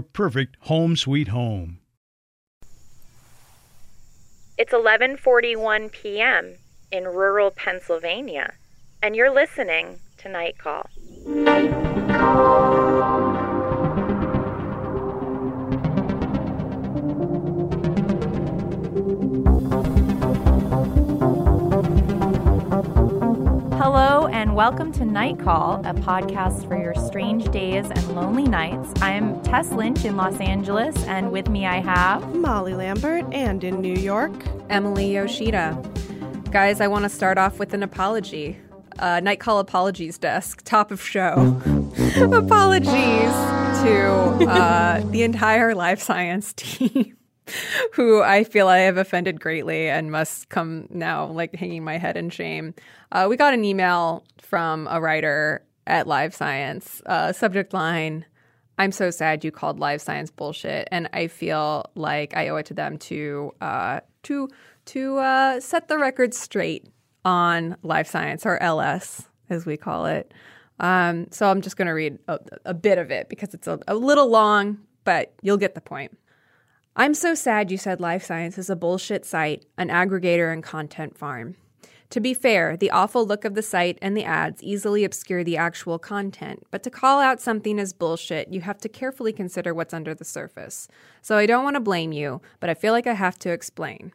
perfect 0.00 0.56
home 0.60 0.96
sweet 0.96 1.28
home. 1.28 1.78
It's 4.56 4.72
11:41 4.72 5.90
p.m. 5.90 6.56
in 6.92 7.04
rural 7.04 7.50
Pennsylvania, 7.50 8.52
and 9.02 9.16
you're 9.16 9.34
listening 9.34 9.98
to 10.18 10.28
Night 10.28 10.58
Call. 10.58 10.88
Hello 23.96 24.26
and 24.26 24.56
welcome 24.56 24.90
to 24.90 25.04
Night 25.04 25.38
Call, 25.38 25.74
a 25.86 25.94
podcast 25.94 26.66
for 26.66 26.76
your 26.76 26.96
strange 26.96 27.48
days 27.52 27.88
and 27.88 28.16
lonely 28.16 28.42
nights. 28.42 28.92
I'm 29.00 29.40
Tess 29.44 29.70
Lynch 29.70 30.04
in 30.04 30.16
Los 30.16 30.40
Angeles, 30.40 30.96
and 31.04 31.30
with 31.30 31.48
me 31.48 31.64
I 31.64 31.76
have 31.76 32.34
Molly 32.34 32.74
Lambert, 32.74 33.24
and 33.32 33.62
in 33.62 33.80
New 33.80 33.94
York, 33.94 34.32
Emily 34.68 35.14
Yoshida. 35.14 35.80
Guys, 36.50 36.80
I 36.80 36.88
want 36.88 37.04
to 37.04 37.08
start 37.08 37.38
off 37.38 37.60
with 37.60 37.72
an 37.72 37.84
apology. 37.84 38.58
Uh, 38.98 39.20
Night 39.20 39.38
Call 39.38 39.60
Apologies 39.60 40.18
Desk, 40.18 40.60
top 40.64 40.90
of 40.90 41.00
show. 41.00 41.56
apologies 42.32 42.90
to 42.90 44.08
uh, 44.50 45.02
the 45.12 45.22
entire 45.22 45.72
Live 45.72 46.02
Science 46.02 46.52
team. 46.56 47.16
who 47.92 48.22
I 48.22 48.44
feel 48.44 48.68
I 48.68 48.78
have 48.78 48.96
offended 48.96 49.40
greatly 49.40 49.88
and 49.88 50.10
must 50.10 50.48
come 50.48 50.86
now 50.90 51.26
like 51.26 51.54
hanging 51.54 51.84
my 51.84 51.98
head 51.98 52.16
in 52.16 52.30
shame. 52.30 52.74
Uh, 53.12 53.26
we 53.28 53.36
got 53.36 53.54
an 53.54 53.64
email 53.64 54.24
from 54.40 54.88
a 54.90 55.00
writer 55.00 55.64
at 55.86 56.06
Live 56.06 56.34
Science, 56.34 57.02
uh, 57.06 57.32
subject 57.32 57.74
line, 57.74 58.24
I'm 58.78 58.92
so 58.92 59.10
sad 59.10 59.44
you 59.44 59.52
called 59.52 59.78
live 59.78 60.02
science 60.02 60.30
bullshit, 60.30 60.88
and 60.90 61.08
I 61.12 61.28
feel 61.28 61.86
like 61.94 62.36
I 62.36 62.48
owe 62.48 62.56
it 62.56 62.66
to 62.66 62.74
them 62.74 62.98
to 62.98 63.52
uh, 63.60 64.00
to 64.24 64.48
to 64.86 65.18
uh, 65.18 65.60
set 65.60 65.88
the 65.88 65.98
record 65.98 66.34
straight 66.34 66.88
on 67.24 67.76
live 67.82 68.08
science 68.08 68.44
or 68.44 68.60
LS 68.62 69.28
as 69.48 69.64
we 69.64 69.76
call 69.76 70.06
it. 70.06 70.34
Um, 70.80 71.28
so 71.30 71.48
I'm 71.48 71.60
just 71.60 71.76
going 71.76 71.86
to 71.86 71.92
read 71.92 72.18
a, 72.26 72.40
a, 72.64 72.74
bit 72.74 72.98
of 72.98 73.12
it 73.12 73.28
because 73.28 73.54
it's 73.54 73.68
a, 73.68 73.78
a 73.86 73.94
little 73.94 74.28
long, 74.28 74.78
but 75.04 75.32
you'll 75.40 75.56
get 75.56 75.76
the 75.76 75.80
point. 75.80 76.18
I'm 76.96 77.14
so 77.14 77.34
sad 77.34 77.72
you 77.72 77.76
said 77.76 78.00
Live 78.00 78.22
Science 78.22 78.56
is 78.56 78.70
a 78.70 78.76
bullshit 78.76 79.24
site, 79.24 79.64
an 79.76 79.88
aggregator 79.88 80.52
and 80.52 80.62
content 80.62 81.18
farm. 81.18 81.56
To 82.10 82.20
be 82.20 82.34
fair, 82.34 82.76
the 82.76 82.92
awful 82.92 83.26
look 83.26 83.44
of 83.44 83.54
the 83.54 83.62
site 83.62 83.98
and 84.00 84.16
the 84.16 84.22
ads 84.22 84.62
easily 84.62 85.02
obscure 85.02 85.42
the 85.42 85.56
actual 85.56 85.98
content, 85.98 86.62
but 86.70 86.84
to 86.84 86.90
call 86.90 87.18
out 87.18 87.40
something 87.40 87.80
as 87.80 87.92
bullshit, 87.92 88.52
you 88.52 88.60
have 88.60 88.78
to 88.78 88.88
carefully 88.88 89.32
consider 89.32 89.74
what's 89.74 89.92
under 89.92 90.14
the 90.14 90.24
surface. 90.24 90.86
So 91.20 91.36
I 91.36 91.46
don't 91.46 91.64
want 91.64 91.74
to 91.74 91.80
blame 91.80 92.12
you, 92.12 92.40
but 92.60 92.70
I 92.70 92.74
feel 92.74 92.92
like 92.92 93.08
I 93.08 93.14
have 93.14 93.40
to 93.40 93.50
explain. 93.50 94.12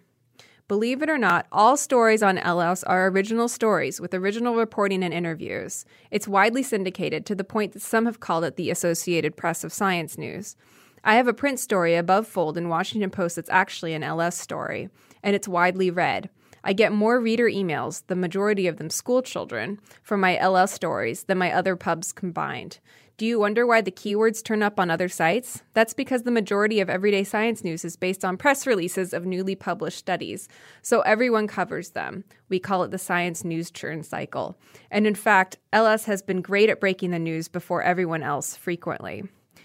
Believe 0.69 1.01
it 1.01 1.09
or 1.09 1.17
not, 1.17 1.47
all 1.51 1.75
stories 1.75 2.23
on 2.23 2.37
LS 2.37 2.85
are 2.85 3.09
original 3.09 3.49
stories 3.49 3.99
with 3.99 4.13
original 4.13 4.55
reporting 4.55 5.03
and 5.03 5.13
interviews. 5.13 5.83
It's 6.11 6.29
widely 6.29 6.63
syndicated 6.63 7.25
to 7.25 7.35
the 7.35 7.43
point 7.43 7.73
that 7.73 7.81
some 7.81 8.05
have 8.05 8.21
called 8.21 8.45
it 8.45 8.55
the 8.55 8.71
Associated 8.71 9.35
Press 9.35 9.65
of 9.65 9.73
Science 9.73 10.17
News. 10.17 10.55
I 11.03 11.15
have 11.15 11.27
a 11.27 11.33
print 11.33 11.59
story 11.59 11.95
above 11.95 12.27
fold 12.27 12.57
in 12.57 12.69
Washington 12.69 13.09
Post 13.09 13.35
that's 13.35 13.49
actually 13.49 13.93
an 13.93 14.03
LS 14.03 14.37
story, 14.37 14.89
and 15.23 15.35
it's 15.35 15.47
widely 15.47 15.89
read. 15.89 16.29
I 16.63 16.73
get 16.73 16.91
more 16.91 17.19
reader 17.19 17.49
emails, 17.49 18.03
the 18.07 18.15
majority 18.15 18.67
of 18.67 18.77
them 18.77 18.89
school 18.89 19.21
children, 19.21 19.79
from 20.03 20.19
my 20.19 20.37
LS 20.37 20.73
stories 20.73 21.23
than 21.23 21.37
my 21.37 21.53
other 21.53 21.75
pubs 21.75 22.11
combined. 22.11 22.79
Do 23.17 23.25
you 23.25 23.39
wonder 23.39 23.67
why 23.67 23.81
the 23.81 23.91
keywords 23.91 24.41
turn 24.41 24.63
up 24.63 24.79
on 24.79 24.89
other 24.89 25.09
sites? 25.09 25.61
That's 25.73 25.93
because 25.93 26.23
the 26.23 26.31
majority 26.31 26.79
of 26.79 26.89
everyday 26.89 27.25
science 27.25 27.65
news 27.65 27.83
is 27.83 27.97
based 27.97 28.23
on 28.23 28.37
press 28.37 28.65
releases 28.65 29.13
of 29.13 29.25
newly 29.25 29.55
published 29.55 29.97
studies, 29.97 30.47
so 30.81 31.01
everyone 31.01 31.47
covers 31.47 31.89
them. 31.89 32.23
We 32.47 32.59
call 32.59 32.83
it 32.83 32.91
the 32.91 32.97
science 32.97 33.43
news 33.43 33.71
churn 33.71 34.03
cycle. 34.03 34.57
And 34.89 35.05
in 35.05 35.15
fact, 35.15 35.57
LS 35.73 36.05
has 36.05 36.21
been 36.21 36.41
great 36.41 36.69
at 36.69 36.79
breaking 36.79 37.11
the 37.11 37.19
news 37.19 37.49
before 37.49 37.83
everyone 37.83 38.23
else 38.23 38.55
frequently. 38.55 39.23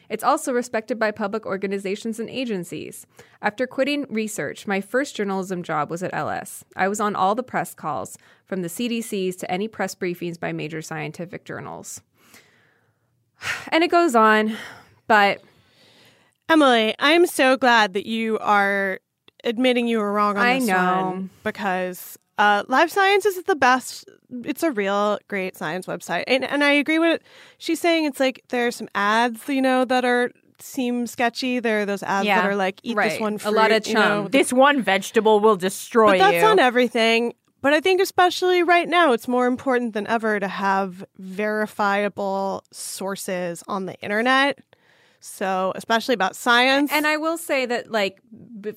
It's 0.09 0.25
also 0.25 0.53
respected 0.53 0.99
by 0.99 1.11
public 1.11 1.47
organizations 1.47 2.21
and 2.21 2.29
agencies. 2.29 3.07
After 3.41 3.67
quitting 3.67 4.07
research, 4.09 4.67
my 4.67 4.81
first 4.81 5.17
journalism 5.17 5.63
job 5.63 5.91
was 5.91 6.03
at 6.03 6.15
LS. 6.15 6.65
I 6.77 6.89
was 6.89 7.01
on 7.01 7.17
all 7.17 7.35
the 7.35 7.43
press 7.43 7.75
calls, 7.75 8.19
from 8.45 8.63
the 8.63 8.69
CDCs 8.69 9.37
to 9.39 9.51
any 9.51 9.69
press 9.69 9.95
briefings 9.95 10.39
by 10.39 10.53
major 10.53 10.83
scientific 10.83 11.45
journals. 11.45 12.01
And 13.69 13.85
it 13.85 13.91
goes 13.91 14.15
on, 14.15 14.57
but. 15.07 15.43
Emily, 16.49 16.95
I'm 16.99 17.27
so 17.27 17.57
glad 17.57 17.95
that 17.95 18.07
you 18.07 18.39
are 18.39 19.01
admitting 19.45 19.87
you 19.87 19.99
were 19.99 20.13
wrong 20.13 20.37
on 20.37 20.45
I 20.45 20.59
this 20.59 20.69
know. 20.69 21.03
one 21.11 21.31
because 21.43 22.19
uh, 22.39 22.65
Live 22.69 22.91
Science 22.91 23.27
is 23.27 23.43
the 23.45 23.57
best. 23.57 24.09
It's 24.45 24.63
a 24.63 24.71
real 24.71 25.19
great 25.29 25.57
science 25.57 25.87
website, 25.87 26.25
and 26.27 26.45
and 26.45 26.65
I 26.65 26.73
agree 26.73 26.99
with 26.99 27.21
she's 27.59 27.81
saying. 27.81 28.05
It's 28.07 28.21
like 28.21 28.43
there 28.49 28.67
are 28.67 28.71
some 28.71 28.89
ads, 28.95 29.49
you 29.49 29.63
know, 29.63 29.85
that 29.85 30.05
are 30.05 30.31
seem 30.59 31.07
sketchy. 31.07 31.61
There 31.61 31.83
are 31.83 31.87
those 31.87 32.03
ads 32.03 32.27
Yeah, 32.27 32.43
that 32.43 32.51
are 32.51 32.57
like 32.57 32.81
eat 32.83 32.97
right. 32.97 33.11
this 33.11 33.21
one 33.21 33.39
A 33.45 33.51
lot 33.51 33.71
of 33.73 33.87
you 33.87 33.95
know, 33.95 34.23
chum. 34.23 34.29
This 34.31 34.53
one 34.53 34.83
vegetable 34.83 35.41
will 35.41 35.57
destroy 35.57 36.13
but 36.13 36.19
that's 36.19 36.43
you. 36.43 36.49
on 36.49 36.59
everything. 36.59 37.35
But 37.61 37.73
I 37.73 37.81
think, 37.81 38.03
especially 38.03 38.63
right 38.63 38.87
now, 38.87 39.13
it's 39.13 39.27
more 39.27 39.47
important 39.47 39.95
than 39.95 40.07
ever 40.07 40.39
to 40.39 40.49
have 40.49 41.03
verifiable 41.19 42.63
sources 42.73 43.65
on 43.69 43.87
the 43.87 43.95
internet. 44.01 44.59
So, 45.27 45.73
especially 45.75 46.13
about 46.13 46.37
science. 46.37 46.93
And 46.93 47.07
I 47.07 47.17
will 47.17 47.39
say 47.39 47.65
that, 47.65 47.91
like, 47.91 48.21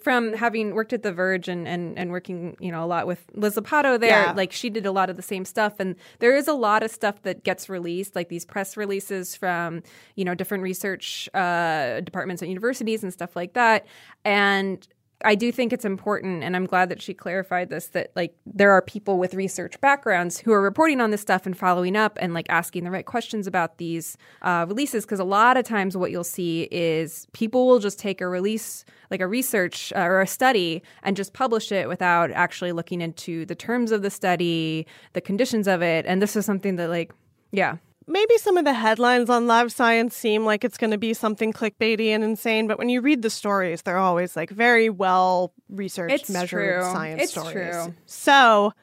from 0.01 0.31
having 0.31 0.73
worked 0.73 0.93
at 0.93 1.03
The 1.03 1.11
Verge 1.11 1.49
and, 1.49 1.67
and, 1.67 1.99
and 1.99 2.09
working, 2.09 2.55
you 2.61 2.71
know, 2.71 2.85
a 2.85 2.87
lot 2.87 3.05
with 3.05 3.21
Liz 3.33 3.55
Lopatto 3.57 3.99
there, 3.99 4.27
Yeah. 4.27 4.33
like, 4.33 4.53
she 4.53 4.69
did 4.69 4.85
a 4.85 4.93
lot 4.93 5.09
of 5.09 5.17
the 5.17 5.21
same 5.21 5.43
stuff. 5.43 5.73
And 5.77 5.97
there 6.19 6.33
is 6.37 6.47
a 6.47 6.53
lot 6.53 6.83
of 6.83 6.89
stuff 6.89 7.21
that 7.23 7.43
gets 7.43 7.67
released, 7.67 8.15
like 8.15 8.29
these 8.29 8.45
press 8.45 8.77
releases 8.77 9.35
from, 9.35 9.83
you 10.15 10.23
know, 10.23 10.33
different 10.35 10.63
research 10.63 11.27
uh, 11.33 11.99
departments 11.99 12.41
at 12.41 12.47
universities 12.47 13.03
and 13.03 13.11
stuff 13.11 13.35
like 13.35 13.51
that. 13.51 13.85
And 14.23 14.87
I 15.23 15.33
do 15.33 15.51
think 15.51 15.73
it's 15.73 15.85
important, 15.85 16.43
and 16.43 16.55
I'm 16.55 16.67
glad 16.67 16.89
that 16.89 17.01
she 17.01 17.13
clarified 17.13 17.69
this 17.69 17.87
that 17.87 18.11
like 18.15 18.35
there 18.45 18.71
are 18.71 18.83
people 18.83 19.17
with 19.17 19.33
research 19.33 19.79
backgrounds 19.81 20.37
who 20.37 20.51
are 20.51 20.61
reporting 20.61 21.01
on 21.01 21.09
this 21.09 21.21
stuff 21.21 21.47
and 21.47 21.57
following 21.57 21.95
up 21.95 22.19
and 22.21 22.35
like 22.35 22.45
asking 22.49 22.83
the 22.83 22.91
right 22.91 23.05
questions 23.05 23.47
about 23.47 23.79
these 23.79 24.15
uh, 24.43 24.65
releases. 24.67 25.05
Because 25.05 25.19
a 25.19 25.23
lot 25.23 25.57
of 25.57 25.65
times, 25.65 25.97
what 25.97 26.11
you'll 26.11 26.23
see 26.23 26.67
is 26.69 27.25
people 27.33 27.65
will 27.65 27.79
just 27.79 27.97
take 27.97 28.21
a 28.21 28.27
release, 28.27 28.85
like 29.09 29.19
a 29.19 29.27
research 29.27 29.91
uh, 29.95 30.01
or 30.01 30.21
a 30.21 30.27
study, 30.27 30.83
and 31.01 31.17
just 31.17 31.33
publish 31.33 31.71
it 31.71 31.87
without 31.87 32.29
actually 32.31 32.71
looking 32.71 33.01
into 33.01 33.43
the 33.45 33.55
terms 33.55 33.91
of 33.91 34.03
the 34.03 34.11
study, 34.11 34.85
the 35.13 35.21
conditions 35.21 35.67
of 35.67 35.81
it. 35.81 36.05
And 36.05 36.21
this 36.21 36.35
is 36.35 36.45
something 36.45 36.75
that, 36.75 36.89
like, 36.89 37.11
yeah, 37.51 37.77
maybe 38.07 38.37
some 38.37 38.57
of 38.57 38.65
the 38.65 38.73
headlines 38.73 39.29
on 39.29 39.47
live 39.47 39.71
science 39.71 40.15
seem 40.15 40.45
like 40.45 40.63
it's 40.63 40.77
going 40.77 40.91
to 40.91 40.97
be 40.97 41.13
something 41.13 41.53
clickbaity 41.53 42.07
and 42.07 42.23
insane, 42.23 42.67
but 42.67 42.77
when 42.79 42.89
you 42.89 43.01
read 43.01 43.21
the 43.21 43.29
stories, 43.29 43.81
they're 43.81 43.97
always 43.97 44.35
like 44.35 44.49
very 44.49 44.89
well 44.89 45.53
researched, 45.69 46.29
measured 46.29 46.81
true. 46.81 46.91
science 46.91 47.23
It's 47.23 47.31
stories. 47.31 47.53
true. 47.53 47.95
So, 48.05 48.73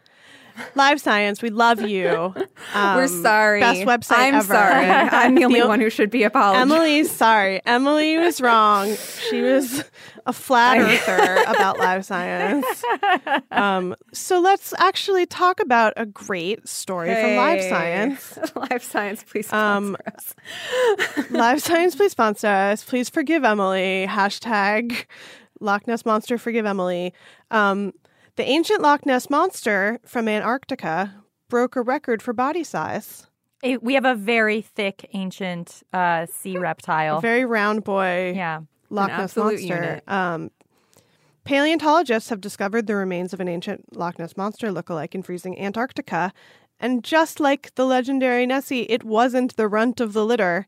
live 0.74 1.00
science, 1.00 1.42
we 1.42 1.50
love 1.50 1.80
you. 1.82 2.34
we're 2.74 3.02
Um, 3.02 3.08
sorry. 3.22 3.60
Best 3.60 3.80
website 3.82 4.18
I'm 4.18 4.34
ever. 4.36 4.54
sorry. 4.54 4.86
I'm 4.86 5.34
the 5.34 5.44
only 5.44 5.62
one 5.66 5.80
who 5.80 5.90
should 5.90 6.10
be 6.10 6.22
apologizing. 6.22 6.70
Emily's 6.72 7.10
sorry. 7.10 7.60
Emily 7.66 8.16
was 8.18 8.40
wrong. 8.40 8.94
She 9.30 9.40
was 9.42 9.84
a 10.26 10.32
flat 10.32 10.78
earther 11.08 11.42
about 11.48 11.78
live 11.78 12.04
science. 12.04 12.66
Um, 13.50 13.94
so 14.12 14.40
let's 14.40 14.74
actually 14.78 15.26
talk 15.26 15.60
about 15.60 15.92
a 15.96 16.04
great 16.06 16.66
story 16.68 17.14
from 17.14 17.36
Live 17.36 17.62
Science. 17.62 18.38
Live 18.56 18.82
Science, 18.82 19.22
please 19.24 19.52
Um, 19.52 19.96
sponsor 20.00 20.34
us. 21.16 21.30
Live 21.30 21.62
Science, 21.62 21.94
please 21.94 22.10
sponsor 22.12 22.48
us. 22.48 22.82
Please 22.84 23.08
forgive 23.08 23.44
Emily. 23.44 24.06
Hashtag 24.08 25.06
Loch 25.60 25.86
Ness 25.86 26.04
Monster, 26.04 26.36
forgive 26.36 26.66
Emily. 26.66 27.14
Um, 27.52 27.92
the 28.36 28.44
ancient 28.44 28.82
Loch 28.82 29.06
Ness 29.06 29.30
Monster 29.30 29.98
from 30.04 30.28
Antarctica 30.28 31.14
broke 31.48 31.76
a 31.76 31.82
record 31.82 32.22
for 32.22 32.32
body 32.32 32.64
size. 32.64 33.26
Eh, 33.62 33.76
We 33.80 33.94
have 33.94 34.04
a 34.04 34.14
very 34.14 34.60
thick, 34.60 35.08
ancient 35.12 35.82
uh, 35.92 36.26
sea 36.26 36.58
reptile. 36.58 37.18
A 37.18 37.20
very 37.20 37.44
round 37.44 37.84
boy. 37.84 38.32
yeah. 38.34 38.60
Loch 38.90 39.08
Ness 39.08 39.36
monster. 39.36 40.00
Um, 40.06 40.50
paleontologists 41.44 42.30
have 42.30 42.40
discovered 42.40 42.86
the 42.86 42.94
remains 42.94 43.32
of 43.32 43.40
an 43.40 43.48
ancient 43.48 43.96
Loch 43.96 44.18
Ness 44.18 44.36
monster 44.36 44.68
lookalike 44.70 45.14
in 45.14 45.22
freezing 45.22 45.58
Antarctica, 45.58 46.32
and 46.80 47.02
just 47.04 47.40
like 47.40 47.74
the 47.74 47.84
legendary 47.86 48.46
Nessie, 48.46 48.82
it 48.82 49.04
wasn't 49.04 49.56
the 49.56 49.68
runt 49.68 50.00
of 50.00 50.12
the 50.12 50.24
litter. 50.24 50.66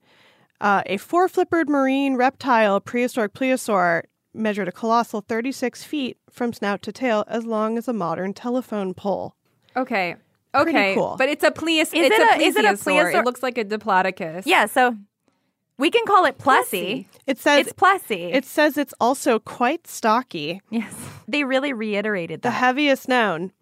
Uh, 0.61 0.83
a 0.87 0.97
four-flippered 0.97 1.69
marine 1.69 2.17
reptile, 2.17 2.81
prehistoric 2.81 3.35
plesiosaur, 3.35 4.03
measured 4.37 4.69
a 4.69 4.73
colossal 4.73 5.21
36 5.21 5.83
feet 5.85 6.19
from 6.31 6.53
snout 6.53 6.83
to 6.83 6.93
tail, 6.93 7.25
as 7.29 7.45
long 7.45 7.79
as 7.79 7.89
a 7.89 7.93
modern 7.93 8.35
telephone 8.35 8.95
pole. 8.95 9.35
Okay. 9.77 10.17
Pretty 10.53 10.71
Okay. 10.71 10.95
cool. 10.95 11.17
But 11.19 11.29
it's 11.29 11.45
a 11.45 11.51
pleis- 11.51 11.83
Is 11.83 11.93
it's 11.93 12.15
it 12.17 12.21
a 12.21 12.39
a- 12.41 12.43
is 12.47 12.57
it 12.57 12.65
a 12.65 12.69
plesiosaur. 12.69 13.13
plesiosaur? 13.13 13.21
It 13.21 13.25
looks 13.25 13.43
like 13.43 13.59
a 13.59 13.65
diplodocus. 13.65 14.45
Yeah, 14.47 14.67
so 14.67 14.97
we 15.79 15.91
can 15.91 16.05
call 16.07 16.25
it 16.25 16.39
Plessy. 16.39 17.09
It 17.27 17.39
says 17.39 17.67
It's 17.67 17.73
Plessy. 17.75 18.33
it 18.33 18.45
says 18.47 18.79
it's 18.79 18.95
also 19.01 19.39
quite 19.39 19.87
stocky. 19.87 20.61
yes. 20.71 20.95
They 21.29 21.43
really 21.45 21.73
reiterated 21.73 22.43
the 22.43 22.53
heaviest 22.53 23.09
known. 23.09 23.53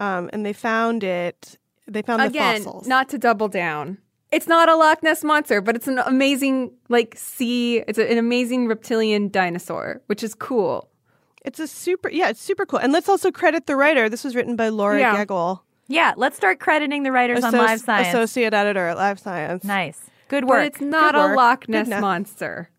Um, 0.00 0.28
and 0.32 0.44
they 0.44 0.52
found 0.54 1.04
it. 1.04 1.56
They 1.86 2.02
found 2.02 2.22
Again, 2.22 2.60
the 2.60 2.64
fossils. 2.64 2.88
not 2.88 3.08
to 3.10 3.18
double 3.18 3.46
down. 3.48 3.98
It's 4.32 4.46
not 4.48 4.68
a 4.68 4.74
Loch 4.76 5.02
Ness 5.02 5.22
monster, 5.22 5.60
but 5.60 5.76
it's 5.76 5.86
an 5.86 5.98
amazing 5.98 6.72
like 6.88 7.14
sea. 7.16 7.78
It's 7.86 7.98
an 7.98 8.18
amazing 8.18 8.66
reptilian 8.66 9.28
dinosaur, 9.30 10.00
which 10.06 10.22
is 10.22 10.34
cool. 10.34 10.88
it's 11.44 11.60
a 11.60 11.66
super. 11.68 12.08
Yeah, 12.10 12.30
it's 12.30 12.40
super 12.40 12.66
cool. 12.66 12.78
And 12.80 12.92
let's 12.92 13.08
also 13.08 13.30
credit 13.30 13.66
the 13.66 13.76
writer. 13.76 14.08
This 14.08 14.24
was 14.24 14.34
written 14.34 14.56
by 14.56 14.70
Laura 14.70 14.98
Yeah. 14.98 15.24
Geggel, 15.24 15.60
yeah, 15.86 16.14
let's 16.16 16.36
start 16.36 16.58
crediting 16.60 17.02
the 17.02 17.12
writers 17.12 17.44
on 17.44 17.52
Live 17.52 17.80
Science. 17.80 18.08
associate 18.08 18.54
editor 18.54 18.88
at 18.88 18.96
Live 18.96 19.20
Science. 19.20 19.62
nice. 19.64 20.00
Good 20.28 20.44
work. 20.46 20.60
But 20.60 20.66
it's 20.66 20.80
not 20.80 21.14
a. 21.14 21.34
Loch 21.34 21.68
Ness 21.68 21.88
monster. 22.00 22.70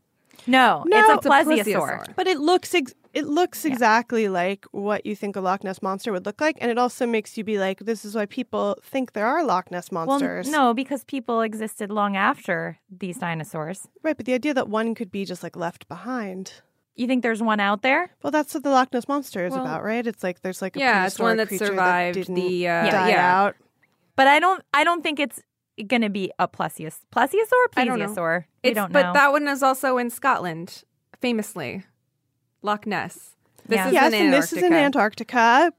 no, 0.47 0.83
No, 0.87 1.13
it's 1.13 1.25
a 1.25 1.29
plesiosaur. 1.29 2.13
But 2.15 2.27
it 2.27 2.39
looks 2.39 2.73
ex- 2.73 2.93
it 3.15 3.25
looks 3.25 3.63
exactly 3.65 4.27
like 4.27 4.65
what 4.71 5.05
you 5.05 5.15
think 5.15 5.35
a 5.37 5.39
Loch 5.39 5.63
Ness 5.63 5.81
monster 5.81 6.11
would 6.11 6.25
look 6.25 6.41
like, 6.41 6.57
and 6.61 6.69
it 6.69 6.77
also 6.77 7.07
makes 7.07 7.37
you 7.37 7.43
be 7.43 7.57
like, 7.57 7.79
this 7.79 8.03
is 8.05 8.13
why 8.13 8.25
people 8.25 8.77
think 8.83 9.13
there 9.13 9.25
are 9.25 9.41
Loch 9.43 9.71
Ness 9.71 9.89
Well, 9.89 10.05
monsters. 10.05 10.49
no, 10.49 10.73
because 10.73 11.03
people 11.05 11.41
existed 11.41 11.89
long 11.89 12.15
after 12.17 12.77
these 12.89 13.17
dinosaurs. 13.17 13.87
right? 14.03 14.17
But 14.17 14.25
the 14.25 14.33
idea 14.33 14.53
that 14.53 14.67
one 14.67 14.93
could 14.95 15.11
be 15.11 15.23
just 15.25 15.41
like 15.43 15.55
left 15.55 15.87
behind. 15.87 16.61
You 16.97 17.07
think 17.07 17.23
there's 17.23 17.41
one 17.41 17.59
out 17.59 17.81
there? 17.81 18.11
Well, 18.21 18.31
that's 18.31 18.53
what 18.53 18.63
the 18.63 18.69
Loch 18.69 18.91
Ness 18.93 19.07
monster 19.07 19.45
is 19.45 19.53
Well, 19.53 19.61
about, 19.61 19.83
right? 19.83 20.05
It's 20.05 20.21
like 20.23 20.41
there's 20.41 20.61
like 20.61 20.75
a 20.75 20.79
yeah, 20.79 21.05
it's 21.05 21.17
one 21.17 21.37
prehistoric 21.37 21.37
that 21.37 21.47
creature 21.47 21.65
survived 21.73 22.13
didn't 22.15 22.35
the, 22.35 22.67
uh, 22.67 22.91
die 22.91 23.09
yeah. 23.09 23.41
out. 23.41 23.55
But 24.15 24.27
I 24.27 24.39
don't. 24.39 24.61
I 24.73 24.83
don't 24.83 25.01
think 25.01 25.19
it's 25.19 25.41
going 25.87 26.01
to 26.03 26.09
be 26.09 26.31
a 26.39 26.47
plesios. 26.47 26.99
Plesiosaur, 27.13 27.65
I 27.75 27.83
don't 27.85 27.99
know. 27.99 28.13
We 28.63 28.69
It's, 28.69 28.75
don't 28.75 28.93
but 28.93 29.11
that 29.13 29.31
one 29.31 29.47
is 29.47 29.61
also 29.61 29.97
in 29.97 30.09
Scotland, 30.09 30.83
famously. 31.21 31.83
Loch 32.65 32.85
Ness. 32.85 33.35
This 33.67 33.77
Yeah. 33.77 33.87
is 33.87 33.93
yes, 33.93 34.13
in 34.13 34.21
and 34.25 34.33
this 34.33 34.51
is 34.53 34.61
in 34.63 34.73
Antarctica, 34.73 35.71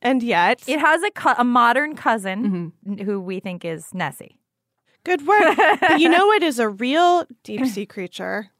and 0.00 0.22
yet 0.22 0.62
it 0.68 0.78
has 0.78 1.02
a 1.02 1.10
co- 1.10 1.34
a 1.36 1.44
modern 1.44 1.96
cousin 1.96 2.72
Mm-hmm. 2.86 3.04
who 3.04 3.20
we 3.20 3.40
think 3.40 3.64
is 3.64 3.92
Nessie. 3.92 4.38
good 5.04 5.26
work. 5.26 5.56
but 5.80 6.00
you 6.00 6.08
know 6.08 6.26
what 6.32 6.42
is 6.42 6.58
a 6.58 6.68
real 6.68 7.24
deep 7.42 7.66
sea 7.66 7.86
creature? 7.86 8.50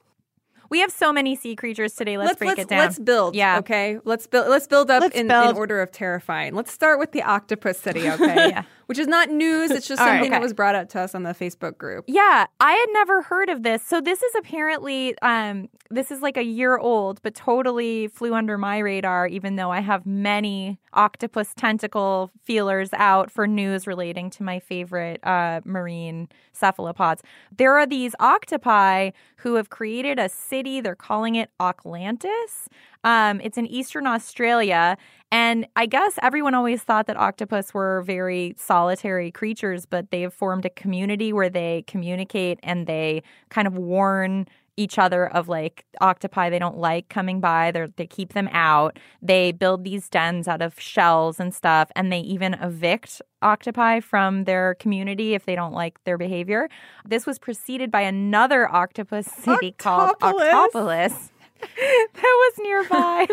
We 0.70 0.80
have 0.80 0.92
so 0.92 1.12
many 1.14 1.34
sea 1.34 1.56
creatures 1.56 1.94
today. 1.94 2.18
Let's, 2.18 2.28
let's 2.32 2.38
break 2.40 2.48
let's, 2.48 2.60
it 2.60 2.68
down. 2.68 2.78
let's 2.80 2.98
build. 2.98 3.34
Yeah. 3.34 3.58
Okay. 3.60 3.98
Let's 4.04 4.26
build. 4.26 4.48
Let's 4.48 4.66
build 4.66 4.90
up 4.90 5.00
Let's 5.00 5.16
in, 5.16 5.28
build. 5.28 5.50
in 5.50 5.56
order 5.56 5.80
of 5.80 5.90
terrifying. 5.92 6.54
Let's 6.54 6.72
start 6.72 6.98
with 6.98 7.12
the 7.12 7.22
octopus 7.22 7.78
city. 7.78 8.06
Okay. 8.16 8.50
Yeah. 8.50 8.64
Which 8.88 8.98
is 8.98 9.06
not 9.06 9.30
news. 9.30 9.70
It's 9.70 9.86
just 9.86 10.00
right. 10.00 10.14
something 10.14 10.30
that 10.30 10.36
Okay. 10.38 10.42
was 10.42 10.52
brought 10.54 10.74
up 10.74 10.88
to 10.90 11.00
us 11.00 11.14
on 11.14 11.22
the 11.22 11.30
Facebook 11.34 11.76
group. 11.78 12.06
Yeah, 12.08 12.46
I 12.58 12.72
had 12.72 12.86
never 12.92 13.22
heard 13.22 13.48
of 13.50 13.62
this. 13.62 13.82
So 13.82 14.00
this 14.00 14.22
is 14.22 14.34
apparently 14.34 15.14
um 15.20 15.68
this 15.90 16.10
is 16.10 16.20
like 16.22 16.36
a 16.36 16.42
year 16.42 16.76
old, 16.78 17.20
but 17.22 17.34
totally 17.34 18.08
flew 18.08 18.34
under 18.34 18.58
my 18.58 18.78
radar 18.78 19.26
even 19.26 19.56
though 19.56 19.70
I 19.70 19.80
have 19.80 20.06
many 20.06 20.78
octopus 20.94 21.52
tentacle 21.54 22.30
feelers 22.42 22.90
out 22.94 23.30
for 23.30 23.46
news 23.46 23.86
relating 23.86 24.30
to 24.30 24.42
my 24.42 24.58
favorite 24.58 25.20
uh 25.24 25.60
marine 25.64 26.28
cephalopods. 26.52 27.22
There 27.56 27.76
are 27.78 27.86
these 27.86 28.14
octopi 28.20 29.10
who 29.36 29.54
have 29.56 29.68
created 29.70 30.18
a 30.18 30.28
city, 30.28 30.80
they're 30.80 30.96
calling 30.96 31.34
it 31.36 31.50
Octlantis. 31.60 32.66
Um, 33.04 33.40
it's 33.42 33.58
in 33.58 33.66
eastern 33.66 34.06
Australia. 34.06 34.96
And 35.30 35.66
I 35.76 35.86
guess 35.86 36.18
everyone 36.22 36.54
always 36.54 36.82
thought 36.82 37.06
that 37.06 37.16
octopus 37.16 37.74
were 37.74 38.02
very 38.02 38.54
solitary 38.56 39.30
creatures, 39.30 39.84
but 39.84 40.10
they've 40.10 40.32
formed 40.32 40.64
a 40.64 40.70
community 40.70 41.32
where 41.32 41.50
they 41.50 41.84
communicate 41.86 42.58
and 42.62 42.86
they 42.86 43.22
kind 43.50 43.66
of 43.68 43.76
warn 43.76 44.46
each 44.78 44.96
other 44.96 45.26
of 45.26 45.48
like 45.48 45.84
octopi 46.00 46.48
they 46.48 46.58
don't 46.58 46.78
like 46.78 47.08
coming 47.08 47.40
by. 47.40 47.72
They 47.72 47.88
they 47.96 48.06
keep 48.06 48.32
them 48.32 48.48
out. 48.52 48.98
They 49.20 49.50
build 49.50 49.82
these 49.84 50.08
dens 50.08 50.46
out 50.46 50.62
of 50.62 50.78
shells 50.80 51.40
and 51.40 51.52
stuff, 51.52 51.90
and 51.96 52.12
they 52.12 52.20
even 52.20 52.54
evict 52.54 53.20
octopi 53.42 54.00
from 54.00 54.44
their 54.44 54.76
community 54.76 55.34
if 55.34 55.46
they 55.46 55.56
don't 55.56 55.72
like 55.72 56.02
their 56.04 56.16
behavior. 56.16 56.68
This 57.04 57.26
was 57.26 57.38
preceded 57.38 57.90
by 57.90 58.02
another 58.02 58.72
octopus 58.72 59.26
city 59.26 59.72
called 59.72 60.14
Octopolis. 60.22 61.32
That 61.60 62.22
was 62.22 62.52
nearby. 62.58 63.26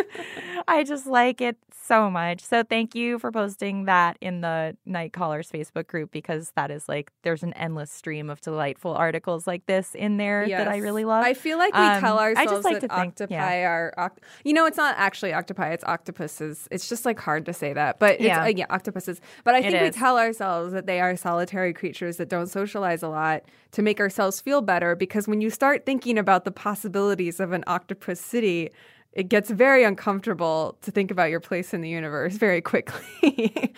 I 0.67 0.84
just 0.84 1.08
like 1.08 1.41
it 1.41 1.58
so 1.84 2.10
much. 2.10 2.41
So 2.41 2.63
thank 2.63 2.96
you 2.96 3.20
for 3.20 3.32
posting 3.32 3.86
that 3.86 4.17
in 4.22 4.41
the 4.41 4.75
Night 4.86 5.13
Callers 5.13 5.51
Facebook 5.51 5.86
group 5.88 6.12
because 6.12 6.51
that 6.55 6.72
is 6.72 6.88
like 6.89 7.12
there's 7.24 7.44
an 7.44 7.53
endless 7.53 7.91
stream 7.91 8.29
of 8.29 8.41
delightful 8.41 8.94
articles 8.94 9.46
like 9.46 9.65
this 9.67 9.94
in 9.94 10.17
there 10.17 10.48
that 10.48 10.67
I 10.67 10.77
really 10.77 11.05
love. 11.05 11.24
I 11.24 11.34
feel 11.36 11.58
like 11.60 11.74
we 11.75 11.79
Um, 11.79 12.01
tell 12.01 12.17
I 12.20 12.34
just 12.46 12.63
like 12.63 12.79
that 12.82 12.89
to 12.89 12.96
think- 12.96 13.08
octopi 13.13 13.34
yeah. 13.36 13.67
are. 13.70 13.94
Oct- 13.98 14.17
you 14.44 14.53
know, 14.53 14.65
it's 14.65 14.77
not 14.77 14.96
actually 14.98 15.34
octopi; 15.34 15.70
it's 15.72 15.84
octopuses. 15.84 16.67
It's 16.72 16.89
just 16.89 17.05
like 17.05 17.20
hard 17.20 17.46
to 17.46 17.53
say 17.53 17.74
that, 17.74 18.00
but 18.00 18.13
it's, 18.15 18.24
Yeah. 18.24 18.44
uh, 18.44 18.48
yeah, 18.48 18.65
octopuses. 18.70 19.22
But 19.44 19.55
I 19.55 19.62
think 19.62 19.79
we 19.82 19.89
tell 19.91 20.17
ourselves 20.17 20.74
that 20.74 20.86
they 20.88 21.01
are 21.01 21.15
solitary 21.15 21.74
creatures 21.74 22.17
that 22.17 22.29
don't 22.29 22.48
socialize 22.48 23.03
a 23.03 23.10
lot 23.10 23.44
to 23.72 23.82
make 23.82 24.00
ourselves 24.00 24.39
feel 24.41 24.62
better. 24.62 24.96
Because 24.96 25.27
when 25.27 25.41
you 25.41 25.50
start 25.50 25.86
thinking 25.86 26.17
about 26.17 26.46
the 26.46 26.51
possibilities 26.51 27.39
of 27.39 27.51
an 27.51 27.63
octopus 27.67 28.14
city. 28.15 28.72
it 29.13 29.29
gets 29.29 29.50
very 29.50 29.84
uncomfortable 29.86 30.77
to 30.81 30.91
think 30.91 31.10
about 31.10 31.29
your 31.29 31.39
place 31.39 31.74
in 31.74 31.79
the 31.81 31.89
universe 31.89 32.36
very 32.36 32.62
quickly. 32.62 33.01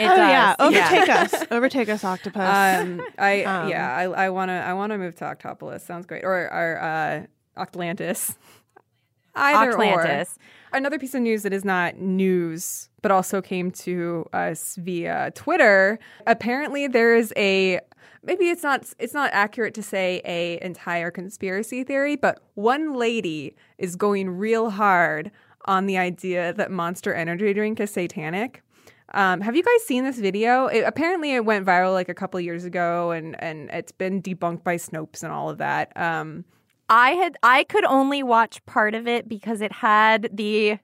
It 0.00 0.08
oh 0.08 0.14
yeah, 0.14 0.54
does. 0.56 0.68
overtake 0.68 1.08
us, 1.08 1.44
overtake 1.50 1.88
us, 1.88 2.04
octopus. 2.04 2.42
um, 2.42 3.02
I 3.18 3.42
Um, 3.52 3.68
yeah, 3.68 3.96
I, 3.96 4.04
I 4.04 4.30
wanna 4.30 4.62
I 4.64 4.72
wanna 4.74 4.96
move 4.96 5.16
to 5.16 5.24
Octopolis. 5.24 5.80
Sounds 5.80 6.06
great. 6.06 6.22
Or 6.24 6.44
or 6.52 6.80
uh, 6.80 7.26
Octlantis. 7.64 8.36
Either 9.34 9.72
or. 9.76 10.24
Another 10.72 10.98
piece 10.98 11.14
of 11.14 11.22
news 11.22 11.42
that 11.44 11.52
is 11.52 11.64
not 11.64 11.96
news, 11.96 12.88
but 13.02 13.10
also 13.10 13.40
came 13.40 13.70
to 13.72 14.26
us 14.32 14.76
via 14.76 15.32
Twitter. 15.34 15.98
Apparently, 16.26 16.86
there 16.86 17.16
is 17.16 17.32
a 17.36 17.80
maybe 18.22 18.48
it's 18.48 18.62
not 18.62 18.92
it's 18.98 19.14
not 19.14 19.30
accurate 19.32 19.74
to 19.74 19.82
say 19.82 20.20
a 20.24 20.58
entire 20.64 21.10
conspiracy 21.10 21.84
theory, 21.84 22.16
but 22.16 22.40
one 22.54 22.94
lady 22.94 23.56
is 23.78 23.96
going 23.96 24.30
real 24.30 24.70
hard 24.70 25.30
on 25.64 25.86
the 25.86 25.98
idea 25.98 26.52
that 26.54 26.70
Monster 26.70 27.14
Energy 27.14 27.52
drink 27.52 27.80
is 27.80 27.90
satanic. 27.90 28.62
Um, 29.14 29.40
have 29.40 29.56
you 29.56 29.62
guys 29.62 29.86
seen 29.86 30.04
this 30.04 30.18
video? 30.18 30.66
It, 30.66 30.82
apparently, 30.82 31.34
it 31.34 31.44
went 31.44 31.64
viral 31.66 31.92
like 31.92 32.08
a 32.08 32.14
couple 32.14 32.38
years 32.40 32.64
ago, 32.64 33.10
and 33.10 33.42
and 33.42 33.70
it's 33.70 33.92
been 33.92 34.22
debunked 34.22 34.64
by 34.64 34.76
Snopes 34.76 35.22
and 35.22 35.32
all 35.32 35.48
of 35.48 35.58
that. 35.58 35.96
Um, 35.96 36.44
I 36.88 37.12
had 37.12 37.36
I 37.42 37.64
could 37.64 37.84
only 37.84 38.22
watch 38.22 38.64
part 38.66 38.94
of 38.94 39.06
it 39.06 39.28
because 39.28 39.60
it 39.60 39.72
had 39.72 40.30
the 40.32 40.78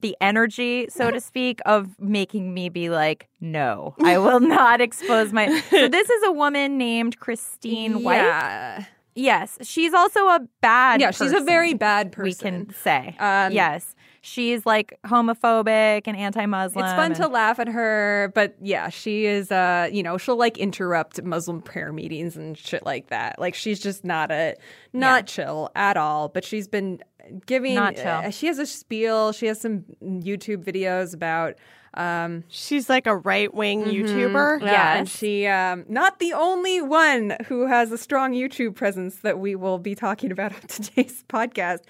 the 0.00 0.16
energy, 0.20 0.86
so 0.90 1.10
to 1.10 1.20
speak, 1.30 1.60
of 1.66 1.98
making 2.00 2.52
me 2.54 2.68
be 2.68 2.90
like, 2.90 3.28
no, 3.40 3.94
I 4.02 4.18
will 4.18 4.40
not 4.40 4.80
expose 4.80 5.32
my. 5.32 5.46
So 5.70 5.88
this 5.88 6.08
is 6.10 6.22
a 6.24 6.32
woman 6.32 6.78
named 6.78 7.18
Christine 7.20 8.00
Weick. 8.00 8.16
yeah. 8.16 8.84
Yes, 9.16 9.58
she's 9.62 9.94
also 9.94 10.26
a 10.26 10.40
bad. 10.60 11.00
Yeah, 11.00 11.12
she's 11.12 11.32
a 11.32 11.40
very 11.40 11.72
bad 11.74 12.10
person. 12.10 12.54
We 12.60 12.64
can 12.66 12.74
say. 12.74 13.14
Um, 13.20 13.52
yes, 13.52 13.94
she's 14.22 14.66
like 14.66 14.98
homophobic 15.06 16.02
and 16.06 16.16
anti-Muslim. 16.16 16.84
It's 16.84 16.94
fun 16.94 17.12
and- 17.12 17.14
to 17.16 17.28
laugh 17.28 17.60
at 17.60 17.68
her, 17.68 18.32
but 18.34 18.56
yeah, 18.60 18.88
she 18.88 19.26
is. 19.26 19.52
Uh, 19.52 19.88
you 19.92 20.02
know, 20.02 20.18
she'll 20.18 20.36
like 20.36 20.58
interrupt 20.58 21.22
Muslim 21.22 21.62
prayer 21.62 21.92
meetings 21.92 22.36
and 22.36 22.58
shit 22.58 22.84
like 22.84 23.06
that. 23.10 23.38
Like 23.38 23.54
she's 23.54 23.78
just 23.78 24.04
not 24.04 24.32
a 24.32 24.56
not 24.92 25.28
chill 25.28 25.70
at 25.76 25.96
all. 25.96 26.28
But 26.28 26.44
she's 26.44 26.66
been 26.66 27.00
giving. 27.46 27.74
Not 27.74 27.96
chill. 27.96 28.06
uh, 28.06 28.30
she 28.30 28.46
has 28.46 28.58
a 28.58 28.66
spiel. 28.66 29.32
She 29.32 29.46
has 29.46 29.60
some 29.60 29.84
YouTube 30.02 30.64
videos 30.64 31.14
about. 31.14 31.54
Um, 31.96 32.42
She's 32.48 32.88
like 32.88 33.06
a 33.06 33.14
right 33.16 33.54
wing 33.54 33.84
Mm-hmm. 33.84 34.06
YouTuber. 34.18 34.62
yeah, 34.62 34.96
and 34.96 35.08
she 35.08 35.46
um, 35.46 35.84
not 35.88 36.18
the 36.18 36.32
only 36.32 36.82
one 36.82 37.36
who 37.46 37.66
has 37.68 37.92
a 37.92 37.98
strong 37.98 38.32
YouTube 38.32 38.74
presence 38.74 39.18
that 39.18 39.38
we 39.38 39.54
will 39.54 39.78
be 39.78 39.94
talking 39.94 40.32
about 40.32 40.52
on 40.52 40.60
today's 40.68 41.22
podcast, 41.28 41.80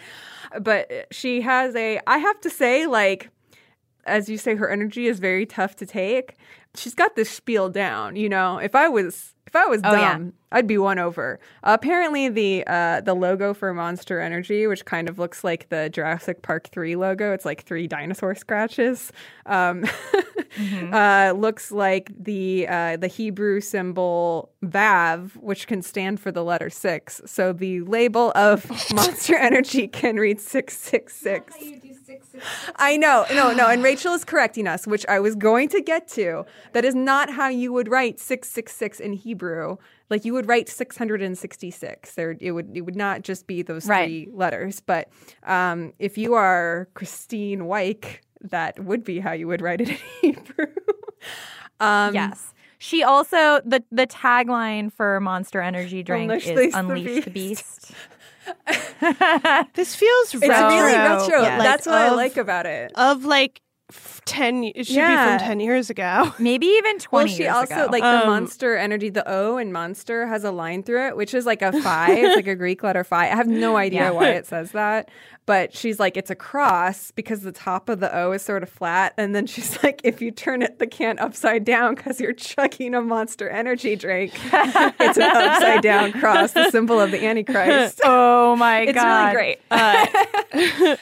but 0.61 0.91
she 1.11 1.41
has 1.41 1.75
a. 1.75 2.01
I 2.07 2.19
have 2.19 2.39
to 2.43 2.51
say, 2.51 2.87
like 2.87 3.31
as 4.05 4.29
you 4.29 4.37
say, 4.37 4.55
her 4.57 4.69
energy 4.69 5.07
is 5.07 5.19
very 5.21 5.47
tough 5.47 5.75
to 5.77 5.87
take. 5.87 6.37
She's 6.77 6.95
got 6.95 7.17
this 7.17 7.31
spiel 7.31 7.71
down. 7.71 8.17
You 8.17 8.29
know, 8.29 8.59
if 8.59 8.75
I 8.75 8.89
was 8.91 9.34
if 9.55 9.57
I 9.57 9.67
was 9.67 9.81
Oh, 9.85 9.93
yeah. 9.93 10.15
dumb, 10.15 10.33
I'd 10.53 10.67
be 10.67 10.79
won 10.79 10.99
over. 10.99 11.39
apparently, 11.63 12.29
the 12.29 12.65
uh, 12.67 13.01
the 13.01 13.15
logo 13.15 13.55
for 13.55 13.73
Monster 13.75 14.21
Energy, 14.21 14.67
which 14.67 14.85
kind 14.85 15.09
of 15.09 15.19
looks 15.19 15.45
like 15.45 15.69
the 15.69 15.89
Jurassic 15.91 16.43
Park 16.43 16.69
three 16.69 16.97
logo, 16.97 17.33
it's 17.33 17.45
like 17.45 17.63
three 17.65 17.87
dinosaur 17.87 18.35
scratches. 18.35 19.13
Um, 19.47 19.85
uh, 20.93 21.33
looks 21.37 21.71
like 21.73 22.11
the 22.19 22.67
uh, 22.69 22.97
the 22.97 23.09
Hebrew 23.09 23.61
symbol 23.61 24.51
Vav, 24.65 25.37
which 25.37 25.67
can 25.67 25.83
stand 25.83 26.21
for 26.21 26.31
the 26.33 26.45
letter 26.45 26.71
six. 26.71 27.21
So 27.27 27.53
the 27.53 27.81
label 27.83 28.33
of 28.35 28.69
Monster 28.95 29.37
Energy 29.37 29.87
can 29.89 30.17
read 30.17 30.41
six 30.41 30.77
six 30.77 31.15
six. 31.17 31.55
I 32.77 32.97
know, 32.97 33.25
no, 33.33 33.53
no, 33.53 33.69
and 33.69 33.83
Rachel 33.83 34.15
is 34.15 34.25
correcting 34.25 34.67
us, 34.67 34.87
which 34.87 35.05
I 35.09 35.21
was 35.21 35.35
going 35.35 35.69
to 35.71 35.81
get 35.81 36.09
to. 36.09 36.45
That 36.73 36.85
is 36.85 36.95
not 36.95 37.31
how 37.31 37.49
you 37.49 37.73
would 37.73 37.89
write 37.89 38.19
six 38.21 38.49
six 38.49 38.75
six 38.75 39.01
in 39.01 39.13
Hebrew. 39.13 39.77
Like 40.11 40.25
you 40.25 40.33
would 40.35 40.47
write 40.49 40.69
six 40.69 40.97
hundred 40.97 41.23
and 41.23 41.37
sixty 41.37 41.71
six. 41.71 42.15
There, 42.15 42.37
it 42.41 42.53
would 42.53 42.77
it 42.77 42.83
would 42.83 42.97
not 42.97 43.23
just 43.23 43.47
be 43.47 43.63
those 43.63 43.87
Right. 43.87 44.07
three 44.07 44.29
letters. 44.33 44.81
But 44.81 45.09
um, 45.45 45.93
if 45.99 46.17
you 46.19 46.35
are 46.35 46.89
Christine 46.95 47.61
Weick, 47.63 48.19
that 48.43 48.79
would 48.85 49.05
be 49.05 49.19
how 49.21 49.33
you 49.33 49.47
would 49.49 49.61
write 49.63 49.81
it 49.81 49.91
in 49.91 49.97
Hebrew. 50.21 50.67
um, 51.81 52.15
yes. 52.15 52.54
She 52.87 53.03
also 53.03 53.61
the 53.65 53.83
the 53.91 54.07
tagline 54.07 54.93
for 54.93 55.19
Monster 55.21 55.63
Energy 55.63 56.03
drink 56.03 56.31
Unleash 56.31 56.47
is 56.49 56.57
the- 56.59 56.71
the 56.71 56.79
"Unleash 56.79 57.25
the 57.25 57.31
beast." 57.31 57.81
Beast." 57.89 57.93
This 59.75 59.95
feels 59.95 60.35
It's 60.35 60.47
retro. 60.47 60.69
really 60.69 60.93
retro. 60.93 61.41
but, 61.41 61.59
like, 61.59 61.63
That's 61.63 61.87
what 61.87 61.95
I 61.95 62.11
like 62.15 62.37
about 62.37 62.67
it. 62.67 62.93
Of 62.95 63.25
like 63.25 63.57
f- 63.57 63.63
ten, 64.25 64.65
it 64.65 64.87
should 64.87 64.97
Yeah. 64.97 65.35
be 65.37 65.39
from 65.39 65.47
ten 65.49 65.61
years 65.61 65.91
ago. 65.91 66.33
Maybe 66.39 66.67
even 66.67 66.99
twenty 66.99 67.29
Well, 67.31 67.37
she 67.37 67.43
years 67.43 67.55
also 67.55 67.75
ago. 67.85 67.89
like 67.93 68.03
the 68.03 68.23
Um, 68.23 68.27
Monster 68.29 68.77
Energy. 68.77 69.11
The 69.11 69.29
O 69.31 69.59
in 69.59 69.73
Monster 69.73 70.27
has 70.27 70.43
a 70.45 70.51
line 70.51 70.83
through 70.83 71.09
it, 71.09 71.17
which 71.17 71.35
is 71.35 71.45
like 71.47 71.61
a 71.63 71.73
phi. 71.73 72.13
it's 72.13 72.37
like 72.37 72.47
a 72.47 72.55
Greek 72.55 72.83
letter 72.83 73.05
phi. 73.05 73.25
I 73.31 73.35
have 73.35 73.47
no 73.47 73.77
idea 73.87 74.01
Yeah. 74.05 74.11
why 74.11 74.31
it 74.31 74.47
says 74.47 74.71
that, 74.73 75.11
but 75.45 75.77
she's 75.77 76.01
like 76.01 76.17
it's 76.17 76.31
a 76.31 76.35
cross 76.35 77.11
because 77.11 77.43
the 77.43 77.53
top 77.53 77.89
of 77.91 78.01
the 78.01 78.15
O 78.17 78.33
is 78.33 78.41
sort 78.43 78.63
of 78.63 78.71
flat, 78.71 79.13
and 79.19 79.35
then 79.35 79.47
she's 79.47 79.83
like, 79.83 80.01
if 80.03 80.23
you 80.23 80.31
turn 80.31 80.63
it 80.63 80.79
the 80.79 80.87
can 80.87 81.19
upside 81.19 81.65
down 81.65 81.95
because 81.95 82.21
you're 82.21 82.33
chugging 82.33 82.95
a 82.95 83.03
Monster 83.03 83.51
Energy 83.51 83.97
drink, 83.97 84.33
it's 84.53 85.19
an 85.19 85.23
upside 85.37 85.83
down 85.83 86.13
cross, 86.13 86.53
the 86.53 86.71
symbol 86.71 86.99
of 87.01 87.11
the 87.11 87.23
Antichrist. 87.25 88.01
oh 88.03 88.57
my 88.57 88.81
It's 88.81 88.93
god, 88.95 89.37
It's 89.37 89.71
really 89.71 90.77
great. 90.89 90.99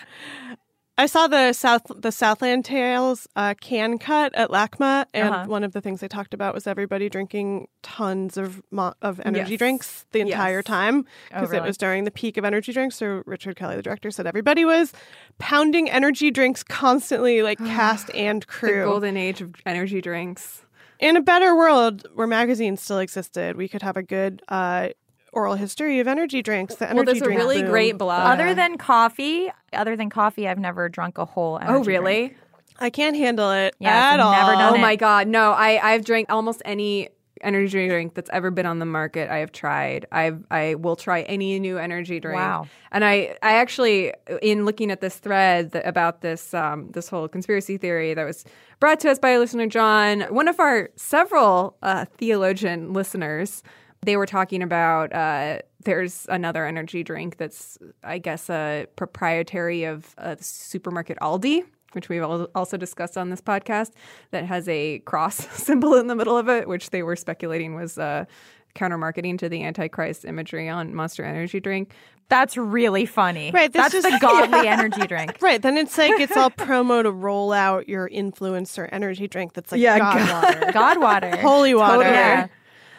I 0.99 1.07
saw 1.07 1.27
the 1.27 1.53
South 1.55 1.83
the 1.97 2.13
Southland 2.13 2.65
Tales 2.67 3.27
uh, 3.35 3.55
can 3.61 3.99
cut 3.99 4.35
at 4.35 4.51
LACMA, 4.51 5.07
and 5.15 5.35
Uh-huh. 5.35 5.45
one 5.47 5.65
of 5.65 5.73
the 5.73 5.81
things 5.81 6.01
they 6.01 6.09
talked 6.09 6.35
about 6.35 6.55
was 6.55 6.67
everybody 6.67 7.09
drinking 7.09 7.69
tons 7.83 8.37
of 8.37 8.63
mo- 8.71 8.93
of 9.01 9.19
energy 9.25 9.53
Yes. 9.53 9.59
drinks 9.59 10.07
the 10.13 10.21
entire 10.21 10.59
Yes. 10.59 10.65
time 10.67 11.07
because 11.31 11.51
really? 11.51 11.65
it 11.65 11.67
was 11.67 11.79
during 11.79 12.05
the 12.05 12.11
peak 12.11 12.37
of 12.37 12.45
energy 12.45 12.73
drinks. 12.75 12.97
So 12.97 13.23
Richard 13.25 13.57
Kelly, 13.57 13.77
the 13.77 13.83
director, 13.83 14.11
said 14.11 14.27
everybody 14.27 14.65
was 14.67 14.93
pounding 15.39 15.89
energy 15.91 16.31
drinks 16.31 16.63
constantly, 16.63 17.43
like 17.43 17.59
cast 17.77 18.11
and 18.15 18.43
The 18.43 18.47
crew. 18.47 18.85
golden 18.85 19.17
age 19.17 19.41
of 19.41 19.55
energy 19.65 20.03
drinks. 20.03 20.63
In 21.01 21.17
a 21.17 21.23
better 21.23 21.57
world 21.57 22.07
where 22.15 22.27
magazines 22.29 22.81
still 22.83 22.99
existed, 23.01 23.57
we 23.57 23.67
could 23.67 23.83
have 23.83 23.97
a 23.97 24.03
good 24.05 24.43
uh, 24.49 24.91
oral 25.33 25.55
history 25.55 25.99
of 26.01 26.07
energy 26.07 26.43
drinks. 26.43 26.77
The 26.77 26.85
energy 26.89 26.97
Well, 26.97 27.05
there's 27.07 27.23
a 27.23 27.29
really 27.29 27.63
boom. 27.63 27.71
great 27.71 27.99
blog. 27.99 28.27
Other 28.39 28.55
than 28.55 28.79
coffee, 28.79 29.51
other 29.73 29.97
than 29.97 30.11
coffee, 30.11 30.47
I've 30.47 30.59
never 30.59 30.89
drunk 30.89 31.19
a 31.19 31.25
whole. 31.25 31.59
Energy 31.59 31.75
oh, 31.75 31.83
really? 31.85 32.19
drink. 32.29 32.37
I 32.79 32.91
can't 32.91 33.17
handle 33.17 33.51
it 33.53 33.75
Yes, 33.79 34.15
at 34.15 34.21
all. 34.21 34.33
never 34.33 34.53
done 34.53 34.73
Oh 34.73 34.77
it. 34.77 34.81
my 34.81 34.97
god, 34.97 35.29
no! 35.29 35.53
I 35.53 35.93
I've 35.93 36.05
drank 36.05 36.31
almost 36.33 36.63
any 36.65 37.11
energy 37.41 37.89
drink 37.89 38.15
that's 38.15 38.31
ever 38.33 38.51
been 38.51 38.67
on 38.67 38.79
the 38.79 38.87
market. 38.87 39.29
I 39.31 39.39
have 39.39 39.53
tried. 39.53 40.07
I've 40.13 40.45
I 40.51 40.75
will 40.77 40.97
try 40.97 41.23
any 41.23 41.59
new 41.61 41.77
energy 41.79 42.19
drink. 42.21 42.37
Wow. 42.41 42.67
And 42.91 43.05
I 43.05 43.37
I 43.43 43.55
actually 43.55 44.13
in 44.41 44.65
looking 44.65 44.91
at 44.91 45.01
this 45.01 45.17
thread 45.17 45.73
th- 45.73 45.85
about 45.85 46.23
this 46.23 46.55
um 46.55 46.91
this 46.93 47.09
whole 47.09 47.29
conspiracy 47.29 47.77
theory 47.79 48.15
that 48.15 48.25
was 48.25 48.45
brought 48.81 49.01
to 49.01 49.11
us 49.11 49.19
by 49.19 49.37
listener 49.39 49.67
John, 49.67 50.23
one 50.31 50.49
of 50.49 50.59
our 50.61 50.91
several 50.97 51.77
uh, 51.83 52.05
theologian 52.19 52.93
listeners. 52.93 53.63
They 54.05 54.17
were 54.17 54.27
talking 54.27 54.63
about 54.63 55.13
uh, 55.13 55.59
there's 55.85 56.27
another 56.29 56.67
energy 56.67 57.03
drink 57.03 57.37
that's 57.37 57.79
I 58.03 58.19
guess 58.19 58.51
a 58.51 58.87
proprietary 58.97 59.85
of 59.85 60.15
uh, 60.19 60.37
supermarket 60.41 61.19
Aldi 61.21 61.63
which 61.95 62.09
we've 62.09 62.23
also 62.23 62.77
discussed 62.77 63.17
on 63.19 63.31
this 63.31 63.41
podcast, 63.41 63.91
that 64.31 64.45
has 64.47 64.69
a 64.69 65.01
cross 65.01 65.35
symbol 65.63 65.95
in 65.97 66.07
the 66.07 66.15
middle 66.17 66.37
of 66.37 66.49
it, 66.49 66.69
which 66.69 66.91
they 66.91 67.03
were 67.03 67.17
speculating 67.17 67.75
was 67.75 67.99
uh, 67.99 68.25
counter 68.75 68.99
marketing 68.99 69.37
to 69.39 69.49
the 69.49 69.63
Antichrist 69.63 70.25
imagery 70.25 70.69
on 70.69 70.95
Monster 70.95 71.25
Energy 71.25 71.61
drink. 71.61 71.93
That's 72.29 72.57
really 72.57 73.05
funny. 73.05 73.51
Right, 73.51 73.71
That's 73.71 73.93
is- 73.93 74.05
the 74.05 74.17
godly 74.23 74.67
energy 74.69 75.07
drink. 75.07 75.37
Right, 75.43 75.61
then 75.61 75.77
it's 75.77 75.99
like 75.99 76.19
it's 76.19 76.37
all 76.37 76.51
promo 76.57 77.03
to 77.03 77.13
roll 77.13 77.53
out 77.53 77.89
your 77.89 78.09
influencer 78.09 78.89
energy 78.91 79.29
drink 79.29 79.53
that's 79.53 79.71
like 79.73 79.81
Yeah, 79.81 79.99
God, 79.99 80.19
God- 80.19 80.45
water. 80.61 80.73
God 80.73 81.01
water. 81.01 81.37
Holy 81.37 81.75
water. 81.75 81.97
Totally. 82.05 82.15
Yeah. 82.15 82.47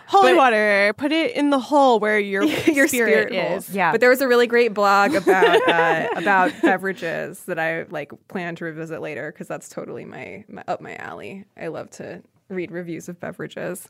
Holy 0.07 0.33
But- 0.33 0.37
water. 0.37 0.93
Put 0.97 1.11
it 1.11 1.35
in 1.35 1.49
the 1.49 1.59
hole 1.59 1.99
where 1.99 2.19
your, 2.33 2.43
Your 2.43 2.87
spirit, 2.87 3.29
spirit 3.29 3.33
is. 3.33 3.69
Yeah. 3.69 3.91
But 3.91 4.01
there 4.01 4.09
was 4.09 4.21
a 4.21 4.27
really 4.27 4.47
great 4.47 4.73
blog 4.73 5.13
about 5.15 5.67
uh, 5.69 6.07
about 6.15 6.51
beverages 6.61 7.43
that 7.45 7.59
I 7.59 7.83
like 7.83 8.11
plan 8.27 8.55
to 8.57 8.65
revisit 8.65 9.01
later 9.01 9.31
because 9.31 9.47
that's 9.47 9.69
totally 9.69 10.05
my, 10.05 10.43
my 10.47 10.63
up 10.67 10.81
my 10.81 10.95
alley. 10.97 11.45
I 11.57 11.67
love 11.67 11.89
to 11.91 12.21
read 12.49 12.71
reviews 12.71 13.09
of 13.09 13.19
beverages. 13.19 13.87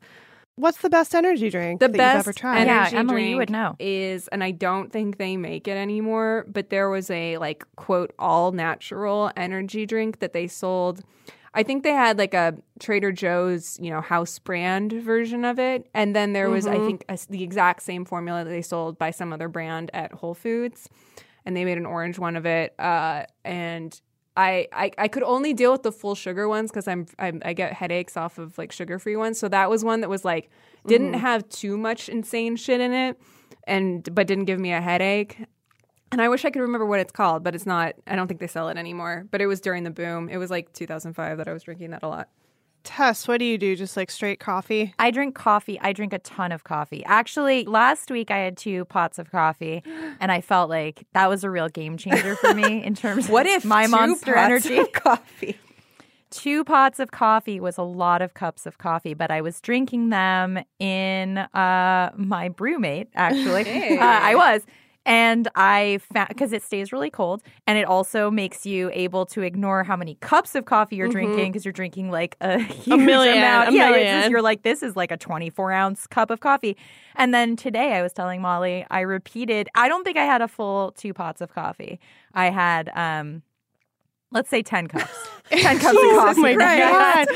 What's 0.55 0.77
the 0.77 0.89
best 0.89 1.15
energy 1.15 1.49
drink 1.49 1.79
The 1.79 1.87
that 1.87 1.97
best 1.97 2.13
you've 2.15 2.27
ever 2.27 2.33
tried? 2.33 2.65
Yeah, 2.67 2.81
energy 2.81 2.95
Emily, 2.97 3.29
you 3.31 3.37
would 3.37 3.49
know. 3.49 3.75
is, 3.79 4.27
and 4.27 4.43
I 4.43 4.51
don't 4.51 4.91
think 4.91 5.17
they 5.17 5.35
make 5.35 5.67
it 5.67 5.75
anymore. 5.77 6.45
But 6.47 6.69
there 6.69 6.89
was 6.91 7.09
a 7.09 7.37
like 7.39 7.63
quote 7.75 8.13
all 8.19 8.51
natural 8.51 9.31
energy 9.35 9.87
drink 9.87 10.19
that 10.19 10.33
they 10.33 10.45
sold. 10.47 11.01
I 11.53 11.63
think 11.63 11.83
they 11.83 11.91
had 11.91 12.17
like 12.17 12.33
a 12.33 12.55
Trader 12.79 13.11
Joe's, 13.11 13.77
you 13.79 13.91
know, 13.91 14.01
house 14.01 14.39
brand 14.39 14.91
version 14.93 15.45
of 15.45 15.59
it, 15.59 15.87
and 15.93 16.15
then 16.15 16.33
there 16.33 16.49
was, 16.49 16.65
I 16.65 16.77
think, 16.79 17.05
a, 17.09 17.17
the 17.29 17.43
exact 17.43 17.83
same 17.83 18.05
formula 18.05 18.43
that 18.43 18.49
they 18.49 18.61
sold 18.63 18.97
by 18.97 19.11
some 19.11 19.31
other 19.31 19.47
brand 19.47 19.91
at 19.93 20.11
Whole 20.13 20.33
Foods. 20.33 20.89
and 21.45 21.55
they 21.55 21.65
made 21.65 21.77
an 21.77 21.85
orange 21.85 22.17
one 22.17 22.35
of 22.35 22.45
it. 22.45 22.73
Uh, 22.79 23.25
and 23.43 23.99
I, 24.35 24.67
I 24.73 24.91
I 24.97 25.07
could 25.09 25.23
only 25.23 25.53
deal 25.53 25.71
with 25.71 25.83
the 25.83 25.91
full 25.91 26.15
sugar 26.15 26.47
ones 26.47 26.71
because 26.71 26.87
I'm, 26.87 27.05
I'm 27.19 27.41
I 27.45 27.53
get 27.53 27.73
headaches 27.73 28.17
off 28.17 28.37
of 28.39 28.57
like 28.57 28.71
sugar 28.71 28.97
free 28.97 29.15
ones. 29.15 29.37
So 29.39 29.47
that 29.49 29.69
was 29.69 29.83
one 29.83 30.01
that 30.01 30.09
was 30.09 30.25
like 30.25 30.49
didn't 30.87 31.13
have 31.13 31.47
too 31.49 31.77
much 31.77 32.09
insane 32.09 32.55
shit 32.55 32.81
in 32.81 32.93
it, 32.93 33.19
and 33.67 34.07
but 34.15 34.25
didn't 34.27 34.45
give 34.45 34.59
me 34.59 34.71
a 34.73 34.81
headache. 34.81 35.37
And 36.13 36.21
I 36.21 36.29
wish 36.29 36.45
I 36.45 36.51
could 36.51 36.61
remember 36.61 36.85
what 36.85 36.99
it's 36.99 37.11
called, 37.11 37.43
but 37.43 37.55
it's 37.55 37.65
not. 37.65 37.95
I 38.07 38.15
don't 38.15 38.27
think 38.27 38.39
they 38.39 38.47
sell 38.47 38.69
it 38.69 38.77
anymore. 38.77 39.25
But 39.31 39.41
it 39.41 39.47
was 39.47 39.59
during 39.59 39.83
the 39.83 39.89
boom. 39.91 40.29
It 40.29 40.37
was 40.37 40.51
like 40.51 40.71
2005 40.73 41.37
that 41.39 41.47
I 41.47 41.53
was 41.53 41.63
drinking 41.63 41.89
that 41.91 42.03
a 42.03 42.07
lot. 42.07 42.29
Tess, 42.83 43.27
what 43.29 43.37
do 43.37 43.45
you 43.45 43.57
do? 43.57 43.75
Just 43.75 43.95
like 43.97 44.11
straight 44.11 44.39
coffee? 44.39 44.93
I 44.99 45.09
drink 45.09 45.35
coffee. 45.35 45.79
I 45.79 45.93
drink 45.93 46.11
a 46.13 46.19
ton 46.19 46.51
of 46.51 46.65
coffee. 46.65 47.03
Actually, 47.05 47.63
last 47.65 48.11
week 48.11 48.29
I 48.29 48.37
had 48.39 48.57
two 48.57 48.85
pots 48.85 49.17
of 49.17 49.31
coffee, 49.31 49.81
and 50.19 50.31
I 50.31 50.41
felt 50.41 50.69
like 50.69 51.07
that 51.13 51.29
was 51.29 51.43
a 51.45 51.49
real 51.49 51.69
game 51.69 51.95
changer 51.97 52.35
for 52.35 52.53
me 52.53 52.83
in 52.83 52.93
terms 52.93 53.27
What 53.29 53.45
of 53.45 53.53
if 53.53 53.65
my 53.65 53.85
two 53.85 53.91
monster 53.91 54.33
pots 54.33 54.45
energy. 54.65 54.77
of 54.77 54.91
coffee? 54.93 55.57
two 56.29 56.63
pots 56.63 56.99
of 56.99 57.11
coffee 57.11 57.59
was 57.59 57.77
a 57.77 57.83
lot 57.83 58.21
of 58.21 58.33
cups 58.33 58.65
of 58.65 58.77
coffee, 58.79 59.13
but 59.13 59.31
I 59.31 59.39
was 59.41 59.61
drinking 59.61 60.09
them 60.09 60.59
in 60.79 61.37
uh, 61.37 62.11
my 62.17 62.49
BruMate, 62.49 63.07
actually. 63.15 63.63
Hey. 63.73 63.97
Uh, 63.97 64.03
I 64.03 64.35
was. 64.35 64.65
And 65.05 65.49
I 65.55 65.99
found 66.13 66.29
because 66.29 66.53
it 66.53 66.63
stays 66.63 66.93
really 66.93 67.09
cold 67.09 67.43
and 67.67 67.77
it 67.77 67.85
also 67.85 68.31
makes 68.31 68.65
you 68.65 68.89
able 68.93 69.25
to 69.27 69.41
ignore 69.41 69.83
how 69.83 69.97
many 69.97 70.15
cups 70.15 70.55
of 70.55 70.65
coffee 70.65 70.95
you're 70.95 71.09
drinking 71.09 71.51
because 71.51 71.65
you're 71.65 71.73
drinking 71.73 72.09
like 72.09 72.37
a, 72.39 72.59
huge 72.59 73.01
million, 73.01 73.37
amount. 73.37 73.69
a 73.69 73.73
yeah, 73.73 73.89
million. 73.89 74.31
you're 74.31 74.41
like, 74.41 74.63
this 74.63 74.81
is 74.81 74.95
like 74.95 75.11
a 75.11 75.17
24 75.17 75.71
ounce 75.73 76.07
cup 76.07 76.29
of 76.29 76.39
coffee. 76.39 76.77
And 77.15 77.33
then 77.33 77.55
today 77.55 77.93
I 77.93 78.01
was 78.01 78.13
telling 78.13 78.41
Molly, 78.41 78.85
I 78.89 79.01
repeated, 79.01 79.67
I 79.75 79.89
don't 79.89 80.03
think 80.03 80.17
I 80.17 80.25
had 80.25 80.41
a 80.41 80.47
full 80.47 80.91
two 80.93 81.13
pots 81.13 81.41
of 81.41 81.53
coffee. 81.53 81.99
I 82.33 82.49
had, 82.49 82.89
um, 82.95 83.43
let's 84.33 84.49
say 84.49 84.61
10 84.61 84.87
cups. 84.87 85.29
10 85.51 85.79
cups 85.79 85.95
of 85.97 86.01
coffee. 86.15 86.41
my 86.41 86.55
right? 86.55 86.79
God. 86.79 87.27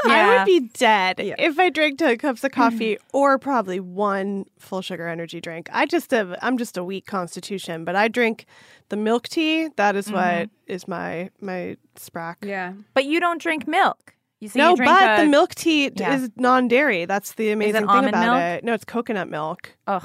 I 0.06 0.36
would 0.38 0.46
be 0.46 0.60
dead 0.74 1.18
Yeah. 1.18 1.34
if 1.38 1.58
I 1.58 1.70
drank 1.70 1.98
10 1.98 2.18
cups 2.18 2.44
of 2.44 2.52
coffee 2.52 2.98
or 3.12 3.38
probably 3.38 3.80
one 3.80 4.44
full 4.58 4.80
sugar 4.82 5.08
energy 5.08 5.40
drink. 5.40 5.68
I 5.72 5.84
just 5.86 6.10
have, 6.12 6.34
I'm 6.40 6.56
just 6.56 6.76
a 6.76 6.84
weak 6.84 7.06
constitution, 7.06 7.84
but 7.84 7.96
I 7.96 8.08
drink 8.08 8.46
the 8.90 8.96
milk 8.96 9.28
tea. 9.28 9.68
That 9.76 9.96
is 9.96 10.10
what 10.12 10.48
is 10.66 10.86
my, 10.86 11.30
my 11.40 11.76
sprack. 11.96 12.38
Yeah. 12.42 12.74
But 12.94 13.04
you 13.06 13.18
don't 13.20 13.40
drink 13.40 13.66
milk. 13.66 14.14
You 14.40 14.48
see, 14.50 14.58
no, 14.58 14.70
you 14.70 14.76
but 14.84 15.18
a- 15.20 15.22
the 15.24 15.28
milk 15.30 15.54
tea 15.54 15.90
Yeah. 15.96 16.16
is 16.16 16.30
non-dairy. 16.36 17.06
That's 17.06 17.32
the 17.32 17.50
amazing 17.50 17.86
thing 17.88 18.04
about 18.04 18.24
milk? 18.26 18.38
it. 18.58 18.64
No, 18.64 18.74
it's 18.74 18.84
coconut 18.84 19.28
milk. 19.28 19.74
Ugh. 19.86 20.04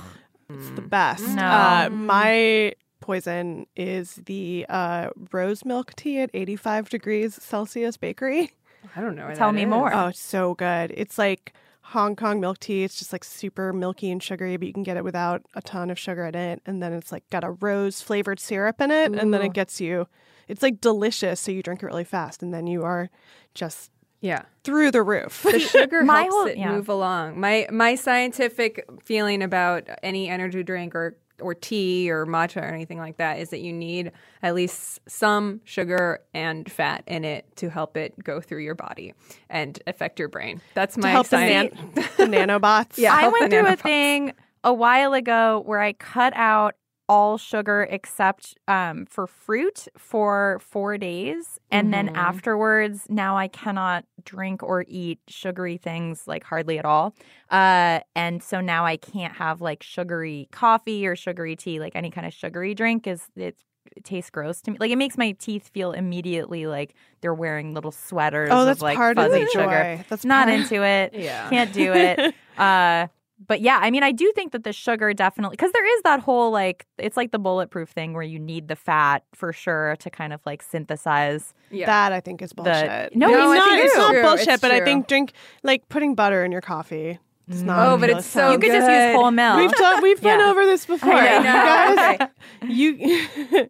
It's 0.50 0.70
the 0.72 0.82
best. 0.82 1.27
No. 1.36 1.44
Uh, 1.44 1.89
my 1.91 2.74
poison 3.00 3.65
is 3.75 4.15
the 4.25 4.65
uh, 4.70 5.10
rose 5.32 5.65
milk 5.65 5.94
tea 5.96 6.20
at 6.20 6.29
85 6.34 6.89
degrees 6.89 7.41
Celsius 7.41 7.98
bakery. 7.98 8.51
I 8.96 9.01
don't 9.01 9.15
know. 9.15 9.25
where 9.27 9.36
Tell 9.36 9.50
that 9.51 9.56
me 9.56 9.63
is. 9.63 9.68
more. 9.70 9.94
Oh, 9.94 10.08
it's 10.08 10.20
so 10.22 10.53
good. 10.56 10.94
It's 10.96 11.18
like 11.18 11.53
Hong 11.82 12.15
Kong 12.15 12.39
milk 12.39 12.60
tea. 12.60 12.84
It's 12.84 12.98
just 13.00 13.12
like 13.12 13.24
super 13.24 13.74
milky 13.74 14.10
and 14.12 14.22
sugary, 14.22 14.56
but 14.58 14.68
you 14.68 14.74
can 14.74 14.84
get 14.84 14.96
it 14.98 15.03
without 15.03 15.41
a 15.56 15.62
ton 15.62 15.89
of 15.89 15.98
sugar 16.00 16.25
in 16.25 16.36
it. 16.36 16.62
And 16.65 16.82
then 16.82 16.94
it's 16.94 17.12
like 17.12 17.29
got 17.29 17.44
a 17.44 17.51
rose 17.51 18.01
flavored 18.01 18.39
syrup 18.39 18.79
in 18.79 18.91
it. 18.91 19.13
And 19.15 19.34
then 19.34 19.41
it 19.41 19.53
gets 19.53 19.82
you, 19.82 20.08
it's 20.48 20.62
like 20.62 20.79
delicious. 20.82 21.39
So 21.39 21.51
you 21.51 21.62
drink 21.63 21.84
it 21.84 21.88
really 21.88 22.03
fast. 22.03 22.41
And 22.44 22.53
then 22.53 22.68
you 22.68 22.84
are 22.84 23.10
just 23.53 23.91
Yeah. 24.22 24.44
through 24.63 24.91
the 24.91 25.01
roof. 25.03 25.44
The 25.44 25.60
sugar 25.60 26.06
helps 26.06 26.34
whole- 26.34 26.46
it 26.48 26.58
yeah. 26.58 26.72
move 26.72 26.88
along. 26.89 27.39
My 27.39 27.68
my 27.72 27.96
scientific 27.96 28.86
feeling 29.03 29.41
about 29.41 29.89
any 30.03 30.29
energy 30.29 30.63
drink 30.63 30.94
or 30.96 31.18
or 31.41 31.53
tea 31.53 32.10
or 32.12 32.25
matcha 32.25 32.62
or 32.62 32.65
anything 32.65 32.98
like 32.98 33.17
that 33.17 33.39
is 33.39 33.50
that 33.50 33.60
you 33.60 33.74
need 33.74 34.12
at 34.41 34.55
least 34.55 35.00
some 35.08 35.62
sugar 35.63 36.22
and 36.34 36.72
fat 36.72 37.03
in 37.08 37.25
it 37.25 37.46
to 37.58 37.69
help 37.69 37.98
it 37.98 38.22
go 38.24 38.41
through 38.41 38.63
your 38.63 38.75
body 38.75 39.13
and 39.50 39.81
affect 39.88 40.19
your 40.19 40.27
brain. 40.29 40.62
That's 40.74 40.96
to 40.96 41.01
my 41.01 41.10
help 41.10 41.27
the, 41.27 41.38
science. 41.38 41.75
nan- 41.75 42.05
the 42.17 42.38
nanobots. 42.38 42.98
Yeah. 42.98 43.15
I 43.15 43.27
went 43.29 43.50
the 43.51 43.58
through 43.62 43.67
a 43.74 43.75
thing 43.75 44.34
a 44.63 44.74
while 44.74 45.13
ago 45.13 45.63
where 45.65 45.79
I 45.79 45.93
cut 45.93 46.34
out 46.36 46.75
all 47.09 47.37
sugar 47.39 47.87
except 47.89 48.55
um, 48.67 49.05
for 49.07 49.25
fruit 49.27 49.87
for 49.98 50.59
four 50.61 50.98
days. 50.98 51.59
And 51.72 51.91
then 51.93 52.07
Mhm. 52.09 52.15
afterwards, 52.15 53.07
now 53.09 53.35
I 53.35 53.48
cannot 53.48 54.05
drink 54.24 54.61
or 54.63 54.85
eat 54.87 55.19
sugary 55.27 55.77
things 55.77 56.27
like 56.27 56.43
hardly 56.43 56.77
at 56.77 56.85
all. 56.85 57.15
Uh, 57.50 58.01
and 58.15 58.43
so 58.43 58.61
now 58.61 58.85
I 58.85 58.95
can't 58.95 59.33
have 59.35 59.59
like 59.59 59.81
sugary 59.83 60.48
coffee 60.51 61.07
or 61.07 61.15
sugary 61.15 61.55
tea, 61.55 61.79
like 61.79 61.95
any 61.95 62.11
kind 62.11 62.27
of 62.27 62.33
sugary 62.33 62.75
drink 62.75 63.07
is 63.07 63.24
it, 63.35 63.57
it 63.98 64.03
tastes 64.03 64.29
gross 64.29 64.61
to 64.61 64.72
me. 64.72 64.77
Like 64.79 64.91
it 64.91 64.98
makes 64.98 65.17
my 65.17 65.31
teeth 65.31 65.69
feel 65.74 65.93
immediately 65.93 66.67
like 66.67 66.93
they're 67.22 67.33
wearing 67.33 67.74
little 67.74 67.91
sweaters 67.91 68.50
Oh, 68.51 68.59
of 68.61 68.65
that's 68.67 68.81
like 68.81 68.98
part 68.98 69.17
of 69.17 69.31
fuzzy 69.31 69.45
the 69.45 69.50
sugar. 69.50 69.95
joy. 69.98 70.05
That's 70.09 70.25
Not 70.25 70.48
into 70.48 70.83
it. 70.83 71.13
Yeah. 71.15 71.50
Can't 71.50 71.74
do 71.74 71.91
it. 71.93 72.35
uh, 72.57 73.07
but 73.47 73.61
yeah, 73.61 73.79
I 73.81 73.89
mean, 73.91 74.03
I 74.03 74.11
do 74.11 74.31
think 74.35 74.51
that 74.51 74.63
the 74.63 74.73
sugar 74.73 75.13
definitely, 75.13 75.55
because 75.55 75.71
there 75.71 75.95
is 75.97 76.01
that 76.03 76.19
whole 76.19 76.51
like, 76.51 76.85
it's 76.97 77.15
like 77.15 77.31
the 77.31 77.39
bulletproof 77.39 77.89
thing 77.89 78.13
where 78.13 78.23
you 78.23 78.37
need 78.39 78.67
the 78.67 78.75
fat 78.75 79.23
for 79.33 79.53
sure 79.53 79.95
to 79.99 80.09
kind 80.09 80.33
of 80.33 80.41
like 80.45 80.61
synthesize. 80.61 81.53
Yeah. 81.71 81.85
That 81.85 82.11
I 82.11 82.19
think 82.19 82.41
is 82.41 82.51
bullshit. 82.53 83.15
No, 83.15 83.29
it's 83.29 83.37
it's 83.37 83.65
not, 83.65 83.79
it's 83.79 83.95
not 83.97 84.21
bullshit, 84.23 84.47
it's 84.49 84.61
but 84.61 84.71
I 84.71 84.81
think 84.83 85.07
drink 85.07 85.33
like 85.63 85.87
putting 85.89 86.15
butter 86.15 86.43
in 86.43 86.51
your 86.51 86.61
coffee. 86.61 87.19
It's 87.47 87.61
not. 87.61 87.87
Oh, 87.87 87.97
but 87.97 88.09
it's 88.11 88.27
so 88.27 88.51
you 88.51 88.59
could 88.59 88.67
just 88.71 88.87
use 88.87 88.87
good. 88.87 89.15
whole 89.15 89.31
milk. 89.31 89.57
We've 89.57 89.71
done. 89.71 90.03
We've 90.03 90.21
been 90.21 90.39
Yeah. 90.39 90.49
over 90.51 90.65
this 90.67 90.85
before. 90.85 91.13
I 91.13 91.37
You 91.37 91.43
guys, 91.43 92.29
you. 92.69 93.69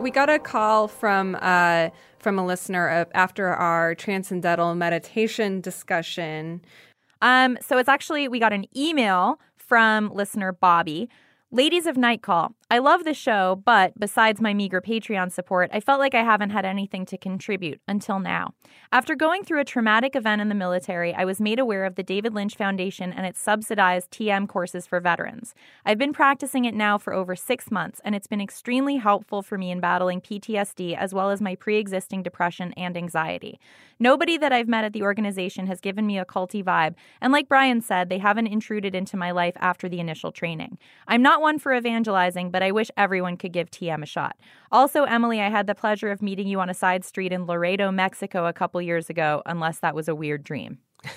We 0.00 0.10
got 0.12 0.28
a 0.30 0.38
call 0.38 0.86
from 0.88 1.36
uh, 1.40 1.88
from 2.26 2.40
a 2.40 2.44
listener 2.44 2.88
uh, 2.88 3.04
after 3.14 3.50
our 3.50 3.94
transcendental 3.94 4.74
meditation 4.74 5.60
discussion. 5.60 6.60
Um, 7.22 7.56
so 7.60 7.78
it's 7.78 7.88
actually 7.88 8.26
we 8.26 8.40
got 8.40 8.52
an 8.52 8.64
email 8.76 9.38
from 9.56 10.12
listener 10.12 10.50
Bobby. 10.50 11.08
Ladies 11.52 11.86
of 11.86 11.96
Night 11.96 12.22
Call, 12.22 12.52
I 12.68 12.78
love 12.78 13.04
the 13.04 13.14
show, 13.14 13.62
but 13.64 13.92
besides 13.96 14.40
my 14.40 14.52
meager 14.52 14.80
Patreon 14.80 15.30
support, 15.30 15.70
I 15.72 15.78
felt 15.78 16.00
like 16.00 16.16
I 16.16 16.24
haven't 16.24 16.50
had 16.50 16.64
anything 16.64 17.06
to 17.06 17.16
contribute 17.16 17.80
until 17.86 18.18
now. 18.18 18.54
After 18.90 19.14
going 19.14 19.44
through 19.44 19.60
a 19.60 19.64
traumatic 19.64 20.16
event 20.16 20.40
in 20.40 20.48
the 20.48 20.54
military, 20.56 21.14
I 21.14 21.24
was 21.24 21.40
made 21.40 21.60
aware 21.60 21.84
of 21.84 21.94
the 21.94 22.02
David 22.02 22.34
Lynch 22.34 22.56
Foundation 22.56 23.12
and 23.12 23.24
its 23.24 23.40
subsidized 23.40 24.10
TM 24.10 24.48
courses 24.48 24.84
for 24.84 24.98
veterans. 24.98 25.54
I've 25.84 25.96
been 25.96 26.12
practicing 26.12 26.64
it 26.64 26.74
now 26.74 26.98
for 26.98 27.12
over 27.12 27.36
six 27.36 27.70
months, 27.70 28.00
and 28.04 28.16
it's 28.16 28.26
been 28.26 28.40
extremely 28.40 28.96
helpful 28.96 29.42
for 29.42 29.56
me 29.56 29.70
in 29.70 29.78
battling 29.78 30.20
PTSD 30.20 30.96
as 30.96 31.14
well 31.14 31.30
as 31.30 31.40
my 31.40 31.54
pre 31.54 31.76
existing 31.76 32.24
depression 32.24 32.72
and 32.76 32.96
anxiety. 32.96 33.60
Nobody 34.00 34.36
that 34.38 34.52
I've 34.52 34.68
met 34.68 34.84
at 34.84 34.92
the 34.92 35.02
organization 35.02 35.68
has 35.68 35.80
given 35.80 36.04
me 36.04 36.18
a 36.18 36.24
culty 36.24 36.64
vibe, 36.64 36.96
and 37.20 37.32
like 37.32 37.48
Brian 37.48 37.80
said, 37.80 38.08
they 38.08 38.18
haven't 38.18 38.48
intruded 38.48 38.96
into 38.96 39.16
my 39.16 39.30
life 39.30 39.54
after 39.60 39.88
the 39.88 40.00
initial 40.00 40.32
training. 40.32 40.78
I'm 41.06 41.22
not 41.22 41.40
one 41.40 41.60
for 41.60 41.72
evangelizing, 41.72 42.50
but 42.56 42.62
I 42.62 42.70
wish 42.70 42.90
everyone 42.96 43.36
could 43.36 43.52
give 43.52 43.70
TM 43.70 44.02
a 44.02 44.06
shot. 44.06 44.34
Also, 44.72 45.04
Emily, 45.04 45.42
I 45.42 45.50
had 45.50 45.66
the 45.66 45.74
pleasure 45.74 46.10
of 46.10 46.22
meeting 46.22 46.48
you 46.48 46.58
on 46.58 46.70
a 46.70 46.74
side 46.74 47.04
street 47.04 47.30
in 47.30 47.44
Laredo, 47.44 47.90
Mexico 47.90 48.46
a 48.46 48.52
couple 48.54 48.80
years 48.80 49.10
ago, 49.10 49.42
unless 49.44 49.80
that 49.80 49.94
was 49.94 50.08
a 50.08 50.14
weird 50.14 50.42
dream. 50.42 50.78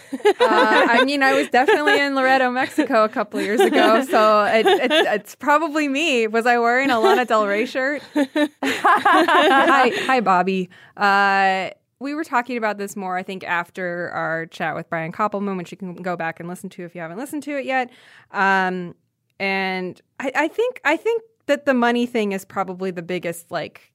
Uh, 0.41 0.87
I 0.89 1.03
mean, 1.05 1.23
I 1.23 1.33
was 1.33 1.49
definitely 1.49 1.99
in 1.99 2.15
Laredo, 2.15 2.49
Mexico 2.51 3.03
a 3.03 3.09
couple 3.09 3.39
years 3.41 3.59
ago, 3.61 4.03
so 4.03 4.43
it, 4.43 4.65
it, 4.65 4.91
it's 4.91 5.35
probably 5.35 5.87
me. 5.87 6.27
Was 6.27 6.45
I 6.45 6.57
wearing 6.57 6.89
a 6.89 6.99
Lana 6.99 7.25
Del 7.25 7.45
Rey 7.45 7.65
shirt? 7.65 8.01
hi, 8.13 9.91
hi, 10.05 10.19
Bobby. 10.19 10.69
Uh, 10.97 11.69
we 11.99 12.13
were 12.13 12.23
talking 12.23 12.57
about 12.57 12.77
this 12.77 12.95
more, 12.95 13.17
I 13.17 13.23
think, 13.23 13.43
after 13.45 14.09
our 14.11 14.45
chat 14.47 14.75
with 14.75 14.89
Brian 14.89 15.11
Koppelman, 15.11 15.57
which 15.57 15.71
you 15.71 15.77
can 15.77 15.95
go 15.95 16.15
back 16.15 16.39
and 16.39 16.49
listen 16.49 16.69
to 16.71 16.83
if 16.83 16.95
you 16.95 17.01
haven't 17.01 17.17
listened 17.17 17.43
to 17.43 17.57
it 17.57 17.65
yet. 17.65 17.89
Um, 18.31 18.95
and 19.39 20.01
I, 20.19 20.31
I 20.35 20.47
think 20.47 20.81
I 20.83 20.97
think 20.97 21.23
that 21.49 21.65
the 21.65 21.73
money 21.73 22.05
thing 22.05 22.31
is 22.31 22.45
probably 22.45 22.91
the 22.91 23.01
biggest 23.01 23.51
like 23.51 23.91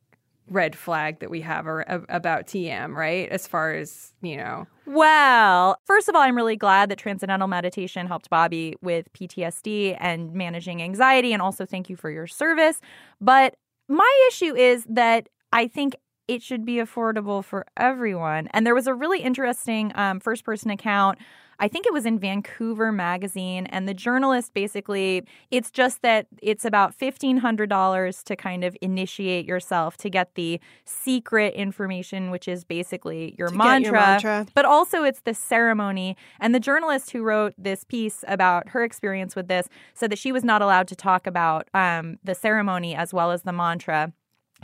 red 0.50 0.76
flag 0.76 1.20
that 1.20 1.30
we 1.30 1.40
have 1.40 1.66
about 2.10 2.46
TM, 2.46 2.94
right? 2.94 3.28
As 3.30 3.46
far 3.46 3.72
as 3.72 4.12
you 4.20 4.36
know, 4.36 4.66
Well, 4.86 5.78
first 5.86 6.08
of 6.08 6.14
all, 6.14 6.20
I'm 6.20 6.36
really 6.36 6.56
glad 6.56 6.90
that 6.90 6.98
Transcendental 6.98 7.48
Meditation 7.48 8.06
helped 8.06 8.28
Bobby 8.28 8.74
with 8.82 9.10
PTSD 9.14 9.96
and 9.98 10.34
managing 10.34 10.82
anxiety. 10.82 11.32
And 11.32 11.40
also, 11.40 11.64
thank 11.64 11.88
you 11.88 11.96
for 11.96 12.10
your 12.10 12.26
service. 12.26 12.80
But 13.20 13.54
my 13.88 14.28
issue 14.28 14.54
is 14.54 14.84
that 14.90 15.28
I 15.52 15.68
think 15.68 15.96
it 16.28 16.42
should 16.42 16.64
be 16.64 16.76
affordable 16.76 17.44
for 17.44 17.66
everyone. 17.76 18.48
And 18.52 18.66
there 18.66 18.74
was 18.74 18.86
a 18.86 18.94
really 18.94 19.20
interesting 19.20 19.92
um, 19.94 20.20
first 20.20 20.44
person 20.44 20.70
account. 20.70 21.18
I 21.58 21.68
think 21.68 21.86
it 21.86 21.92
was 21.92 22.04
in 22.04 22.18
Vancouver 22.18 22.90
Magazine, 22.90 23.66
and 23.66 23.88
the 23.88 23.94
journalist 23.94 24.54
basically, 24.54 25.24
it's 25.52 25.70
just 25.70 26.02
that 26.02 26.26
it's 26.42 26.64
about 26.64 26.98
$1,500 26.98 28.24
to 28.24 28.36
kind 28.36 28.64
of 28.64 28.76
initiate 28.80 29.46
yourself 29.46 29.96
to 29.98 30.10
get 30.10 30.34
the 30.34 30.60
secret 30.84 31.54
information, 31.54 32.32
which 32.32 32.48
is 32.48 32.64
basically 32.64 33.36
your, 33.38 33.50
mantra, 33.50 33.84
your 33.84 33.92
mantra. 33.92 34.46
But 34.54 34.64
also, 34.64 35.04
it's 35.04 35.20
the 35.20 35.34
ceremony. 35.34 36.16
And 36.40 36.54
the 36.54 36.60
journalist 36.60 37.12
who 37.12 37.22
wrote 37.22 37.54
this 37.56 37.84
piece 37.84 38.24
about 38.26 38.70
her 38.70 38.82
experience 38.82 39.36
with 39.36 39.46
this 39.46 39.68
said 39.94 40.10
that 40.10 40.18
she 40.18 40.32
was 40.32 40.42
not 40.42 40.60
allowed 40.60 40.88
to 40.88 40.96
talk 40.96 41.26
about 41.26 41.68
um, 41.72 42.18
the 42.24 42.34
ceremony 42.34 42.96
as 42.96 43.14
well 43.14 43.30
as 43.30 43.42
the 43.42 43.52
mantra. 43.52 44.12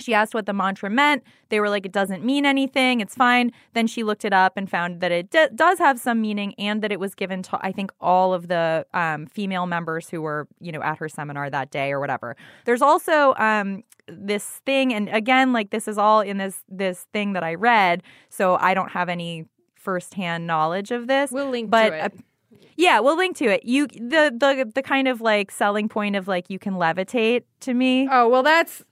She 0.00 0.14
asked 0.14 0.34
what 0.34 0.46
the 0.46 0.52
mantra 0.52 0.90
meant. 0.90 1.22
They 1.48 1.60
were 1.60 1.68
like, 1.68 1.86
it 1.86 1.92
doesn't 1.92 2.24
mean 2.24 2.46
anything. 2.46 3.00
It's 3.00 3.14
fine. 3.14 3.52
Then 3.74 3.86
she 3.86 4.02
looked 4.02 4.24
it 4.24 4.32
up 4.32 4.56
and 4.56 4.70
found 4.70 5.00
that 5.00 5.12
it 5.12 5.30
d- 5.30 5.48
does 5.54 5.78
have 5.78 5.98
some 5.98 6.20
meaning 6.20 6.54
and 6.58 6.82
that 6.82 6.92
it 6.92 7.00
was 7.00 7.14
given 7.14 7.42
to, 7.44 7.58
I 7.60 7.72
think, 7.72 7.92
all 8.00 8.32
of 8.32 8.48
the 8.48 8.86
um, 8.94 9.26
female 9.26 9.66
members 9.66 10.08
who 10.08 10.22
were, 10.22 10.48
you 10.60 10.72
know, 10.72 10.82
at 10.82 10.98
her 10.98 11.08
seminar 11.08 11.50
that 11.50 11.70
day 11.70 11.92
or 11.92 12.00
whatever. 12.00 12.36
There's 12.64 12.82
also 12.82 13.34
um, 13.34 13.82
this 14.06 14.60
thing, 14.66 14.92
and 14.92 15.08
again, 15.08 15.52
like 15.52 15.70
this 15.70 15.88
is 15.88 15.98
all 15.98 16.20
in 16.20 16.38
this 16.38 16.62
this 16.68 17.06
thing 17.12 17.32
that 17.34 17.42
I 17.42 17.54
read, 17.54 18.02
so 18.28 18.56
I 18.56 18.74
don't 18.74 18.90
have 18.90 19.08
any 19.08 19.46
firsthand 19.74 20.46
knowledge 20.46 20.90
of 20.90 21.06
this. 21.06 21.30
We'll 21.30 21.50
link 21.50 21.70
but, 21.70 21.90
to 21.90 21.96
it. 21.96 22.00
uh, 22.00 22.08
yeah, 22.76 23.00
we'll 23.00 23.16
link 23.16 23.36
to 23.38 23.46
it. 23.46 23.64
You 23.64 23.86
the 23.86 24.32
the 24.36 24.70
the 24.74 24.82
kind 24.82 25.08
of 25.08 25.20
like 25.20 25.50
selling 25.50 25.88
point 25.88 26.16
of 26.16 26.28
like 26.28 26.48
you 26.48 26.58
can 26.58 26.74
levitate 26.74 27.44
to 27.60 27.74
me. 27.74 28.08
Oh 28.10 28.28
well, 28.28 28.42
that's 28.42 28.84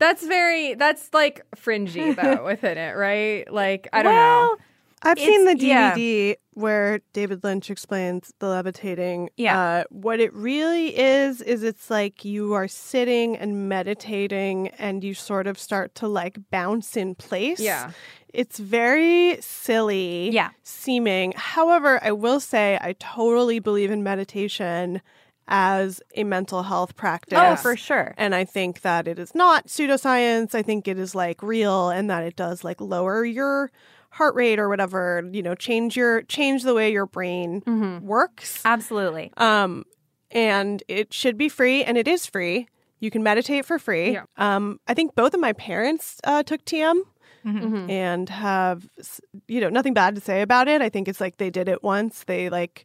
that's 0.00 0.26
very 0.26 0.74
that's 0.74 1.10
like 1.14 1.42
fringy 1.54 2.12
though 2.14 2.44
within 2.46 2.76
it, 2.78 2.96
right? 2.96 3.50
Like 3.52 3.88
I 3.92 4.02
don't 4.02 4.12
well, 4.14 4.42
know. 4.42 4.56
I've 5.02 5.18
seen 5.18 5.44
the 5.44 5.52
It's- 5.52 5.62
yeah. 5.64 5.94
DVD 5.94 6.36
where 6.54 7.00
David 7.14 7.42
Lynch 7.42 7.70
explains 7.70 8.34
the 8.38 8.48
levitating. 8.48 9.30
Yeah. 9.36 9.58
Uh, 9.58 9.84
what 9.88 10.20
it 10.20 10.34
really 10.34 10.94
is, 10.98 11.40
is 11.40 11.62
it's 11.62 11.88
like 11.88 12.22
you 12.24 12.52
are 12.52 12.68
sitting 12.68 13.34
and 13.36 13.66
meditating 13.68 14.68
and 14.78 15.02
you 15.02 15.14
sort 15.14 15.46
of 15.46 15.58
start 15.58 15.94
to 15.96 16.08
like 16.08 16.36
bounce 16.50 16.98
in 16.98 17.14
place. 17.14 17.60
Yeah. 17.60 17.92
It's 18.34 18.58
very 18.58 19.38
silly 19.40 20.30
Yeah. 20.30 20.50
seeming. 20.62 21.32
However, 21.34 21.98
I 22.02 22.12
will 22.12 22.40
say 22.40 22.78
I 22.82 22.94
totally 22.98 23.58
believe 23.58 23.90
in 23.90 24.02
meditation 24.02 25.00
as 25.50 26.00
a 26.14 26.24
mental 26.24 26.62
health 26.62 26.96
practice. 26.96 27.38
Oh, 27.40 27.56
for 27.56 27.76
sure. 27.76 28.14
And 28.16 28.34
I 28.34 28.44
think 28.44 28.80
that 28.82 29.06
it 29.08 29.18
is 29.18 29.34
not 29.34 29.66
pseudoscience. 29.66 30.54
I 30.54 30.62
think 30.62 30.86
it 30.88 30.98
is 30.98 31.14
like 31.14 31.42
real 31.42 31.90
and 31.90 32.08
that 32.08 32.22
it 32.22 32.36
does 32.36 32.62
like 32.64 32.80
lower 32.80 33.24
your 33.24 33.70
heart 34.10 34.34
rate 34.34 34.58
or 34.58 34.68
whatever, 34.68 35.28
you 35.32 35.42
know, 35.42 35.54
change 35.54 35.96
your 35.96 36.22
change 36.22 36.62
the 36.62 36.74
way 36.74 36.90
your 36.92 37.06
brain 37.06 37.62
works. 38.02 38.62
Absolutely. 38.64 39.32
Um 39.36 39.84
and 40.30 40.82
it 40.88 41.12
should 41.12 41.36
be 41.36 41.48
free 41.48 41.82
and 41.84 41.98
it 41.98 42.06
is 42.06 42.24
free. 42.26 42.68
You 43.00 43.10
can 43.10 43.22
meditate 43.22 43.64
for 43.66 43.78
free. 43.78 44.12
Yeah. 44.12 44.24
Um 44.36 44.78
I 44.86 44.94
think 44.94 45.14
both 45.14 45.34
of 45.34 45.40
my 45.40 45.52
parents 45.52 46.20
uh, 46.24 46.42
took 46.42 46.64
TM 46.64 47.00
Mm-hmm. 47.42 47.88
and 47.88 48.28
have 48.28 48.86
you 49.48 49.62
know 49.62 49.70
nothing 49.70 49.94
bad 49.94 50.14
to 50.14 50.20
say 50.20 50.42
about 50.42 50.68
it. 50.68 50.82
I 50.82 50.90
think 50.90 51.08
it's 51.08 51.22
like 51.22 51.38
they 51.38 51.48
did 51.48 51.70
it 51.70 51.82
once. 51.82 52.24
They 52.24 52.50
like 52.50 52.84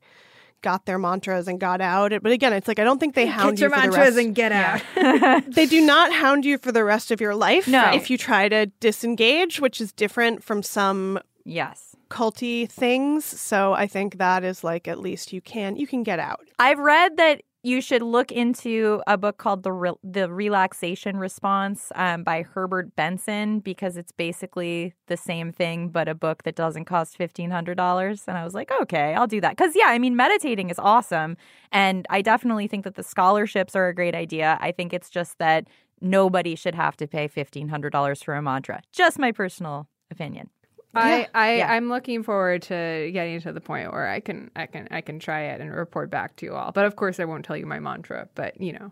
got 0.62 0.86
their 0.86 0.98
mantras 0.98 1.48
and 1.48 1.60
got 1.60 1.82
out. 1.82 2.12
But 2.22 2.32
again, 2.32 2.54
it's 2.54 2.68
like 2.68 2.80
I 2.80 2.84
don't 2.84 3.00
think 3.00 3.16
they 3.16 3.26
hound 3.28 3.58
Get 3.58 3.62
your 3.62 3.70
you 3.70 3.76
for 3.76 3.82
the 3.82 3.88
mantras 3.98 4.16
rest. 4.16 4.26
and 4.26 4.36
get 4.36 4.52
out. 4.52 5.44
they 5.54 5.66
do 5.66 5.82
not 5.86 6.12
hound 6.14 6.46
you 6.46 6.58
for 6.58 6.72
the 6.72 6.84
rest 6.84 7.12
of 7.12 7.22
your 7.22 7.36
life. 7.36 7.68
No. 7.68 7.92
if 7.94 8.10
you 8.10 8.18
try 8.18 8.50
to 8.50 8.66
disengage, 8.80 9.60
which 9.60 9.80
is 9.82 9.92
different 9.92 10.44
from 10.44 10.64
some 10.64 11.20
Yes. 11.48 11.96
culty 12.10 12.68
things. 12.68 13.24
So 13.26 13.74
I 13.74 13.86
think 13.88 14.18
that 14.18 14.44
is 14.44 14.64
like 14.64 14.88
at 14.88 15.00
least 15.00 15.32
you 15.34 15.42
can 15.42 15.76
you 15.76 15.86
can 15.88 16.02
get 16.04 16.18
out. 16.20 16.42
I've 16.58 16.80
read 16.80 17.18
that 17.18 17.42
you 17.66 17.82
should 17.82 18.04
look 18.04 18.32
into 18.32 19.02
a 19.08 19.18
book 19.18 19.38
called 19.38 19.64
the 19.64 19.72
Re- 19.72 20.00
the 20.04 20.32
Relaxation 20.32 21.18
Response 21.18 21.92
um, 21.96 22.24
by 22.24 22.44
Herbert 22.44 22.96
Benson 22.96 23.60
because 23.60 23.98
it's 23.98 24.12
basically 24.12 24.94
the 25.08 25.18
same 25.18 25.52
thing 25.52 25.90
but 25.90 26.08
a 26.08 26.14
book 26.14 26.44
that 26.44 26.56
doesn't 26.56 26.86
cost 26.86 27.18
fifteen 27.18 27.50
hundred 27.50 27.76
dollars. 27.76 28.24
And 28.28 28.38
I 28.38 28.44
was 28.44 28.54
like, 28.54 28.72
okay, 28.82 29.16
I'll 29.16 29.28
do 29.28 29.42
that 29.42 29.58
because 29.58 29.76
yeah, 29.76 29.88
I 29.88 29.98
mean, 29.98 30.16
meditating 30.16 30.70
is 30.70 30.78
awesome, 30.78 31.38
and 31.72 32.06
I 32.12 32.22
definitely 32.22 32.68
think 32.68 32.84
that 32.84 32.96
the 32.96 33.04
scholarships 33.04 33.76
are 33.76 33.88
a 33.88 33.96
great 33.96 34.14
idea. 34.14 34.60
I 34.62 34.72
think 34.72 34.94
it's 34.94 35.10
just 35.10 35.40
that 35.40 35.68
nobody 36.02 36.56
should 36.56 36.76
have 36.76 36.96
to 36.98 37.08
pay 37.08 37.28
fifteen 37.28 37.70
hundred 37.70 37.90
dollars 37.92 38.22
for 38.22 38.36
a 38.36 38.42
mantra. 38.44 38.82
Just 38.92 39.18
my 39.18 39.32
personal 39.32 39.88
opinion. 40.12 40.50
I, 40.96 41.28
I 41.34 41.56
Yeah. 41.58 41.72
I'm 41.74 41.90
looking 41.90 42.24
forward 42.24 42.62
to 42.64 43.10
getting 43.14 43.40
to 43.42 43.52
the 43.52 43.62
point 43.62 43.92
where 43.92 44.08
I 44.08 44.20
can 44.20 44.52
I 44.56 44.66
can 44.66 44.88
I 44.92 45.02
can 45.02 45.20
try 45.20 45.42
it 45.42 45.62
and 45.62 45.74
report 45.74 46.10
back 46.10 46.36
to 46.38 46.46
you 46.46 46.54
all. 46.54 46.72
But 46.72 46.86
of 46.86 46.96
course, 46.96 47.20
I 47.20 47.26
won't 47.26 47.46
tell 47.46 47.58
you 47.58 47.66
my 47.66 47.80
mantra. 47.80 48.28
But 48.36 48.60
you 48.60 48.74
know, 48.74 48.92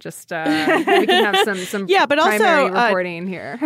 just 0.00 0.32
uh, 0.32 0.44
we 0.86 1.06
can 1.06 1.24
have 1.24 1.44
some 1.44 1.58
some 1.72 1.86
Yeah, 1.88 2.06
but 2.06 2.18
also, 2.18 2.36
primary 2.38 2.70
uh, 2.70 2.86
reporting 2.86 3.26
here. 3.26 3.58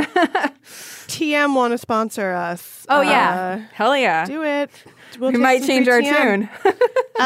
TM 1.08 1.54
want 1.54 1.72
to 1.72 1.78
sponsor 1.78 2.32
us. 2.32 2.86
Oh, 2.88 3.00
yeah. 3.00 3.66
Hell 3.72 3.96
yeah, 3.96 4.22
Uh, 4.22 4.26
do 4.26 4.42
it. 4.44 4.70
We'll 5.18 5.32
we 5.32 5.38
might 5.38 5.64
change 5.64 5.88
our 5.88 6.00
tune. 6.02 6.48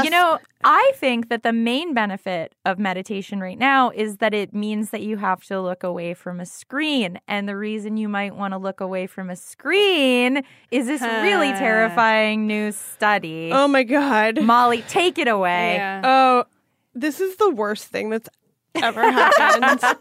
You 0.04 0.08
know, 0.08 0.38
I 0.64 0.92
think 0.94 1.28
that 1.28 1.42
the 1.42 1.52
main 1.52 1.92
benefit 1.92 2.54
of 2.64 2.78
meditation 2.78 3.40
right 3.40 3.58
now 3.58 3.90
is 3.90 4.16
that 4.16 4.32
it 4.32 4.54
means 4.54 4.88
that 4.88 5.02
you 5.02 5.18
have 5.18 5.44
to 5.44 5.60
look 5.60 5.82
away 5.84 6.14
from 6.14 6.40
a 6.40 6.46
screen. 6.46 7.20
And 7.28 7.46
the 7.46 7.54
reason 7.58 7.98
you 7.98 8.08
might 8.08 8.34
want 8.34 8.54
to 8.54 8.58
look 8.58 8.80
away 8.80 9.06
from 9.06 9.28
a 9.28 9.36
screen 9.36 10.44
is 10.70 10.86
this 10.86 11.02
really 11.02 11.48
terrifying 11.52 12.46
new 12.46 12.72
study. 12.72 13.50
Oh 13.52 13.68
my 13.68 13.82
god. 13.82 14.42
Molly, 14.42 14.82
take 14.88 15.18
it 15.18 15.28
away. 15.28 15.74
yeah. 15.74 16.00
Oh, 16.02 16.44
this 16.94 17.20
is 17.20 17.36
the 17.36 17.50
worst 17.50 17.88
thing 17.88 18.08
that's 18.08 18.30
ever 18.74 19.02
happened. 19.02 19.98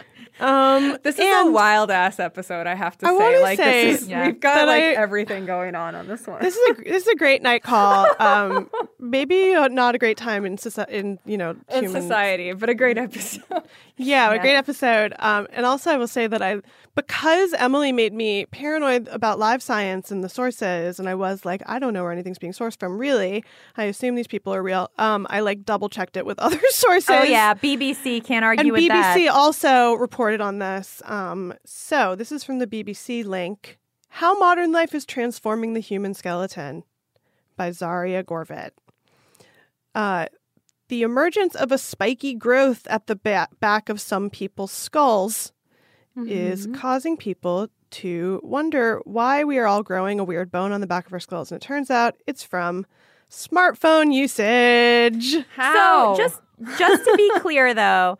um, 0.40 0.98
This 1.02 1.18
is 1.18 1.46
a 1.46 1.50
wild 1.50 1.90
ass 1.90 2.18
episode, 2.20 2.66
I 2.66 2.74
have 2.74 2.96
to 2.98 3.06
I 3.06 3.18
say. 3.18 3.42
Like 3.42 3.58
say 3.58 3.90
this 3.92 4.02
is, 4.02 4.08
Yeah. 4.08 4.26
we've 4.26 4.40
got 4.40 4.66
like 4.66 4.82
I- 4.82 4.92
everything 4.94 5.46
going 5.46 5.74
on 5.74 5.94
on 5.94 6.08
this 6.08 6.26
one. 6.26 6.40
This 6.42 6.56
is 6.56 6.70
a 6.70 6.82
this 6.84 7.02
is 7.02 7.08
a 7.08 7.14
great 7.16 7.42
night 7.42 7.62
call. 7.62 8.06
Um, 8.18 8.70
maybe 8.98 9.54
uh, 9.54 9.68
not 9.68 9.94
a 9.94 9.98
great 9.98 10.16
time 10.16 10.44
in 10.44 10.58
society. 10.58 10.94
In 10.96 11.18
you 11.24 11.36
know, 11.38 11.50
in 11.68 11.84
human- 11.84 12.02
society, 12.02 12.52
but 12.52 12.68
a 12.68 12.74
great 12.74 12.98
episode. 12.98 13.42
Yeah, 13.98 14.32
a 14.32 14.38
great 14.40 14.56
episode. 14.56 15.14
Um, 15.20 15.46
and 15.52 15.64
also, 15.64 15.90
I 15.92 15.96
will 15.96 16.08
say 16.08 16.26
that 16.26 16.42
I, 16.42 16.56
because 16.96 17.52
Emily 17.52 17.92
made 17.92 18.12
me 18.12 18.46
paranoid 18.46 19.06
about 19.08 19.38
live 19.38 19.62
science 19.62 20.10
and 20.10 20.24
the 20.24 20.28
sources, 20.28 20.98
and 20.98 21.08
I 21.08 21.14
was 21.14 21.44
like, 21.44 21.62
I 21.66 21.78
don't 21.78 21.92
know 21.92 22.02
where 22.02 22.10
anything's 22.10 22.38
being 22.38 22.54
sourced 22.54 22.76
from. 22.80 22.98
Really, 22.98 23.44
I 23.76 23.84
assume 23.84 24.16
these 24.16 24.26
people 24.26 24.52
are 24.52 24.62
real. 24.62 24.90
Um, 24.98 25.26
I 25.30 25.40
like 25.40 25.64
double 25.64 25.88
checked 25.88 26.16
it 26.16 26.26
with 26.26 26.38
other 26.40 26.58
sources. 26.70 27.10
Oh, 27.10 27.22
yeah. 27.22 27.54
BBC 27.54 28.24
can't 28.24 28.44
argue 28.44 28.62
and 28.62 28.72
with 28.72 28.82
BBC 28.82 28.88
that. 28.88 29.16
BBC 29.18 29.30
also 29.30 29.92
reported 29.94 30.21
on 30.30 30.58
this. 30.58 31.02
Um, 31.04 31.54
so 31.64 32.14
this 32.14 32.30
is 32.32 32.44
from 32.44 32.58
the 32.58 32.66
BBC 32.66 33.24
link: 33.24 33.78
"How 34.08 34.38
Modern 34.38 34.72
Life 34.72 34.94
is 34.94 35.04
Transforming 35.04 35.74
the 35.74 35.80
Human 35.80 36.14
Skeleton" 36.14 36.84
by 37.56 37.70
Zaria 37.70 38.22
Gorvett. 38.22 38.70
Uh, 39.94 40.26
the 40.88 41.02
emergence 41.02 41.54
of 41.54 41.72
a 41.72 41.78
spiky 41.78 42.34
growth 42.34 42.86
at 42.88 43.06
the 43.06 43.16
ba- 43.16 43.48
back 43.60 43.88
of 43.88 44.00
some 44.00 44.30
people's 44.30 44.72
skulls 44.72 45.52
is 46.26 46.66
causing 46.74 47.16
people 47.16 47.68
to 47.90 48.38
wonder 48.42 49.00
why 49.04 49.44
we 49.44 49.56
are 49.58 49.66
all 49.66 49.82
growing 49.82 50.20
a 50.20 50.24
weird 50.24 50.50
bone 50.50 50.70
on 50.72 50.82
the 50.82 50.86
back 50.86 51.06
of 51.06 51.12
our 51.14 51.20
skulls. 51.20 51.50
And 51.50 51.62
it 51.62 51.64
turns 51.64 51.90
out 51.90 52.16
it's 52.26 52.42
from 52.42 52.84
smartphone 53.30 54.12
usage. 54.12 55.36
How? 55.56 56.14
So 56.14 56.22
just 56.22 56.40
just 56.78 57.04
to 57.04 57.14
be 57.16 57.30
clear 57.40 57.72
though, 57.72 58.18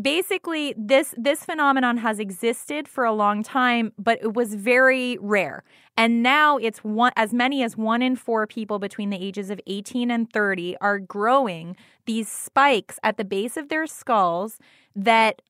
basically 0.00 0.74
this 0.76 1.14
this 1.16 1.44
phenomenon 1.44 1.98
has 1.98 2.18
existed 2.18 2.88
for 2.88 3.04
a 3.04 3.12
long 3.12 3.42
time, 3.42 3.92
but 3.98 4.18
it 4.22 4.34
was 4.34 4.54
very 4.54 5.18
rare. 5.20 5.64
And 5.96 6.22
now 6.22 6.56
it's 6.56 6.78
one 6.78 7.12
as 7.16 7.34
many 7.34 7.62
as 7.62 7.76
1 7.76 8.00
in 8.00 8.16
4 8.16 8.46
people 8.46 8.78
between 8.78 9.10
the 9.10 9.22
ages 9.22 9.50
of 9.50 9.60
18 9.66 10.10
and 10.10 10.32
30 10.32 10.76
are 10.80 10.98
growing 10.98 11.76
these 12.06 12.28
spikes 12.28 12.98
at 13.02 13.18
the 13.18 13.24
base 13.24 13.56
of 13.56 13.68
their 13.68 13.86
skulls 13.86 14.58
that 14.96 15.42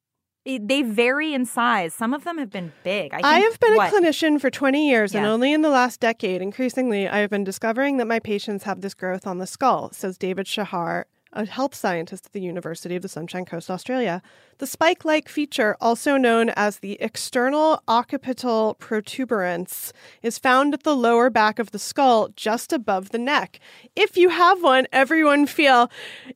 they 0.45 0.83
vary 0.83 1.35
in 1.35 1.47
size. 1.47 1.95
Some 1.95 2.13
of 2.13 2.25
them 2.25 2.39
have 2.39 2.51
been 2.51 2.73
big. 2.83 3.15
I, 3.15 3.21
I 3.23 3.39
have 3.41 3.61
been 3.61 3.77
what, 3.77 3.93
a 3.93 3.97
clinician 3.97 4.41
for 4.41 4.51
20 4.51 4.89
years, 4.89 5.15
and 5.15 5.25
only 5.25 5.53
in 5.53 5.63
the 5.63 5.71
last 5.71 6.01
decade, 6.01 6.43
increasingly, 6.43 7.09
I 7.09 7.19
have 7.19 7.31
been 7.31 7.45
discovering 7.45 7.99
that 7.99 8.07
my 8.07 8.19
patients 8.19 8.65
have 8.65 8.81
this 8.81 8.95
growth 8.95 9.25
on 9.25 9.39
the 9.39 9.47
skull, 9.47 9.91
says 9.93 10.19
David 10.19 10.49
Shahar, 10.49 11.07
a 11.33 11.47
health 11.47 11.75
scientist 11.75 12.27
at 12.27 12.33
the 12.33 12.41
University 12.41 12.97
of 12.97 13.03
the 13.03 13.09
Sunshine 13.09 13.45
Coast, 13.45 13.71
Australia. 13.71 14.23
The 14.59 14.67
spike 14.67 15.05
like 15.05 15.29
feature, 15.29 15.77
also 15.81 16.17
known 16.17 16.51
as 16.51 16.79
the 16.79 17.01
external 17.01 17.83
occipital 17.89 18.75
protuberance, 18.75 19.93
is 20.23 20.39
found 20.39 20.75
at 20.75 20.83
the 20.83 20.97
lower 20.97 21.31
back 21.31 21.59
of 21.59 21.71
the 21.71 21.79
skull, 21.79 22.29
just 22.37 22.73
above 22.73 23.11
the 23.11 23.19
neck. 23.19 23.61
If 23.97 24.17
you 24.17 24.29
have 24.29 24.63
one, 24.63 24.87
everyone 24.93 25.47
feel, 25.47 25.91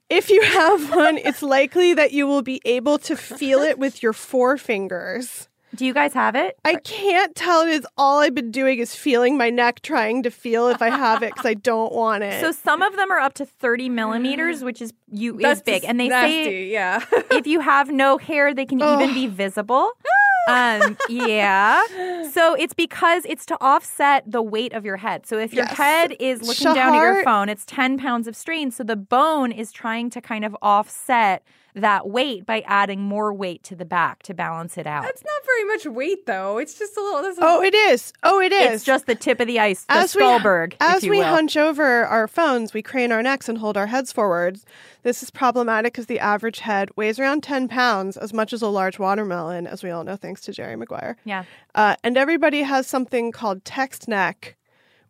if 0.08 0.30
you 0.30 0.42
have 0.42 0.90
one, 0.90 1.18
it's 1.18 1.42
likely 1.42 1.94
that 1.94 2.12
you 2.12 2.26
will 2.26 2.42
be 2.42 2.60
able 2.64 2.98
to 3.00 3.16
feel 3.16 3.60
it 3.60 3.78
with 3.78 4.02
your 4.02 4.12
forefingers. 4.12 5.48
Do 5.76 5.84
you 5.84 5.92
guys 5.92 6.14
have 6.14 6.34
it? 6.34 6.58
I 6.64 6.76
can't 6.76 7.34
tell 7.34 7.62
it 7.62 7.68
is 7.68 7.86
all 7.98 8.20
I've 8.20 8.34
been 8.34 8.50
doing 8.50 8.78
is 8.78 8.94
feeling 8.94 9.36
my 9.36 9.50
neck, 9.50 9.82
trying 9.82 10.22
to 10.22 10.30
feel 10.30 10.68
if 10.68 10.80
I 10.80 10.88
have 10.88 11.22
it 11.22 11.34
because 11.34 11.46
I 11.46 11.54
don't 11.54 11.92
want 11.92 12.24
it. 12.24 12.40
So 12.40 12.50
some 12.50 12.80
of 12.82 12.96
them 12.96 13.10
are 13.10 13.18
up 13.18 13.34
to 13.34 13.44
30 13.44 13.90
millimeters, 13.90 14.64
which 14.64 14.80
is 14.80 14.92
you 15.10 15.38
That's 15.38 15.60
is 15.60 15.64
big, 15.64 15.84
and 15.84 16.00
they 16.00 16.08
nasty, 16.08 16.44
say 16.44 16.66
yeah. 16.66 17.04
if 17.30 17.46
you 17.46 17.60
have 17.60 17.90
no 17.90 18.16
hair, 18.16 18.54
they 18.54 18.64
can 18.64 18.80
even 18.80 19.12
be 19.12 19.26
visible. 19.26 19.90
um, 20.48 20.96
yeah. 21.08 21.82
So 22.30 22.54
it's 22.54 22.74
because 22.74 23.24
it's 23.26 23.44
to 23.46 23.58
offset 23.60 24.30
the 24.30 24.42
weight 24.42 24.72
of 24.72 24.84
your 24.84 24.96
head. 24.96 25.26
So 25.26 25.38
if 25.38 25.52
your 25.52 25.66
head 25.66 26.14
is 26.18 26.42
looking 26.42 26.74
down 26.74 26.94
at 26.94 27.00
your 27.00 27.24
phone, 27.24 27.48
it's 27.48 27.64
10 27.66 27.98
pounds 27.98 28.26
of 28.26 28.36
strain. 28.36 28.70
So 28.70 28.82
the 28.82 28.96
bone 28.96 29.52
is 29.52 29.72
trying 29.72 30.10
to 30.10 30.20
kind 30.20 30.44
of 30.44 30.56
offset 30.62 31.42
that 31.76 32.08
weight 32.08 32.46
by 32.46 32.62
adding 32.66 33.02
more 33.02 33.32
weight 33.32 33.62
to 33.64 33.76
the 33.76 33.84
back 33.84 34.22
to 34.24 34.34
balance 34.34 34.78
it 34.78 34.86
out. 34.86 35.04
That's 35.04 35.22
not 35.22 35.44
very 35.44 35.64
much 35.64 35.86
weight, 35.86 36.24
though. 36.26 36.56
It's 36.58 36.78
just 36.78 36.96
a 36.96 37.02
little. 37.02 37.22
This 37.22 37.36
is, 37.36 37.42
oh, 37.42 37.62
it 37.62 37.74
is. 37.74 38.12
Oh, 38.22 38.40
it 38.40 38.52
is. 38.52 38.72
it's 38.76 38.84
just 38.84 39.06
the 39.06 39.14
tip 39.14 39.40
of 39.40 39.46
the 39.46 39.60
ice, 39.60 39.84
the 39.84 39.92
as 39.92 40.16
we 40.16 40.24
as 40.24 40.96
if 40.98 41.04
you 41.04 41.10
we 41.10 41.18
will. 41.18 41.26
hunch 41.26 41.56
over 41.56 42.04
our 42.06 42.26
phones, 42.26 42.72
we 42.72 42.82
crane 42.82 43.12
our 43.12 43.22
necks 43.22 43.48
and 43.48 43.58
hold 43.58 43.76
our 43.76 43.86
heads 43.86 44.10
forwards. 44.10 44.64
This 45.02 45.22
is 45.22 45.30
problematic 45.30 45.92
because 45.92 46.06
the 46.06 46.18
average 46.18 46.60
head 46.60 46.90
weighs 46.96 47.18
around 47.18 47.42
ten 47.42 47.68
pounds, 47.68 48.16
as 48.16 48.32
much 48.32 48.52
as 48.54 48.62
a 48.62 48.68
large 48.68 48.98
watermelon, 48.98 49.66
as 49.66 49.84
we 49.84 49.90
all 49.90 50.02
know, 50.02 50.16
thanks 50.16 50.40
to 50.42 50.52
Jerry 50.52 50.76
Maguire. 50.76 51.16
Yeah. 51.24 51.44
Uh, 51.74 51.96
and 52.02 52.16
everybody 52.16 52.62
has 52.62 52.86
something 52.86 53.32
called 53.32 53.64
text 53.66 54.08
neck, 54.08 54.56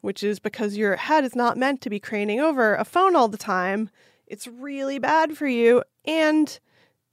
which 0.00 0.24
is 0.24 0.40
because 0.40 0.76
your 0.76 0.96
head 0.96 1.24
is 1.24 1.36
not 1.36 1.56
meant 1.56 1.80
to 1.82 1.90
be 1.90 2.00
craning 2.00 2.40
over 2.40 2.74
a 2.74 2.84
phone 2.84 3.14
all 3.14 3.28
the 3.28 3.38
time. 3.38 3.88
It's 4.26 4.48
really 4.48 4.98
bad 4.98 5.36
for 5.38 5.46
you, 5.46 5.84
and 6.06 6.58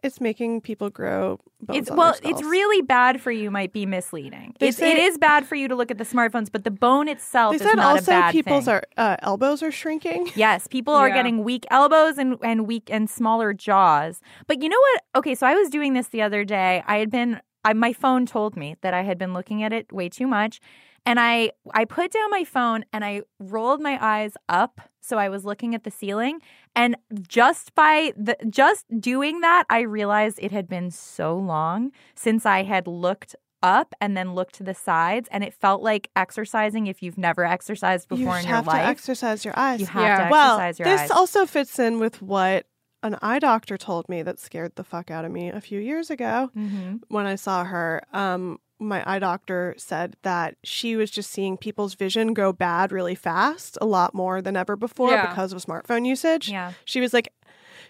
it's 0.03 0.19
making 0.19 0.60
people 0.62 0.89
grow. 0.89 1.39
It's 1.69 1.89
well, 1.89 2.13
it's 2.21 2.43
really 2.43 2.82
bad 2.82 3.21
for 3.21 3.32
you. 3.32 3.49
Might 3.49 3.71
be 3.71 3.86
misleading. 3.86 4.53
It's, 4.60 4.77
say- 4.77 4.91
it 4.91 4.97
is 4.97 5.17
bad 5.17 5.45
for 5.47 5.56
you 5.56 5.69
to 5.69 5.75
look 5.75 5.91
at 5.91 5.97
the 5.97 6.03
smartphones, 6.03 6.51
but 6.51 6.65
the 6.65 6.71
bone 6.71 7.08
itself 7.08 7.51
They 7.51 7.56
is 7.56 7.62
said 7.62 7.75
not 7.77 7.86
a 7.86 7.89
also 7.99 8.12
bad 8.12 8.32
people's 8.34 8.65
thing. 8.65 8.73
are, 8.73 8.84
uh, 8.97 9.15
elbows 9.19 9.63
are 9.63 9.71
shrinking. 9.71 10.29
Yes, 10.36 10.67
people 10.67 10.93
are 10.93 11.10
getting 11.10 11.43
weak 11.43 11.65
elbows 11.71 12.17
and, 12.17 12.38
and 12.43 12.67
weak 12.67 12.89
and 12.91 13.10
smaller 13.10 13.53
jaws. 13.53 14.19
But 14.47 14.62
you 14.62 14.67
know 14.67 14.79
what? 14.79 15.03
Okay, 15.15 15.36
so 15.36 15.47
I 15.47 15.53
was 15.53 15.69
doing 15.69 15.93
this 15.93 16.08
the 16.08 16.21
other 16.21 16.43
day. 16.43 16.84
I 16.86 16.97
had 16.97 17.10
been 17.10 17.39
I, 17.63 17.71
my 17.71 17.93
phone 17.93 18.25
told 18.25 18.58
me 18.58 18.75
that 18.82 18.93
I 18.93 19.03
had 19.03 19.17
been 19.17 19.34
looking 19.34 19.63
at 19.63 19.71
it 19.71 19.91
way 19.93 20.10
too 20.10 20.27
much. 20.27 20.60
And 21.06 21.19
I 21.19 21.51
I 21.73 21.86
put 21.86 22.12
down 22.12 22.29
my 22.29 22.43
phone 22.43 22.84
and 22.91 23.06
I 23.06 23.21
rolled 23.39 23.82
my 23.82 23.97
eyes 24.03 24.34
up 24.49 24.82
so 25.03 25.17
I 25.17 25.29
was 25.29 25.45
looking 25.45 25.75
at 25.75 25.83
the 25.83 25.91
ceiling 25.91 26.39
and 26.75 26.95
just 27.27 27.75
by 27.75 28.13
the 28.17 28.37
just 28.49 28.85
doing 28.99 29.41
that 29.41 29.65
I 29.69 29.81
realized 29.81 30.39
it 30.41 30.51
had 30.51 30.67
been 30.67 30.89
so 30.91 31.35
long 31.35 31.91
since 32.15 32.45
I 32.45 32.63
had 32.63 32.87
looked 32.87 33.35
up 33.61 33.95
and 34.01 34.15
then 34.15 34.35
looked 34.35 34.55
to 34.55 34.63
the 34.63 34.73
sides 34.73 35.29
and 35.31 35.43
it 35.43 35.53
felt 35.53 35.81
like 35.81 36.09
exercising 36.15 36.87
if 36.87 37.01
you've 37.01 37.17
never 37.17 37.45
exercised 37.45 38.07
You 38.11 38.17
before 38.17 38.37
in 38.37 38.45
your 38.45 38.57
life. 38.57 38.65
You 38.65 38.71
have 38.71 38.81
to 38.81 38.89
exercise 38.89 39.45
your 39.45 39.53
eyes. 39.57 39.79
You 39.79 39.85
have 39.87 40.03
Yeah. 40.03 40.25
to 40.25 40.31
well, 40.31 40.59
exercise 40.59 40.79
your 40.79 40.89
this 40.89 41.01
eyes. 41.01 41.11
also 41.11 41.45
fits 41.45 41.79
in 41.79 41.99
with 41.99 42.21
what 42.21 42.65
an 43.03 43.17
eye 43.21 43.39
doctor 43.39 43.77
told 43.77 44.07
me 44.07 44.21
that 44.23 44.39
scared 44.39 44.75
the 44.75 44.83
fuck 44.83 45.11
out 45.11 45.25
of 45.25 45.31
me 45.31 45.49
a 45.49 45.59
few 45.59 45.79
years 45.79 46.09
ago 46.09 46.49
mm-hmm. 46.55 46.97
when 47.09 47.25
I 47.25 47.35
saw 47.35 47.63
her. 47.63 48.01
Um, 48.13 48.59
my 48.79 49.03
eye 49.09 49.19
doctor 49.19 49.73
said 49.77 50.15
that 50.23 50.55
she 50.63 50.95
was 50.95 51.09
just 51.12 51.31
seeing 51.31 51.57
people's 51.57 51.93
vision 51.95 52.33
go 52.33 52.51
bad 52.51 52.91
really 52.91 53.15
fast, 53.15 53.77
a 53.81 53.86
lot 53.86 54.13
more 54.13 54.41
than 54.41 54.55
ever 54.57 54.75
before 54.75 55.12
Yeah. 55.12 55.27
because 55.27 55.53
of 55.53 55.63
smartphone 55.63 56.05
usage. 56.05 56.49
Yeah. 56.49 56.73
She 56.86 56.99
was 56.99 57.13
like, 57.13 57.29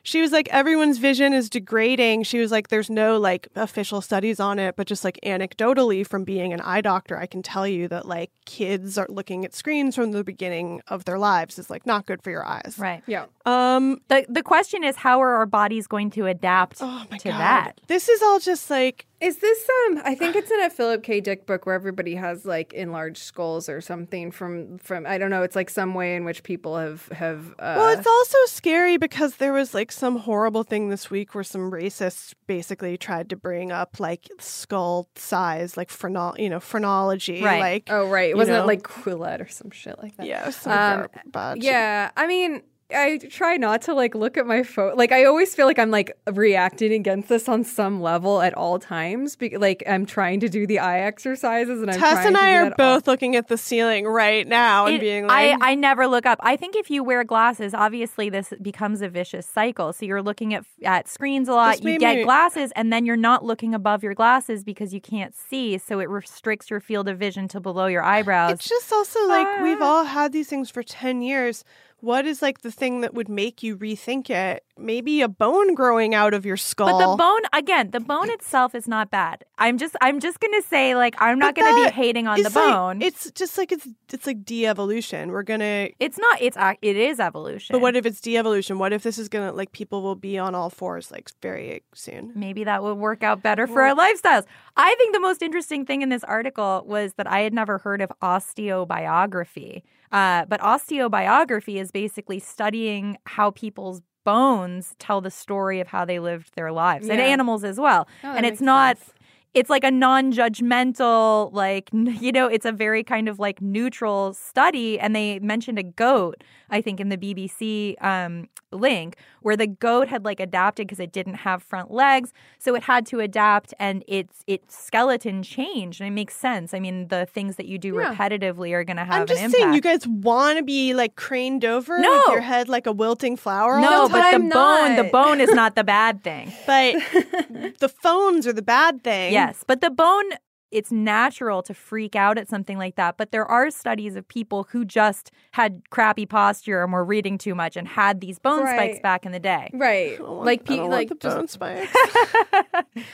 she 0.05 0.19
was 0.21 0.33
like, 0.33 0.49
everyone's 0.49 0.97
vision 0.97 1.31
is 1.31 1.49
degrading. 1.49 2.23
She 2.23 2.37
was 2.39 2.51
like, 2.51 2.67
there's 2.67 2.89
no 2.89 3.17
like 3.17 3.47
official 3.55 4.01
studies 4.01 4.37
on 4.37 4.59
it, 4.59 4.75
but 4.75 4.85
just 4.85 5.05
like 5.05 5.17
anecdotally 5.23 6.05
from 6.05 6.25
being 6.25 6.51
an 6.51 6.59
eye 6.59 6.81
doctor, 6.81 7.17
I 7.17 7.25
can 7.25 7.41
tell 7.41 7.65
you 7.65 7.87
that 7.87 8.05
like 8.05 8.29
kids 8.45 8.97
are 8.97 9.07
looking 9.09 9.45
at 9.45 9.53
screens 9.53 9.95
from 9.95 10.11
the 10.11 10.23
beginning 10.23 10.81
of 10.89 11.05
their 11.05 11.17
lives 11.17 11.57
is 11.57 11.69
like 11.69 11.85
not 11.85 12.05
good 12.05 12.21
for 12.21 12.31
your 12.31 12.45
eyes. 12.45 12.75
Right. 12.77 13.01
yeah. 13.07 13.27
Um, 13.45 14.01
The 14.09 14.25
the 14.27 14.43
question 14.43 14.83
is 14.83 14.97
how 14.97 15.21
are 15.21 15.35
our 15.35 15.45
bodies 15.45 15.87
going 15.87 16.09
to 16.11 16.25
adapt 16.25 16.77
oh 16.81 17.05
my 17.09 17.17
to 17.19 17.29
god, 17.29 17.39
that? 17.39 17.81
this 17.87 18.09
is 18.09 18.21
all 18.21 18.39
just 18.39 18.69
like 18.69 19.05
Is 19.23 19.37
this 19.37 19.69
um? 19.87 20.01
I 20.03 20.15
think 20.15 20.35
it's 20.35 20.51
in 20.51 20.61
a 20.61 20.69
Philip 20.69 21.01
K. 21.01 21.21
Dick 21.21 21.45
book 21.45 21.65
where 21.65 21.75
everybody 21.75 22.15
has 22.15 22.43
like 22.43 22.73
enlarged 22.73 23.23
skulls 23.23 23.69
or 23.69 23.79
something 23.79 24.31
from 24.31 24.77
from 24.79 25.05
I 25.05 25.17
don't 25.17 25.29
know. 25.29 25.43
It's 25.43 25.55
like 25.55 25.69
some 25.69 25.93
way 25.93 26.17
in 26.17 26.25
which 26.25 26.43
people 26.43 26.77
have 26.77 27.07
have. 27.13 27.51
Uh, 27.57 27.75
Well, 27.77 27.97
it's 27.97 28.05
also 28.05 28.37
scary 28.47 28.97
because 28.97 29.37
there 29.37 29.53
was 29.53 29.73
like 29.73 29.93
some 29.93 30.17
horrible 30.17 30.63
thing 30.63 30.89
this 30.89 31.09
week 31.09 31.33
where 31.33 31.45
some 31.45 31.71
racists 31.71 32.33
basically 32.47 32.97
tried 32.97 33.29
to 33.29 33.37
bring 33.37 33.71
up 33.71 33.97
like 34.01 34.27
skull 34.39 35.07
size, 35.15 35.77
like 35.77 35.89
phrenol, 35.89 36.37
you 36.37 36.49
know, 36.49 36.59
phrenology, 36.59 37.41
Right. 37.41 37.61
like 37.61 37.83
oh 37.89 38.09
right, 38.09 38.35
wasn't 38.35 38.57
know. 38.57 38.63
it 38.63 38.67
like 38.67 38.83
Quillette 38.83 39.39
or 39.39 39.47
some 39.47 39.71
shit 39.71 39.97
like 40.03 40.17
that? 40.17 40.25
yeah, 40.25 40.43
it 40.43 40.47
was 40.47 40.57
so 40.57 40.69
Um. 40.69 41.57
Yeah, 41.61 42.11
I 42.17 42.27
mean, 42.27 42.61
I 42.91 43.17
try 43.17 43.57
not 43.57 43.81
to 43.83 43.93
like 43.93 44.13
look 44.13 44.37
at 44.37 44.45
my 44.45 44.61
phone. 44.61 44.95
Like, 44.97 45.11
I 45.11 45.25
always 45.25 45.55
feel 45.55 45.65
like 45.65 45.79
I'm 45.79 45.89
like 45.89 46.15
reacting 46.31 46.91
against 46.93 47.27
this 47.29 47.49
on 47.49 47.63
some 47.63 48.01
level 48.01 48.41
at 48.41 48.53
all 48.53 48.77
times. 48.77 49.35
Be- 49.35 49.57
like, 49.57 49.81
I'm 49.87 50.05
trying 50.05 50.39
to 50.41 50.49
do 50.49 50.67
the 50.67 50.79
eye 50.79 50.99
exercises, 50.99 51.81
and 51.81 51.89
I'm 51.89 51.99
Tess 51.99 52.13
trying 52.13 52.27
and 52.27 52.37
I 52.37 52.51
do 52.51 52.57
are 52.57 52.63
that 52.69 52.79
all- 52.79 52.95
both 52.97 53.07
looking 53.07 53.35
at 53.35 53.47
the 53.47 53.57
ceiling 53.57 54.05
right 54.05 54.47
now 54.47 54.85
and 54.85 54.99
being 54.99 55.25
like, 55.27 55.57
I, 55.61 55.71
I 55.71 55.75
never 55.75 56.05
look 56.07 56.25
up. 56.25 56.39
I 56.43 56.55
think 56.55 56.75
if 56.75 56.91
you 56.91 57.03
wear 57.03 57.23
glasses, 57.23 57.73
obviously 57.73 58.29
this 58.29 58.53
becomes 58.61 59.01
a 59.01 59.09
vicious 59.09 59.47
cycle. 59.47 59.91
So 59.93 60.05
you're 60.05 60.21
looking 60.21 60.53
at 60.53 60.63
at 60.83 61.07
screens 61.07 61.47
a 61.47 61.53
lot. 61.53 61.77
This 61.77 61.85
You 61.85 61.97
get 61.99 62.17
me- 62.17 62.23
glasses, 62.25 62.71
and 62.75 62.93
then 62.93 63.05
you're 63.05 63.15
not 63.17 63.43
looking 63.43 63.73
above 63.73 64.03
your 64.03 64.13
glasses 64.13 64.63
because 64.63 64.93
you 64.93 65.01
can't 65.01 65.33
see. 65.35 65.77
So 65.79 65.99
it 65.99 66.09
restricts 66.09 66.69
your 66.69 66.79
field 66.79 67.07
of 67.07 67.17
vision 67.17 67.47
to 67.49 67.59
below 67.59 67.87
your 67.87 68.03
eyebrows. 68.03 68.51
It's 68.53 68.69
just 68.69 68.91
also 68.93 69.25
like 69.27 69.61
we've 69.63 69.81
Ah. 69.81 69.85
all 69.85 70.03
had 70.03 70.31
these 70.31 70.47
things 70.47 70.69
for 70.69 70.83
10 70.83 71.21
years. 71.23 71.63
What 72.03 72.25
is 72.25 72.41
like 72.41 72.63
the 72.63 72.69
thing 72.71 72.99
that 72.99 73.13
would 73.13 73.29
make 73.29 73.63
you 73.63 73.77
rethink 73.77 74.29
it? 74.29 74.65
Maybe 74.77 75.21
a 75.21 75.29
bone 75.29 75.73
growing 75.73 76.13
out 76.13 76.33
of 76.33 76.45
your 76.45 76.57
skull. 76.57 76.99
But 76.99 77.11
the 77.11 77.15
bone, 77.15 77.41
again, 77.53 77.91
the 77.91 78.01
bone 78.01 78.29
itself 78.29 78.75
is 78.75 78.89
not 78.89 79.09
bad. 79.09 79.45
I'm 79.57 79.77
just, 79.77 79.95
I'm 80.01 80.19
just 80.19 80.41
gonna 80.41 80.61
say, 80.63 80.95
like, 80.95 81.15
I'm 81.19 81.39
not 81.39 81.55
But 81.55 81.61
gonna 81.61 81.85
be 81.85 81.91
hating 81.91 82.27
on 82.27 82.41
the 82.41 82.47
is 82.49 82.55
like- 82.55 82.73
bone. 82.73 83.01
it's 83.01 83.31
just 83.31 83.57
like 83.57 83.71
it's 83.71 83.87
it's 84.11 84.27
like 84.27 84.43
de-evolution. 84.43 85.31
We're 85.31 85.43
gonna 85.43 85.89
it's 85.97 86.17
not. 86.17 86.41
It's 86.41 86.57
it 86.81 86.97
is 86.97 87.21
evolution. 87.21 87.73
But 87.73 87.79
what 87.81 87.95
if 87.95 88.05
it's 88.05 88.19
de-evolution? 88.19 88.79
What 88.79 88.91
if 88.91 89.01
this 89.03 89.17
is 89.17 89.29
gonna 89.29 89.53
like 89.53 89.71
people 89.71 90.01
will 90.01 90.15
be 90.15 90.37
on 90.37 90.55
all 90.55 90.69
fours 90.69 91.09
like 91.09 91.31
very 91.41 91.83
soon? 91.93 92.33
maybe 92.35 92.65
that 92.65 92.83
would 92.83 92.95
work 92.95 93.23
out 93.23 93.41
better 93.41 93.65
for 93.65 93.81
our 93.81 93.95
lifestyles. 93.95 94.43
I 94.75 94.93
think 94.95 95.13
the 95.13 95.21
most 95.21 95.41
interesting 95.41 95.85
thing 95.85 96.01
in 96.01 96.09
this 96.09 96.25
article 96.25 96.83
was 96.85 97.13
that 97.13 97.27
I 97.31 97.39
had 97.39 97.53
never 97.53 97.77
heard 97.77 98.01
of 98.01 98.11
osteobiography. 98.21 99.83
Uh, 100.13 100.45
but 100.45 100.61
osteobiography 100.61 101.81
is 101.81 101.91
basically 101.91 102.39
studying 102.39 103.17
how 103.25 103.51
people's 103.51 104.01
bones 104.23 104.95
tell 104.99 105.19
the 105.19 105.31
story 105.31 105.79
of 105.79 105.87
how 105.87 106.05
they 106.05 106.19
lived 106.19 106.55
their 106.55 106.71
lives 106.71 107.09
and 107.09 107.19
animals 107.19 107.63
as 107.63 107.79
well. 107.79 108.07
Oh, 108.23 108.33
and 108.33 108.45
it's 108.45 108.61
not. 108.61 108.97
sense. 108.97 109.13
It's 109.53 109.69
like 109.69 109.83
a 109.83 109.91
non-judgmental, 109.91 111.53
like 111.53 111.87
you 111.93 112.31
know, 112.31 112.47
it's 112.47 112.65
a 112.65 112.71
very 112.71 113.03
kind 113.03 113.29
of 113.29 113.37
like 113.37 113.61
neutral 113.61 114.33
study. 114.33 114.99
And 114.99 115.15
they 115.15 115.37
mentioned 115.39 115.77
a 115.77 115.83
goat, 115.83 116.43
I 116.73 116.81
think, 116.81 116.99
in 116.99 117.09
the 117.09 117.17
BBC 117.17 117.95
um, 118.03 118.49
link, 118.71 119.15
where 119.41 119.55
the 119.55 119.67
goat 119.67 120.07
had 120.07 120.25
like 120.25 120.39
adapted 120.39 120.87
because 120.87 120.99
it 120.99 121.11
didn't 121.11 121.35
have 121.35 121.61
front 121.61 121.91
legs, 121.91 122.33
so 122.59 122.75
it 122.75 122.83
had 122.83 123.05
to 123.07 123.19
adapt, 123.19 123.73
and 123.79 124.03
its 124.07 124.43
its 124.47 124.75
skeleton 124.77 125.43
changed, 125.43 126.01
and 126.01 126.07
it 126.07 126.11
makes 126.11 126.35
sense. 126.35 126.73
I 126.73 126.79
mean, 126.79 127.07
the 127.09 127.25
things 127.25 127.55
that 127.57 127.67
you 127.67 127.77
do 127.77 127.95
Yeah. 127.95 128.13
repetitively 128.13 128.73
are 128.73 128.83
going 128.83 128.97
to 128.97 129.05
have 129.05 129.21
I'm 129.21 129.27
just 129.27 129.39
an 129.39 129.45
impact. 129.45 129.61
saying, 129.61 129.73
you 129.75 129.81
guys 129.81 130.07
want 130.07 130.57
to 130.57 130.63
be 130.63 130.93
like 130.93 131.15
craned 131.15 131.63
over 131.63 131.99
No. 131.99 132.11
with 132.11 132.27
your 132.29 132.41
head 132.41 132.67
like 132.69 132.87
a 132.87 132.91
wilting 132.91 133.37
flower. 133.37 133.75
all 133.75 133.81
no, 133.81 134.09
but 134.09 134.31
the 134.31 134.39
bone, 134.39 134.95
the 134.95 135.03
bone 135.11 135.39
is 135.39 135.51
not 135.53 135.75
the 135.75 135.83
bad 135.97 136.23
thing. 136.23 136.51
but 136.65 136.95
the 137.79 137.89
phones 138.01 138.47
are 138.47 138.53
the 138.53 138.61
bad 138.63 139.03
thing. 139.03 139.31
Yes, 139.33 139.63
but 139.67 139.81
the 139.81 139.89
bone, 139.91 140.25
it's 140.73 140.91
natural 140.91 141.61
to 141.63 141.73
freak 141.73 142.15
out 142.15 142.37
at 142.37 142.49
something 142.49 142.77
like 142.77 142.95
that. 142.95 143.15
But 143.17 143.31
there 143.31 143.45
are 143.45 143.69
studies 143.71 144.15
of 144.15 144.27
people 144.27 144.67
who 144.71 144.83
just 144.83 145.31
had 145.51 145.81
crappy 145.91 146.25
posture 146.25 146.83
and 146.83 146.91
were 146.91 147.05
reading 147.05 147.37
too 147.37 147.55
much 147.55 147.77
and 147.77 147.87
had 147.87 148.19
these 148.21 148.39
bone 148.39 148.65
spikes 148.67 148.99
back 148.99 149.25
in 149.25 149.31
the 149.31 149.39
day. 149.39 149.69
Right, 149.73 150.13
I 150.13 150.15
don't 150.17 150.29
want- 150.29 150.45
like 150.45 150.61
I 150.61 150.75
pe- 150.75 150.81
like 150.81 151.09
want 151.09 151.09
the 151.09 151.15
just 151.29 151.37
bone 151.37 151.47
spikes. 151.47 151.95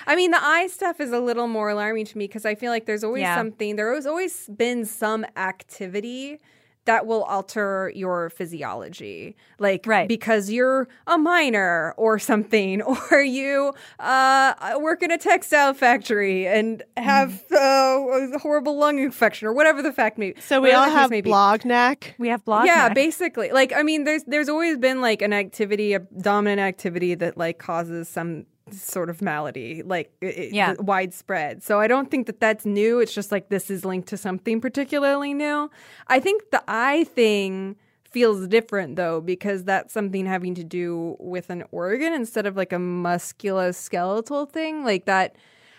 I 0.07 0.15
mean, 0.15 0.31
the 0.31 0.43
eye 0.43 0.67
stuff 0.67 0.99
is 0.99 1.11
a 1.11 1.19
little 1.19 1.47
more 1.47 1.69
alarming 1.69 2.05
to 2.05 2.17
me 2.17 2.25
because 2.27 2.45
I 2.45 2.55
feel 2.55 2.71
like 2.71 2.85
there's 2.85 3.03
always 3.03 3.21
Yeah. 3.21 3.35
something, 3.35 3.75
there 3.75 3.93
has 3.93 4.05
always 4.07 4.47
been 4.47 4.85
some 4.85 5.25
activity 5.35 6.39
that 6.89 7.05
will 7.05 7.21
alter 7.25 7.91
your 7.93 8.31
physiology. 8.31 9.35
Like, 9.59 9.85
Right. 9.85 10.07
because 10.07 10.49
you're 10.49 10.87
a 11.05 11.19
minor 11.19 11.93
or 11.97 12.17
something, 12.17 12.81
or 13.11 13.21
you 13.21 13.73
uh, 13.99 14.53
work 14.79 15.03
in 15.03 15.11
a 15.11 15.17
textile 15.19 15.75
factory 15.75 16.47
and 16.47 16.81
have 16.97 17.43
uh, 17.51 17.57
a 18.35 18.39
horrible 18.39 18.75
lung 18.79 18.97
infection 18.97 19.47
or 19.47 19.53
whatever 19.53 19.83
the 19.83 19.93
fact 19.93 20.17
may 20.17 20.31
be. 20.31 20.41
so 20.41 20.59
we 20.61 20.71
all 20.71 20.89
have 20.89 21.11
blog 21.23 21.63
neck. 21.63 22.15
We 22.17 22.29
have 22.29 22.43
blog. 22.43 22.65
Yeah, 22.65 22.87
neck. 22.87 22.95
basically. 22.95 23.51
Like 23.51 23.71
I 23.75 23.83
mean 23.83 24.03
there's 24.05 24.23
there's 24.25 24.49
always 24.49 24.77
been 24.77 24.99
like 25.01 25.21
an 25.21 25.31
activity, 25.33 25.93
a 25.93 25.99
dominant 25.99 26.59
activity 26.59 27.13
that 27.15 27.37
like 27.37 27.59
causes 27.59 28.09
some 28.09 28.45
sort 28.73 29.09
of 29.09 29.21
malady, 29.21 29.81
like 29.83 30.11
it, 30.21 30.53
Yeah. 30.53 30.73
widespread. 30.79 31.63
So 31.63 31.79
I 31.79 31.87
don't 31.87 32.09
think 32.11 32.27
that 32.27 32.39
that's 32.39 32.65
new. 32.65 32.99
It's 32.99 33.13
just 33.13 33.31
like 33.31 33.49
this 33.49 33.69
is 33.69 33.85
linked 33.85 34.07
to 34.09 34.17
something 34.17 34.61
particularly 34.61 35.33
new. 35.33 35.69
I 36.07 36.19
think 36.19 36.51
the 36.51 36.63
eye 36.67 37.03
thing 37.05 37.75
feels 38.09 38.47
different 38.47 38.95
though 38.95 39.21
because 39.21 39.63
that's 39.65 39.93
something 39.93 40.25
having 40.25 40.55
to 40.55 40.63
do 40.63 41.15
with 41.19 41.51
an 41.51 41.63
organ 41.71 42.11
instead 42.11 42.47
of 42.47 42.57
like 42.57 42.73
a 42.73 42.77
musculoskeletal 42.77 44.49
thing 44.49 44.83
like 44.83 45.05
that 45.05 45.35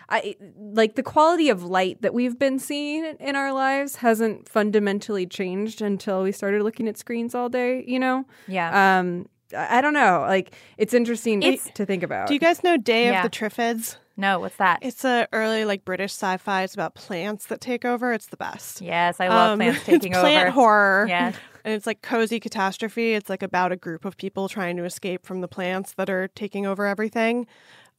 I 0.09 0.35
like 0.57 0.95
the 0.95 1.03
quality 1.03 1.49
of 1.49 1.63
light 1.63 2.01
that 2.01 2.13
we've 2.13 2.37
been 2.37 2.59
seeing 2.59 3.05
in 3.19 3.35
our 3.35 3.53
lives 3.53 3.97
hasn't 3.97 4.47
fundamentally 4.49 5.25
changed 5.25 5.81
until 5.81 6.23
we 6.23 6.31
started 6.33 6.63
looking 6.63 6.89
at 6.89 6.97
screens 6.97 7.33
all 7.33 7.47
day, 7.47 7.83
you 7.87 7.97
know? 7.99 8.25
Yeah. 8.47 8.99
Um 8.99 9.27
I 9.53 9.77
I 9.77 9.81
don't 9.81 9.93
know. 9.93 10.21
Like 10.27 10.53
it's 10.77 10.93
interesting 10.93 11.41
It's- 11.43 11.69
to 11.75 11.85
think 11.85 12.03
about. 12.03 12.27
Do 12.27 12.33
you 12.33 12.39
guys 12.39 12.63
know 12.63 12.77
Day 12.77 13.05
Yeah. 13.05 13.23
of 13.25 13.31
the 13.31 13.37
Triffids? 13.37 13.97
no, 14.17 14.39
what's 14.39 14.57
that? 14.57 14.79
It's 14.83 15.03
a 15.03 15.27
early 15.33 15.65
like 15.65 15.83
British 15.85 16.11
sci-fi. 16.11 16.61
It's 16.63 16.73
about 16.75 16.93
plants 16.95 17.47
that 17.47 17.59
take 17.61 17.85
over. 17.85 18.13
It's 18.13 18.27
the 18.27 18.37
best. 18.37 18.81
yes, 18.81 19.19
I 19.19 19.27
love 19.29 19.53
Um, 19.53 19.59
plants 19.59 19.83
taking 19.85 20.11
it's 20.11 20.19
plant 20.21 20.47
over. 20.47 20.51
horror. 20.51 21.05
Yeah. 21.09 21.31
And 21.63 21.75
it's 21.75 21.85
like 21.85 22.01
cozy 22.01 22.39
catastrophe. 22.39 23.13
It's 23.13 23.29
like 23.29 23.43
about 23.43 23.71
a 23.71 23.75
group 23.75 24.03
of 24.03 24.17
people 24.17 24.49
trying 24.49 24.77
to 24.77 24.83
escape 24.83 25.27
from 25.27 25.41
the 25.41 25.47
plants 25.47 25.93
that 25.93 26.09
are 26.09 26.27
taking 26.29 26.65
over 26.65 26.87
everything. 26.87 27.45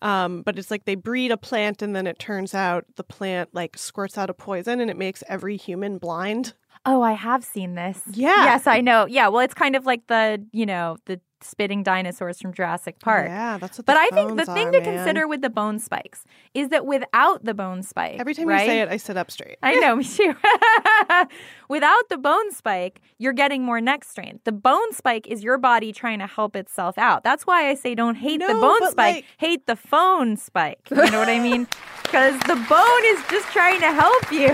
Um, 0.00 0.42
but 0.42 0.58
it's 0.58 0.68
like 0.68 0.84
they 0.84 0.96
breed 0.96 1.30
a 1.30 1.36
plant 1.36 1.80
and 1.80 1.94
then 1.94 2.08
it 2.08 2.18
turns 2.18 2.54
out 2.56 2.84
the 2.96 3.04
plant 3.04 3.50
like 3.52 3.78
squirts 3.78 4.18
out 4.18 4.28
a 4.30 4.34
poison 4.34 4.80
and 4.80 4.90
it 4.90 4.96
makes 4.96 5.22
every 5.28 5.56
human 5.56 5.98
blind. 5.98 6.54
Oh, 6.84 7.02
I 7.02 7.12
have 7.12 7.44
seen 7.44 7.76
this. 7.76 8.00
Yeah. 8.10 8.46
Yes, 8.46 8.66
I 8.66 8.80
know. 8.80 9.06
Yeah. 9.06 9.28
Well, 9.28 9.38
it's 9.44 9.54
kind 9.54 9.76
of 9.76 9.86
like 9.86 10.08
the, 10.08 10.44
you 10.50 10.66
know, 10.66 10.96
the 11.06 11.20
spitting 11.44 11.82
dinosaurs 11.82 12.40
from 12.40 12.52
Jurassic 12.52 12.98
Park. 12.98 13.26
Yeah, 13.28 13.58
that's 13.58 13.78
what. 13.78 13.86
But 13.86 13.96
I 13.96 14.08
think 14.10 14.36
the 14.36 14.46
thing 14.46 14.68
are, 14.68 14.72
to 14.72 14.80
man. 14.80 14.96
consider 14.96 15.26
with 15.28 15.42
the 15.42 15.50
bone 15.50 15.78
spikes 15.78 16.24
is 16.54 16.68
that 16.70 16.86
without 16.86 17.44
the 17.44 17.54
bone 17.54 17.82
spike, 17.82 18.16
Every 18.18 18.34
time 18.34 18.46
right? 18.48 18.62
you 18.62 18.66
say 18.66 18.80
it, 18.80 18.88
I 18.88 18.96
sit 18.96 19.16
up 19.16 19.30
straight. 19.30 19.58
I 19.62 19.74
know, 19.76 19.96
me 19.96 20.04
too. 20.04 20.34
Without 21.68 22.08
the 22.10 22.18
bone 22.18 22.52
spike, 22.52 23.00
you're 23.18 23.32
getting 23.32 23.64
more 23.64 23.80
neck 23.80 24.04
strain. 24.04 24.40
The 24.44 24.52
bone 24.52 24.92
spike 24.92 25.26
is 25.26 25.42
your 25.42 25.56
body 25.56 25.90
trying 25.92 26.18
to 26.18 26.26
help 26.26 26.54
itself 26.54 26.98
out. 26.98 27.24
That's 27.24 27.46
why 27.46 27.68
I 27.70 27.74
say 27.74 27.94
don't 27.94 28.16
hate 28.16 28.40
the 28.40 28.52
bone 28.52 28.90
spike, 28.90 28.96
like- 28.96 29.24
hate 29.38 29.66
the 29.66 29.76
phone 29.76 30.36
spike. 30.36 30.80
You 30.90 31.10
know 31.10 31.18
what 31.18 31.28
I 31.28 31.38
mean? 31.38 31.66
Because 32.02 32.38
the 32.40 32.56
bone 32.68 33.04
is 33.06 33.24
just 33.30 33.46
trying 33.54 33.80
to 33.80 33.90
help 33.90 34.30
you. 34.30 34.48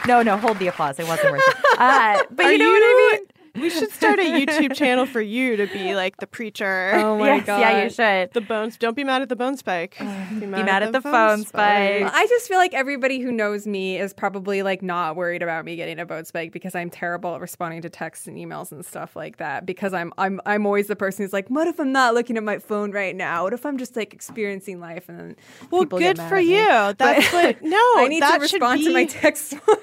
no, 0.08 0.22
no, 0.24 0.36
hold 0.36 0.58
the 0.58 0.66
applause. 0.66 0.98
It 0.98 1.06
wasn't 1.06 1.30
worth 1.30 1.42
it. 1.46 1.56
Uh, 1.78 2.24
but 2.32 2.46
Are 2.46 2.50
you 2.52 2.58
know 2.58 2.68
what 2.68 2.82
I 2.82 3.12
mean? 3.16 3.26
We 3.54 3.70
should 3.70 3.92
start 3.92 4.18
a 4.18 4.22
YouTube 4.22 4.74
channel 4.74 5.06
for 5.06 5.20
you 5.20 5.56
to 5.56 5.66
be 5.68 5.94
like 5.94 6.16
the 6.16 6.26
preacher. 6.26 6.90
oh 6.94 7.18
my 7.18 7.36
yes, 7.36 7.46
god. 7.46 7.60
yeah, 7.60 7.84
you 7.84 7.90
should. 7.90 8.32
The 8.32 8.40
bones. 8.40 8.76
Don't 8.76 8.96
be 8.96 9.04
mad 9.04 9.22
at 9.22 9.28
the 9.28 9.36
bone 9.36 9.56
spike. 9.56 9.96
Be 9.98 10.04
mad, 10.46 10.66
mad 10.66 10.82
at 10.82 10.92
the 10.92 11.00
phone 11.00 11.44
spike. 11.44 12.02
I 12.12 12.26
just 12.28 12.48
feel 12.48 12.58
like 12.58 12.74
everybody 12.74 13.20
who 13.20 13.30
knows 13.30 13.66
me 13.66 13.96
is 13.98 14.12
probably 14.12 14.62
like 14.62 14.82
not 14.82 15.14
worried 15.16 15.42
about 15.42 15.64
me 15.64 15.76
getting 15.76 16.00
a 16.00 16.06
bone 16.06 16.24
spike 16.24 16.52
because 16.52 16.74
I'm 16.74 16.90
terrible 16.90 17.34
at 17.36 17.40
responding 17.40 17.82
to 17.82 17.88
texts 17.90 18.26
and 18.26 18.36
emails 18.36 18.72
and 18.72 18.84
stuff 18.84 19.14
like 19.14 19.36
that. 19.36 19.64
Because 19.66 19.94
I'm 19.94 20.12
I'm 20.18 20.40
I'm 20.46 20.66
always 20.66 20.88
the 20.88 20.96
person 20.96 21.24
who's 21.24 21.32
like, 21.32 21.48
what 21.48 21.68
if 21.68 21.78
I'm 21.78 21.92
not 21.92 22.14
looking 22.14 22.36
at 22.36 22.42
my 22.42 22.58
phone 22.58 22.90
right 22.90 23.14
now? 23.14 23.44
What 23.44 23.52
if 23.52 23.64
I'm 23.64 23.78
just 23.78 23.94
like 23.94 24.12
experiencing 24.12 24.80
life 24.80 25.08
and 25.08 25.18
then 25.18 25.36
Well, 25.70 25.82
people 25.82 26.00
get 26.00 26.16
good 26.16 26.22
mad 26.22 26.28
for 26.28 26.36
at 26.38 26.44
me? 26.44 26.56
you. 26.58 26.66
That's 26.98 27.30
But 27.30 27.44
what. 27.60 27.62
No, 27.62 27.76
I 27.96 28.06
need 28.08 28.20
to 28.20 28.26
should 28.32 28.40
respond 28.42 28.82
to 28.82 28.92
my 28.92 29.04
be- 29.04 29.10
texts 29.10 29.54
more. 29.66 29.76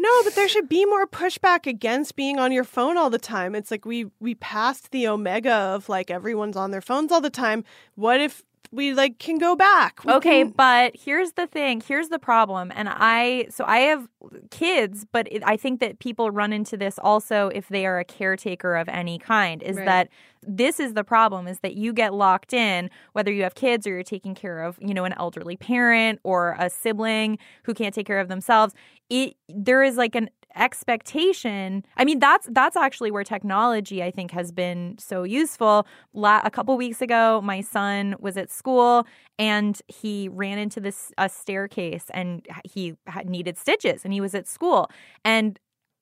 No, 0.00 0.22
but 0.22 0.36
there 0.36 0.48
should 0.48 0.68
be 0.68 0.84
more 0.84 1.08
pushback 1.08 1.66
against 1.66 2.14
being 2.14 2.38
on 2.38 2.52
your 2.52 2.62
phone 2.62 2.96
all 2.96 3.10
the 3.10 3.18
time. 3.18 3.56
It's 3.56 3.72
like 3.72 3.84
we 3.84 4.06
we 4.20 4.36
passed 4.36 4.92
the 4.92 5.08
omega 5.08 5.52
of 5.52 5.88
like 5.88 6.08
everyone's 6.08 6.56
on 6.56 6.70
their 6.70 6.80
phones 6.80 7.10
all 7.10 7.20
the 7.20 7.30
time. 7.30 7.64
What 7.96 8.20
if 8.20 8.44
we 8.70 8.92
like 8.94 9.18
can 9.18 9.38
go 9.38 9.56
back? 9.56 10.04
We 10.04 10.12
Okay, 10.14 10.42
can- 10.44 10.52
but 10.52 10.96
here's 10.96 11.32
the 11.32 11.46
thing. 11.46 11.80
Here's 11.86 12.08
the 12.08 12.18
problem. 12.18 12.70
And 12.74 12.88
I, 12.90 13.46
so 13.50 13.64
I 13.66 13.78
have 13.80 14.08
kids, 14.50 15.06
but 15.10 15.26
it, 15.32 15.42
I 15.44 15.56
think 15.56 15.80
that 15.80 15.98
people 15.98 16.30
run 16.30 16.52
into 16.52 16.76
this 16.76 16.98
also 16.98 17.48
if 17.48 17.68
they 17.68 17.86
are 17.86 17.98
a 17.98 18.04
caretaker 18.04 18.76
of 18.76 18.88
any 18.88 19.18
kind, 19.18 19.62
is 19.62 19.76
Right. 19.76 19.84
that 19.86 20.08
this 20.46 20.78
is 20.78 20.94
the 20.94 21.02
problem 21.04 21.48
is 21.48 21.60
that 21.60 21.74
you 21.74 21.92
get 21.92 22.14
locked 22.14 22.52
in, 22.52 22.90
whether 23.12 23.32
you 23.32 23.42
have 23.42 23.54
kids 23.54 23.86
or 23.86 23.90
you're 23.90 24.02
taking 24.02 24.34
care 24.34 24.62
of, 24.62 24.78
you 24.80 24.94
know, 24.94 25.04
an 25.04 25.14
elderly 25.18 25.56
parent 25.56 26.20
or 26.22 26.54
a 26.58 26.70
sibling 26.70 27.38
who 27.64 27.74
can't 27.74 27.94
take 27.94 28.06
care 28.06 28.20
of 28.20 28.28
themselves. 28.28 28.74
It, 29.10 29.34
there 29.48 29.82
is 29.82 29.96
like 29.96 30.14
an 30.14 30.28
expectation. 30.56 31.84
I 31.96 32.04
mean 32.04 32.18
that's 32.18 32.48
that's 32.52 32.76
actually 32.76 33.10
where 33.10 33.24
technology 33.24 34.02
i 34.02 34.10
think 34.10 34.30
has 34.30 34.52
been 34.52 34.96
so 34.98 35.22
useful. 35.22 35.86
La- 36.14 36.40
a 36.44 36.50
couple 36.50 36.76
weeks 36.76 37.00
ago 37.02 37.40
my 37.42 37.60
son 37.60 38.16
was 38.18 38.36
at 38.36 38.50
school 38.50 39.06
and 39.38 39.80
he 39.88 40.28
ran 40.28 40.58
into 40.58 40.80
this 40.80 41.12
a 41.18 41.28
staircase 41.28 42.06
and 42.12 42.46
he 42.64 42.94
had 43.06 43.28
needed 43.28 43.56
stitches 43.58 44.04
and 44.04 44.12
he 44.12 44.20
was 44.20 44.34
at 44.34 44.46
school. 44.46 44.90
And 45.24 45.58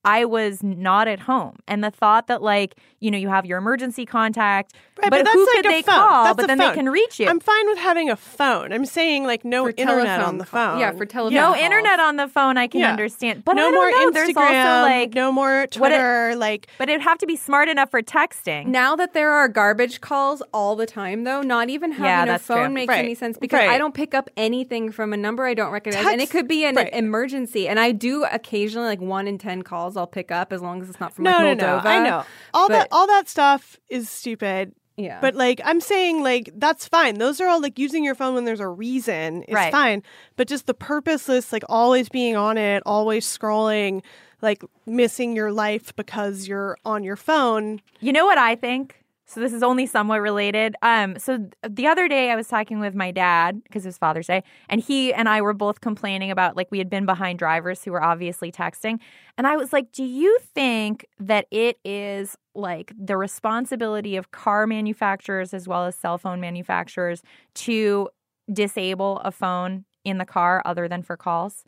I 0.07 0.25
was 0.25 0.63
not 0.63 1.09
at 1.09 1.21
home. 1.21 1.57
And 1.69 1.83
the 1.85 1.91
thought 1.91 2.29
that, 2.29 2.41
like, 2.43 2.77
you 3.01 3.11
know, 3.11 3.19
you 3.19 3.29
have 3.29 3.45
your 3.45 3.59
emergency 3.59 4.07
contact, 4.07 4.73
Right, 5.03 5.11
but, 5.11 5.25
but 5.25 5.33
who 5.33 5.45
that's 5.45 5.53
could 5.53 5.65
like 5.67 5.75
they 5.75 5.83
phone. 5.83 5.95
call? 5.95 6.25
That's 6.25 6.37
but 6.37 6.47
then 6.47 6.59
phone. 6.59 6.69
they 6.71 6.75
can 6.75 6.89
reach 6.89 7.21
you. 7.21 7.29
I'm 7.29 7.41
fine 7.41 7.67
with 7.67 7.77
having 7.79 8.09
a 8.09 8.17
phone. 8.17 8.73
I'm 8.73 8.87
saying 8.87 9.25
like 9.25 9.45
no 9.45 9.65
For 9.65 9.71
internet 9.77 10.07
telephone 10.07 10.25
on 10.27 10.39
the 10.39 10.45
phone. 10.47 10.79
yeah, 10.79 10.93
for 10.93 11.05
telephone 11.05 11.35
no 11.35 11.47
calls. 11.49 11.59
internet 11.59 12.01
on 12.01 12.17
the 12.17 12.29
phone, 12.29 12.57
I 12.57 12.67
can 12.67 12.81
Yeah. 12.81 12.91
understand. 12.91 13.45
But 13.45 13.57
no 13.57 13.69
I 13.69 13.71
don't 13.71 13.75
more 13.75 13.91
know. 13.91 14.11
Instagram. 14.11 14.15
There's 14.15 14.37
also 14.37 14.83
like, 14.83 15.15
no 15.15 15.31
more 15.33 15.53
what 15.61 15.65
it- 15.65 15.73
Twitter. 15.73 16.35
like 16.37 16.69
but 16.79 16.89
it'd 16.89 17.03
have 17.03 17.19
to 17.19 17.27
be 17.27 17.37
smart 17.37 17.69
enough 17.69 17.91
for 17.91 18.01
texting. 18.01 18.67
Now 18.69 18.97
that 18.97 19.13
there 19.13 19.33
are 19.33 19.49
garbage 19.49 20.01
calls 20.01 20.43
all 20.55 20.77
the 20.77 20.87
time, 20.87 21.25
though, 21.25 21.43
not 21.43 21.69
even 21.69 21.93
having 21.93 22.29
Yeah, 22.29 22.35
a 22.37 22.39
phone 22.39 22.67
true. 22.67 22.75
makes 22.75 22.89
Right. 22.89 23.05
any 23.05 23.15
sense 23.15 23.37
because 23.37 23.59
Right. 23.61 23.69
I 23.69 23.77
don't 23.79 23.93
pick 23.95 24.15
up 24.15 24.31
anything 24.39 24.91
from 24.93 25.13
a 25.13 25.17
number 25.19 25.45
I 25.45 25.53
don't 25.55 25.73
recognize, 25.73 26.07
and 26.07 26.21
it 26.23 26.31
could 26.31 26.49
be 26.49 26.65
an 26.65 26.77
right. 26.77 26.89
emergency. 26.95 27.69
And 27.69 27.79
I 27.79 27.93
do 27.93 28.25
occasionally, 28.25 28.87
like 28.89 29.01
one 29.01 29.27
in 29.29 29.37
ten 29.37 29.63
calls, 29.63 29.96
I'll 29.97 30.07
pick 30.07 30.31
up 30.31 30.53
as 30.53 30.63
long 30.63 30.83
as 30.83 30.89
it's 30.91 31.01
not 31.01 31.15
from 31.15 31.25
no, 31.25 31.31
like 31.33 31.59
no, 31.59 31.65
Moldova. 31.65 31.85
no. 31.85 31.91
I 31.91 32.05
know 32.09 32.25
all 32.55 32.69
but- 32.69 32.75
that. 32.75 32.89
All 32.93 33.07
that 33.07 33.29
stuff 33.29 33.79
is 33.89 34.09
stupid. 34.11 34.73
Yeah, 34.99 35.19
But 35.21 35.35
like 35.35 35.61
I'm 35.63 35.83
saying, 35.83 36.23
like 36.23 36.51
that's 36.57 36.89
fine. 36.89 37.17
Those 37.19 37.39
are 37.43 37.49
all 37.49 37.61
like 37.61 37.79
using 37.79 38.03
your 38.03 38.15
phone 38.15 38.35
when 38.35 38.47
there's 38.47 38.61
a 38.61 38.69
reason 38.69 39.43
is 39.43 39.55
Right. 39.55 39.71
fine. 39.71 40.03
But 40.37 40.49
just 40.49 40.67
the 40.67 40.73
purposeless, 40.73 41.53
like 41.53 41.65
always 41.69 42.09
being 42.09 42.35
on 42.35 42.57
it, 42.57 42.83
always 42.87 43.27
scrolling, 43.27 44.03
like 44.41 44.65
missing 44.87 45.37
your 45.37 45.53
life 45.53 45.95
because 45.97 46.49
you're 46.49 46.79
on 46.87 47.05
your 47.05 47.17
phone. 47.17 47.83
You 48.01 48.11
know 48.15 48.25
what 48.25 48.39
I 48.39 48.55
think? 48.55 48.97
So 49.29 49.41
this 49.41 49.53
is 49.53 49.63
only 49.63 49.87
somewhat 49.87 50.21
related. 50.21 50.77
Um, 50.83 51.19
so 51.19 51.49
the 51.69 51.89
other 51.89 52.07
day 52.07 52.31
I 52.31 52.37
was 52.37 52.47
talking 52.47 52.79
with 52.79 52.95
my 52.95 53.11
dad 53.11 53.61
because 53.65 53.85
it 53.85 53.89
was 53.89 53.99
Father's 53.99 54.29
Day, 54.29 54.45
and 54.69 54.81
he 54.81 55.13
and 55.13 55.29
I 55.29 55.41
were 55.41 55.53
both 55.53 55.81
complaining 55.81 56.31
about 56.31 56.57
like 56.57 56.69
we 56.71 56.79
had 56.79 56.89
been 56.89 57.07
behind 57.07 57.41
drivers 57.41 57.83
who 57.83 57.91
were 57.91 58.03
obviously 58.03 58.53
texting, 58.53 59.01
and 59.37 59.47
I 59.47 59.57
was 59.57 59.73
like, 59.73 59.91
"Do 59.91 60.05
you 60.05 60.39
think 60.55 61.07
that 61.19 61.47
it 61.51 61.79
is 61.85 62.37
like 62.55 62.93
the 62.97 63.17
responsibility 63.17 64.17
of 64.17 64.31
car 64.31 64.65
manufacturers 64.67 65.53
as 65.53 65.67
well 65.67 65.87
as 65.87 65.97
cell 65.97 66.19
phone 66.19 66.41
manufacturers 66.41 67.23
to 67.55 68.09
disable 68.53 69.19
a 69.25 69.33
phone 69.33 69.85
in 70.05 70.19
the 70.19 70.25
car 70.25 70.63
other 70.65 70.87
than 70.87 71.03
for 71.03 71.17
calls?" 71.17 71.65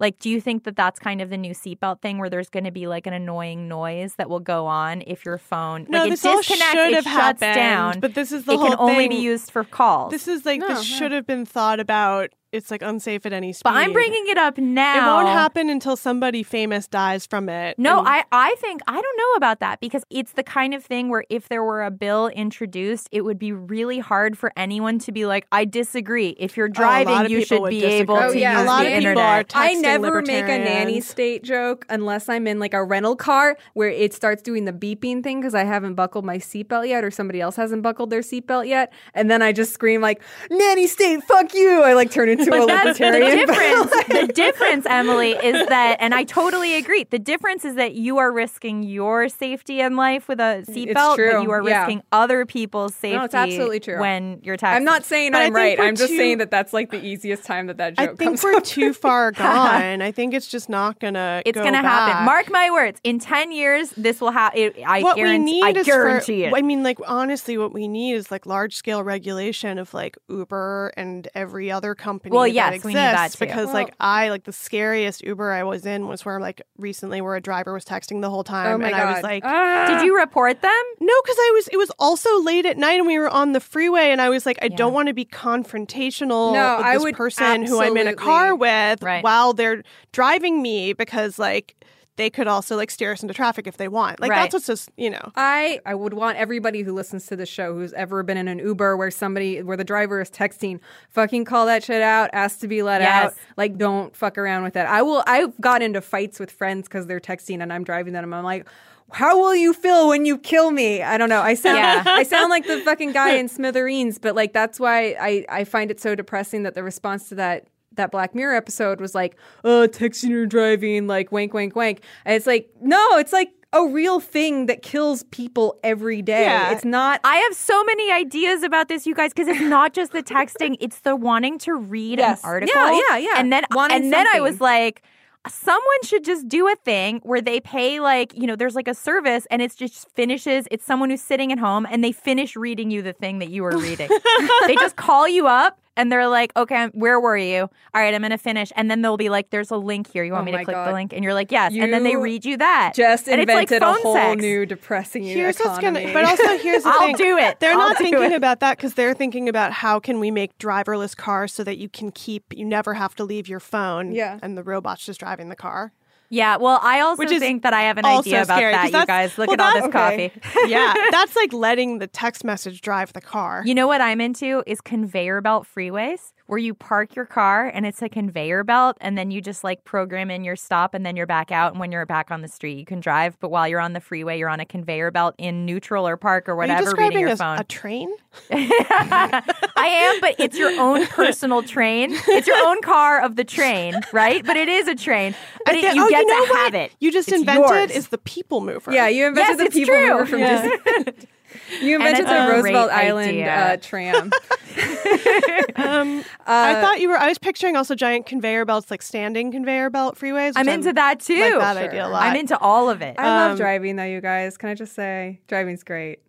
Like, 0.00 0.18
do 0.18 0.28
you 0.28 0.40
think 0.40 0.64
that 0.64 0.74
that's 0.76 0.98
kind 0.98 1.20
of 1.20 1.30
the 1.30 1.36
new 1.36 1.52
seatbelt 1.52 2.00
thing 2.02 2.18
where 2.18 2.28
there's 2.28 2.50
going 2.50 2.64
to 2.64 2.72
be 2.72 2.86
like 2.86 3.06
an 3.06 3.12
annoying 3.12 3.68
noise 3.68 4.16
that 4.16 4.28
will 4.28 4.40
go 4.40 4.66
on 4.66 5.02
if 5.06 5.24
your 5.24 5.38
phone 5.38 5.86
No, 5.88 6.00
like 6.00 6.10
this 6.10 6.24
it 6.24 6.28
all 6.28 6.36
disconnects, 6.38 6.72
should 6.72 6.88
it 6.92 6.94
have 6.94 7.04
shuts 7.04 7.40
happened, 7.42 7.54
down, 7.54 8.00
but 8.00 8.14
this 8.14 8.32
is 8.32 8.44
the 8.44 8.52
it 8.54 8.58
can 8.58 8.72
whole 8.72 8.90
only 8.90 9.08
be 9.08 9.14
used 9.16 9.50
for 9.50 9.62
calls. 9.64 10.10
This 10.10 10.26
is 10.26 10.44
like 10.44 10.60
No, 10.60 10.68
this 10.68 10.90
yeah. 10.90 10.96
should 10.98 11.12
have 11.12 11.26
been 11.26 11.46
thought 11.46 11.78
about. 11.80 12.30
It's 12.54 12.70
like 12.70 12.82
unsafe 12.82 13.26
at 13.26 13.32
any 13.32 13.52
speed. 13.52 13.64
but 13.64 13.74
I'm 13.74 13.92
bringing 13.92 14.24
it 14.28 14.38
up 14.38 14.56
now. 14.58 14.96
It 14.96 15.06
won't 15.24 15.28
happen 15.28 15.68
until 15.68 15.96
somebody 15.96 16.42
famous 16.42 16.86
dies 16.86 17.26
from 17.26 17.48
it. 17.48 17.78
No, 17.78 17.98
And- 17.98 18.08
I, 18.08 18.24
I 18.32 18.54
think 18.58 18.80
I 18.86 18.92
don't 18.94 19.16
know 19.18 19.32
about 19.36 19.60
that 19.60 19.80
because 19.80 20.04
it's 20.10 20.32
the 20.32 20.42
kind 20.44 20.72
of 20.74 20.84
thing 20.84 21.08
where 21.08 21.24
if 21.28 21.48
there 21.48 21.62
were 21.64 21.82
a 21.82 21.90
bill 21.90 22.28
introduced, 22.28 23.08
it 23.12 23.22
would 23.22 23.38
be 23.38 23.52
really 23.52 23.98
hard 23.98 24.38
for 24.38 24.52
anyone 24.56 24.98
to 25.00 25.12
be 25.12 25.26
like, 25.26 25.46
I 25.50 25.64
disagree. 25.64 26.30
If 26.38 26.56
you're 26.56 26.68
Oh, 26.68 26.80
a 26.80 26.80
lot 26.80 27.04
driving, 27.04 27.26
of 27.26 27.30
you 27.30 27.44
should 27.44 27.64
be 27.68 27.80
disagree. 27.80 27.98
able 28.00 28.16
Oh, 28.16 28.32
to 28.32 28.38
yeah. 28.38 28.52
use 28.58 28.62
A 28.62 28.66
lot 28.66 28.84
the 28.84 28.92
of 28.94 28.98
people 29.02 29.22
are 29.22 29.44
I 29.54 29.74
never 29.74 30.22
make 30.22 30.44
a 30.44 30.58
nanny 30.58 31.00
state 31.00 31.42
joke 31.42 31.84
unless 31.88 32.28
I'm 32.28 32.46
in 32.46 32.58
like 32.60 32.74
a 32.74 32.84
rental 32.84 33.16
car 33.16 33.56
where 33.74 33.88
it 33.88 34.14
starts 34.14 34.42
doing 34.42 34.64
the 34.64 34.72
beeping 34.72 35.22
thing 35.22 35.40
because 35.40 35.54
I 35.54 35.64
haven't 35.64 35.94
buckled 35.94 36.24
my 36.24 36.38
seatbelt 36.38 36.88
yet 36.88 37.02
or 37.04 37.10
somebody 37.10 37.40
else 37.40 37.56
hasn't 37.56 37.82
buckled 37.82 38.10
their 38.10 38.20
seatbelt 38.20 38.68
yet. 38.68 38.92
And 39.14 39.30
then 39.30 39.42
I 39.42 39.52
just 39.52 39.72
scream 39.74 40.00
like, 40.00 40.22
nanny 40.50 40.86
state, 40.86 41.22
fuck 41.24 41.52
you. 41.54 41.82
I 41.82 41.94
like 41.94 42.10
turn 42.10 42.28
into 42.28 42.43
to 42.44 42.50
But 42.50 42.62
a 42.62 42.66
that's 42.66 42.98
the 42.98 43.04
libertarian. 43.10 43.46
difference. 43.46 43.90
the 44.08 44.32
difference, 44.32 44.86
Emily, 44.88 45.32
is 45.32 45.66
that, 45.68 45.96
and 46.00 46.14
I 46.14 46.24
totally 46.24 46.74
agree. 46.76 47.04
The 47.04 47.18
difference 47.18 47.64
is 47.64 47.74
that 47.76 47.94
you 47.94 48.18
are 48.18 48.32
risking 48.32 48.82
your 48.82 49.28
safety 49.28 49.80
in 49.80 49.96
life 49.96 50.28
with 50.28 50.40
a 50.40 50.64
seatbelt, 50.68 51.16
true. 51.16 51.32
but 51.32 51.42
you 51.42 51.50
are 51.50 51.62
Yeah. 51.66 51.80
risking 51.80 52.02
other 52.12 52.44
people's 52.46 52.94
safety. 52.94 53.16
No, 53.18 53.24
it's 53.24 53.34
absolutely 53.34 53.80
true. 53.80 53.98
When 54.00 54.40
you're 54.42 54.56
taxing. 54.56 54.76
I'm 54.76 54.84
not 54.84 55.04
saying 55.04 55.32
But 55.32 55.42
I 55.42 55.44
I'm 55.46 55.54
right. 55.54 55.78
I'm 55.80 55.96
just 55.96 56.10
too- 56.10 56.16
saying 56.16 56.38
that 56.38 56.50
that's 56.50 56.72
like 56.72 56.90
the 56.90 57.04
easiest 57.04 57.44
time 57.44 57.66
that 57.68 57.76
that 57.78 57.96
joke. 57.96 58.06
Comes. 58.06 58.14
I 58.14 58.16
think 58.16 58.28
comes 58.30 58.44
we're 58.44 58.54
up. 58.56 58.64
too 58.64 58.92
far 58.92 59.30
gone. 59.44 60.02
I 60.02 60.10
think 60.12 60.34
it's 60.34 60.46
just 60.48 60.68
not 60.68 61.00
gonna. 61.00 61.42
It's 61.44 61.56
go 61.56 61.62
going 61.62 61.74
to 61.74 61.80
happen. 61.80 62.24
Mark 62.24 62.50
my 62.50 62.70
words. 62.70 63.00
In 63.04 63.18
ten 63.18 63.52
years, 63.52 63.90
this 63.96 64.20
will 64.20 64.30
happen. 64.30 64.72
I 64.86 65.02
what 65.02 65.16
guarantee. 65.16 65.38
we 65.38 65.44
need 65.44 65.76
I 65.76 65.80
is 65.80 65.86
guarantee 65.86 66.42
for, 66.48 66.56
it. 66.56 66.58
I 66.58 66.62
mean, 66.62 66.82
like 66.82 66.98
honestly, 67.06 67.58
what 67.58 67.72
we 67.72 67.88
need 67.88 68.14
is 68.14 68.30
like 68.30 68.46
large 68.46 68.74
scale 68.76 69.02
regulation 69.02 69.78
of 69.78 69.92
like 69.94 70.16
Uber 70.28 70.92
and 70.96 71.28
every 71.34 71.70
other 71.70 71.94
company. 71.94 72.33
Well, 72.34 72.42
that 72.44 72.50
yes, 72.52 72.68
exists 72.74 72.84
we 72.84 72.92
need 72.94 72.96
that 73.00 73.32
too. 73.32 73.38
because 73.44 73.72
like 73.72 73.94
I 74.00 74.28
like 74.28 74.44
the 74.44 74.52
scariest 74.52 75.22
Uber 75.22 75.50
I 75.52 75.62
was 75.62 75.86
in 75.86 76.06
was 76.08 76.24
where 76.24 76.38
like 76.40 76.62
recently 76.78 77.20
where 77.20 77.36
a 77.36 77.40
driver 77.40 77.72
was 77.72 77.84
texting 77.84 78.20
the 78.20 78.30
whole 78.30 78.44
time, 78.44 78.74
oh 78.74 78.78
my 78.78 78.88
and 78.88 78.96
god! 78.96 79.02
I 79.06 79.12
was 79.14 79.22
like. 79.22 79.42
Ah. 79.46 79.86
Did 79.88 80.04
you 80.06 80.16
report 80.18 80.60
them? 80.62 80.82
no, 81.00 81.12
because 81.22 81.36
I 81.38 81.50
was. 81.54 81.68
It 81.68 81.76
was 81.76 81.90
also 81.98 82.40
late 82.42 82.66
at 82.66 82.76
night, 82.78 82.98
and 82.98 83.06
we 83.06 83.18
were 83.18 83.28
on 83.28 83.52
the 83.52 83.60
freeway, 83.60 84.10
and 84.10 84.20
I 84.20 84.28
was 84.28 84.46
like, 84.46 84.58
I 84.62 84.66
Yeah. 84.66 84.76
don't 84.76 84.92
want 84.92 85.08
to 85.08 85.14
be 85.14 85.24
confrontational 85.24 86.52
No, 86.52 86.76
with 86.78 86.86
I 86.86 86.94
this 86.94 87.02
would 87.02 87.14
person 87.16 87.64
who 87.64 87.80
I'm 87.80 87.96
in 87.96 88.06
a 88.06 88.14
car 88.14 88.54
with 88.54 89.02
Right. 89.02 89.22
while 89.22 89.52
they're 89.52 89.82
driving 90.12 90.62
me 90.62 90.92
because 90.92 91.38
like 91.38 91.74
they 92.16 92.30
could 92.30 92.46
also 92.46 92.76
like 92.76 92.90
steer 92.90 93.12
us 93.12 93.22
into 93.22 93.34
traffic 93.34 93.66
if 93.66 93.76
they 93.76 93.88
want. 93.88 94.20
Like 94.20 94.30
Right. 94.30 94.42
that's 94.42 94.54
what's 94.54 94.66
just 94.66 94.90
you 94.96 95.10
know. 95.10 95.32
I 95.36 95.80
I 95.84 95.94
would 95.94 96.14
want 96.14 96.38
everybody 96.38 96.82
who 96.82 96.92
listens 96.92 97.26
to 97.26 97.36
the 97.36 97.46
show 97.46 97.74
who's 97.74 97.92
ever 97.94 98.22
been 98.22 98.36
in 98.36 98.48
an 98.48 98.58
Uber 98.60 98.96
where 98.96 99.10
somebody 99.10 99.62
where 99.62 99.76
the 99.76 99.84
driver 99.84 100.20
is 100.20 100.30
texting, 100.30 100.80
fucking 101.10 101.44
call 101.44 101.66
that 101.66 101.82
shit 101.82 102.02
out, 102.02 102.30
ask 102.32 102.60
to 102.60 102.68
be 102.68 102.82
let 102.82 103.00
Yes. 103.00 103.26
out. 103.26 103.34
Like 103.56 103.76
don't 103.76 104.14
fuck 104.16 104.38
around 104.38 104.62
with 104.62 104.74
that. 104.74 104.86
I 104.86 105.02
will 105.02 105.24
I've 105.26 105.60
got 105.60 105.82
into 105.82 106.00
fights 106.00 106.38
with 106.38 106.50
friends 106.50 106.88
because 106.88 107.06
they're 107.06 107.20
texting 107.20 107.62
and 107.62 107.72
I'm 107.72 107.84
driving 107.84 108.12
them. 108.12 108.32
I'm 108.32 108.44
like, 108.44 108.66
how 109.12 109.38
will 109.38 109.54
you 109.54 109.72
feel 109.74 110.08
when 110.08 110.24
you 110.24 110.38
kill 110.38 110.70
me? 110.70 111.02
I 111.02 111.18
don't 111.18 111.28
know. 111.28 111.40
I 111.42 111.54
sound 111.54 111.78
Yeah. 111.78 112.02
I 112.06 112.22
sound 112.22 112.48
like 112.50 112.66
the 112.66 112.80
fucking 112.80 113.12
guy 113.12 113.30
in 113.36 113.48
Smithereens, 113.48 114.18
but 114.18 114.34
like 114.34 114.52
that's 114.52 114.80
why 114.80 115.16
I, 115.20 115.44
I 115.48 115.64
find 115.64 115.90
it 115.90 116.00
so 116.00 116.14
depressing 116.14 116.62
that 116.62 116.74
the 116.74 116.82
response 116.82 117.28
to 117.28 117.34
that 117.34 117.66
that 117.96 118.10
Black 118.10 118.34
Mirror 118.34 118.54
episode 118.54 119.00
was 119.00 119.14
like, 119.14 119.36
oh, 119.64 119.88
texting 119.90 120.32
or 120.32 120.46
driving, 120.46 121.06
like 121.06 121.32
wank, 121.32 121.54
wank, 121.54 121.74
wank. 121.76 122.00
And 122.24 122.34
it's 122.34 122.46
like, 122.46 122.68
no, 122.80 123.16
it's 123.18 123.32
like 123.32 123.50
a 123.72 123.84
real 123.86 124.20
thing 124.20 124.66
that 124.66 124.82
kills 124.82 125.24
people 125.24 125.78
every 125.82 126.22
day. 126.22 126.42
Yeah. 126.44 126.72
It's 126.72 126.84
not 126.84 127.20
I 127.24 127.36
have 127.38 127.54
so 127.54 127.82
many 127.84 128.12
ideas 128.12 128.62
about 128.62 128.88
this, 128.88 129.04
you 129.06 129.14
guys, 129.14 129.32
because 129.32 129.48
it's 129.48 129.60
not 129.60 129.92
just 129.94 130.12
the 130.12 130.22
texting; 130.22 130.76
it's 130.80 131.00
the 131.00 131.16
wanting 131.16 131.58
to 131.60 131.74
read 131.74 132.18
Yes. 132.20 132.42
an 132.44 132.48
article. 132.50 132.74
Yeah, 132.74 133.00
yeah, 133.10 133.16
yeah. 133.16 133.34
And 133.36 133.52
then, 133.52 133.64
Wanting 133.72 133.96
and 134.04 134.12
then 134.12 134.26
I 134.32 134.40
was 134.40 134.60
like, 134.60 135.02
someone 135.48 136.02
should 136.04 136.24
just 136.24 136.48
do 136.48 136.68
a 136.68 136.76
thing 136.84 137.20
where 137.24 137.40
they 137.40 137.60
pay, 137.60 137.98
like, 138.00 138.32
you 138.34 138.46
know, 138.46 138.54
there's 138.56 138.76
like 138.76 138.88
a 138.88 138.94
service, 138.94 139.44
and 139.50 139.60
it's 139.60 139.74
just 139.74 140.08
finishes. 140.14 140.66
It's 140.70 140.84
someone 140.86 141.10
who's 141.10 141.20
sitting 141.20 141.50
at 141.50 141.58
home, 141.58 141.84
and 141.90 142.02
they 142.04 142.12
finish 142.12 142.54
reading 142.56 142.90
you 142.92 143.02
the 143.02 143.12
thing 143.12 143.40
that 143.40 143.50
you 143.50 143.62
were 143.64 143.76
reading. 143.76 144.08
they 144.66 144.76
just 144.76 144.94
call 144.96 145.26
you 145.28 145.46
up. 145.48 145.80
And 145.96 146.10
they're 146.10 146.26
like, 146.26 146.50
okay, 146.56 146.86
where 146.92 147.20
were 147.20 147.36
you? 147.36 147.60
All 147.62 147.68
right, 147.94 148.12
I'm 148.12 148.20
going 148.20 148.30
to 148.32 148.38
finish. 148.38 148.72
And 148.74 148.90
then 148.90 149.00
they'll 149.02 149.16
be 149.16 149.28
like, 149.28 149.50
there's 149.50 149.70
a 149.70 149.76
link 149.76 150.10
here. 150.10 150.24
You 150.24 150.32
want 150.32 150.42
Oh 150.42 150.46
me 150.46 150.50
to 150.52 150.58
my 150.58 150.64
click 150.64 150.76
the 150.76 150.92
link? 150.92 151.12
And 151.12 151.22
you're 151.22 151.34
like, 151.34 151.52
yes. 151.52 151.72
and 151.72 151.92
then 151.92 152.02
they 152.02 152.16
read 152.16 152.44
you 152.44 152.56
that. 152.56 152.94
just 152.96 153.28
and 153.28 153.40
invented 153.40 153.70
it's 153.74 153.80
like 153.80 153.80
a 153.80 153.84
phone 153.94 154.02
whole 154.02 154.14
sex. 154.14 154.40
new 154.42 154.66
depressing 154.66 155.22
Here's 155.22 155.56
what's 155.58 155.78
economy. 155.78 156.00
gonna, 156.06 156.12
but 156.14 156.24
also 156.24 156.58
here's 156.58 156.82
the 156.82 156.88
I'll 156.92 157.00
thing. 157.00 157.16
do 157.16 157.38
it. 157.38 157.60
They're 157.60 157.72
I'll 157.72 157.78
not 157.90 157.98
thinking 157.98 158.22
it. 158.22 158.32
about 158.32 158.58
that 158.60 158.76
because 158.76 158.94
they're 158.94 159.14
thinking 159.14 159.48
about 159.48 159.72
how 159.72 160.00
can 160.00 160.18
we 160.18 160.30
make 160.32 160.58
driverless 160.58 161.16
cars 161.16 161.52
so 161.52 161.62
that 161.64 161.78
you 161.78 161.88
can 161.88 162.10
keep, 162.10 162.52
you 162.52 162.64
never 162.64 162.94
have 162.94 163.14
to 163.16 163.24
leave 163.24 163.48
your 163.48 163.60
phone. 163.60 164.12
Yeah. 164.12 164.38
and 164.42 164.58
the 164.58 164.62
robot's 164.64 165.06
just 165.06 165.20
driving 165.20 165.48
the 165.48 165.56
car. 165.56 165.92
Yeah, 166.30 166.56
well, 166.56 166.80
I 166.82 167.00
also 167.00 167.20
Which 167.20 167.30
is 167.30 167.40
think 167.40 167.62
that 167.62 167.72
I 167.72 167.82
have 167.82 167.98
an 167.98 168.06
idea 168.06 168.42
about 168.42 168.56
scary, 168.56 168.72
that, 168.72 168.92
you 168.92 169.06
guys. 169.06 169.38
Look 169.38 169.48
well, 169.48 169.60
at 169.60 169.60
all 169.60 169.72
this 169.74 169.88
okay. 169.94 170.30
coffee. 170.30 170.68
yeah, 170.70 170.94
that's 171.10 171.36
like 171.36 171.52
letting 171.52 171.98
the 171.98 172.06
text 172.06 172.44
message 172.44 172.80
drive 172.80 173.12
the 173.12 173.20
car. 173.20 173.62
You 173.64 173.74
know 173.74 173.86
what 173.86 174.00
I'm 174.00 174.20
into 174.20 174.62
is 174.66 174.80
conveyor 174.80 175.40
belt 175.42 175.66
freeways 175.72 176.32
where 176.46 176.58
you 176.58 176.74
park 176.74 177.14
your 177.16 177.24
car 177.24 177.66
and 177.72 177.86
it's 177.86 178.02
a 178.02 178.08
conveyor 178.08 178.64
belt 178.64 178.96
and 179.00 179.16
then 179.16 179.30
you 179.30 179.40
just 179.40 179.64
like 179.64 179.82
program 179.84 180.30
in 180.30 180.44
your 180.44 180.56
stop 180.56 180.92
and 180.94 181.04
then 181.06 181.16
you're 181.16 181.26
back 181.26 181.50
out 181.50 181.72
and 181.72 181.80
when 181.80 181.90
you're 181.90 182.04
back 182.04 182.30
on 182.30 182.42
the 182.42 182.48
street 182.48 182.76
you 182.78 182.84
can 182.84 183.00
drive 183.00 183.38
but 183.40 183.48
while 183.50 183.66
you're 183.66 183.80
on 183.80 183.94
the 183.94 184.00
freeway 184.00 184.38
you're 184.38 184.48
on 184.50 184.60
a 184.60 184.66
conveyor 184.66 185.10
belt 185.10 185.34
in 185.38 185.64
neutral 185.64 186.06
or 186.06 186.16
park 186.18 186.48
or 186.48 186.52
Are 186.52 186.54
you 186.54 186.58
whatever 186.58 186.80
reading 186.90 186.96
describing 186.96 187.20
your 187.20 187.28
as 187.30 187.38
phone. 187.38 187.58
a 187.58 187.64
train? 187.64 188.14
I 188.50 190.12
am, 190.14 190.20
but 190.20 190.34
it's 190.38 190.58
your 190.58 190.70
own 190.80 191.06
personal 191.06 191.62
train. 191.62 192.10
It's 192.28 192.46
your 192.46 192.66
own 192.68 192.80
car 192.82 193.22
of 193.22 193.36
the 193.36 193.44
train, 193.44 193.94
right? 194.12 194.44
But 194.44 194.56
it 194.56 194.68
is 194.68 194.88
a 194.88 194.94
train. 194.94 195.34
But 195.64 195.74
I 195.76 195.78
it, 195.78 195.94
you 195.94 196.04
oh, 196.04 196.10
get 196.10 196.20
you 196.22 196.26
know 196.26 196.44
to 196.46 196.50
what? 196.50 196.58
have 196.60 196.74
it. 196.74 196.92
You 197.00 197.12
just 197.12 197.28
It's 197.28 197.38
invented 197.38 197.70
yours. 197.70 197.90
is 197.90 198.08
the 198.08 198.18
people 198.18 198.60
mover. 198.60 198.92
yeah, 198.92 199.08
you 199.08 199.26
invented 199.26 199.50
Yes, 199.50 199.58
the 199.58 199.64
it's 199.66 199.74
people 199.74 199.94
true. 199.94 200.08
mover 200.10 200.26
from 200.26 200.38
Yeah. 200.40 200.68
Disney. 201.06 201.12
You 201.80 201.96
And 201.96 202.06
invented 202.06 202.26
the 202.26 202.44
a 202.44 202.48
Roosevelt 202.48 202.90
Island 202.90 203.42
uh, 203.42 203.76
tram. 203.78 204.30
Um, 205.76 206.24
I 206.46 206.80
thought 206.80 207.00
you 207.00 207.08
were. 207.08 207.16
I 207.16 207.28
was 207.28 207.38
picturing 207.38 207.76
also 207.76 207.94
giant 207.94 208.26
conveyor 208.26 208.64
belts, 208.64 208.90
like 208.90 209.02
standing 209.02 209.50
conveyor 209.52 209.90
belt 209.90 210.16
freeways. 210.18 210.52
I'm 210.56 210.66
which 210.66 210.74
into 210.74 210.92
that 210.92 211.20
too. 211.20 211.38
Like 211.38 211.58
that 211.60 211.76
Sure. 211.76 211.88
idea 211.88 212.06
a 212.06 212.08
lot. 212.08 212.22
I'm 212.22 212.36
into 212.36 212.58
all 212.58 212.90
of 212.90 213.00
it. 213.02 213.16
I 213.18 213.26
love 213.26 213.50
Um, 213.52 213.56
driving, 213.56 213.96
though, 213.96 214.04
you 214.04 214.20
guys. 214.20 214.56
Can 214.56 214.68
I 214.68 214.74
just 214.74 214.94
say, 214.94 215.40
driving's 215.48 215.82
great. 215.82 216.20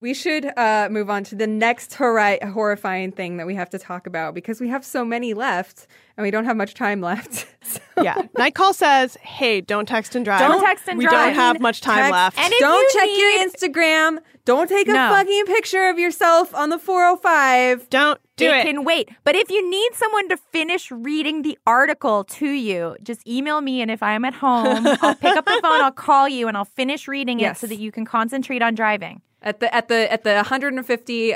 We 0.00 0.14
should 0.14 0.46
uh, 0.56 0.88
move 0.92 1.10
on 1.10 1.24
to 1.24 1.34
the 1.34 1.48
next 1.48 1.92
hori- 1.94 2.38
horrifying 2.40 3.10
thing 3.10 3.36
that 3.38 3.46
we 3.48 3.56
have 3.56 3.68
to 3.70 3.80
talk 3.80 4.06
about 4.06 4.32
because 4.32 4.60
we 4.60 4.68
have 4.68 4.84
so 4.84 5.04
many 5.04 5.34
left 5.34 5.88
and 6.16 6.24
we 6.24 6.30
don't 6.30 6.44
have 6.44 6.56
much 6.56 6.74
time 6.74 7.00
left. 7.00 7.46
So- 7.68 7.80
yeah. 8.02 8.22
Night 8.38 8.54
call 8.54 8.72
says, 8.72 9.16
"Hey, 9.20 9.60
don't 9.60 9.86
text 9.86 10.14
and 10.14 10.24
drive. 10.24 10.38
Don't 10.40 10.62
text 10.62 10.84
and 10.88 10.96
we 10.96 11.04
drive. 11.04 11.12
We 11.12 11.34
don't 11.34 11.34
have 11.34 11.60
much 11.60 11.80
time 11.82 11.96
Text- 11.98 12.12
left." 12.12 12.38
And 12.38 12.54
don't 12.60 12.80
you 12.94 13.00
check 13.00 13.06
need- 13.08 13.18
your 13.18 13.46
Instagram. 13.48 14.18
Don't 14.46 14.68
take 14.68 14.88
a 14.88 14.92
No. 14.92 15.08
fucking 15.10 15.44
picture 15.46 15.88
of 15.88 15.98
yourself 15.98 16.54
on 16.54 16.70
the 16.70 16.78
405. 16.78 17.90
don't 17.90 18.18
do 18.36 18.48
they 18.48 18.60
it. 18.60 18.64
can 18.64 18.84
wait. 18.84 19.10
But 19.24 19.34
if 19.36 19.50
you 19.50 19.68
need 19.68 19.92
someone 19.94 20.28
to 20.30 20.36
finish 20.38 20.90
reading 20.90 21.42
the 21.42 21.58
article 21.66 22.24
to 22.24 22.46
you, 22.48 22.96
just 23.02 23.26
email 23.28 23.60
me. 23.60 23.82
And 23.82 23.90
if 23.90 24.02
I'm 24.02 24.24
at 24.24 24.34
home, 24.34 24.86
I'll 25.02 25.16
pick 25.16 25.36
up 25.36 25.44
the 25.44 25.58
phone, 25.62 25.82
I'll 25.82 25.90
call 25.90 26.26
you, 26.28 26.48
and 26.48 26.56
I'll 26.56 26.64
finish 26.64 27.06
reading 27.08 27.40
Yes. 27.40 27.58
it 27.58 27.60
so 27.60 27.66
that 27.66 27.76
you 27.80 27.90
can 27.92 28.04
concentrate 28.06 28.62
on 28.62 28.74
driving. 28.74 29.20
At 29.48 29.60
the 29.60 29.74
at 29.74 29.88
the 29.88 30.12
at 30.12 30.24
the 30.24 30.34
150 30.34 31.34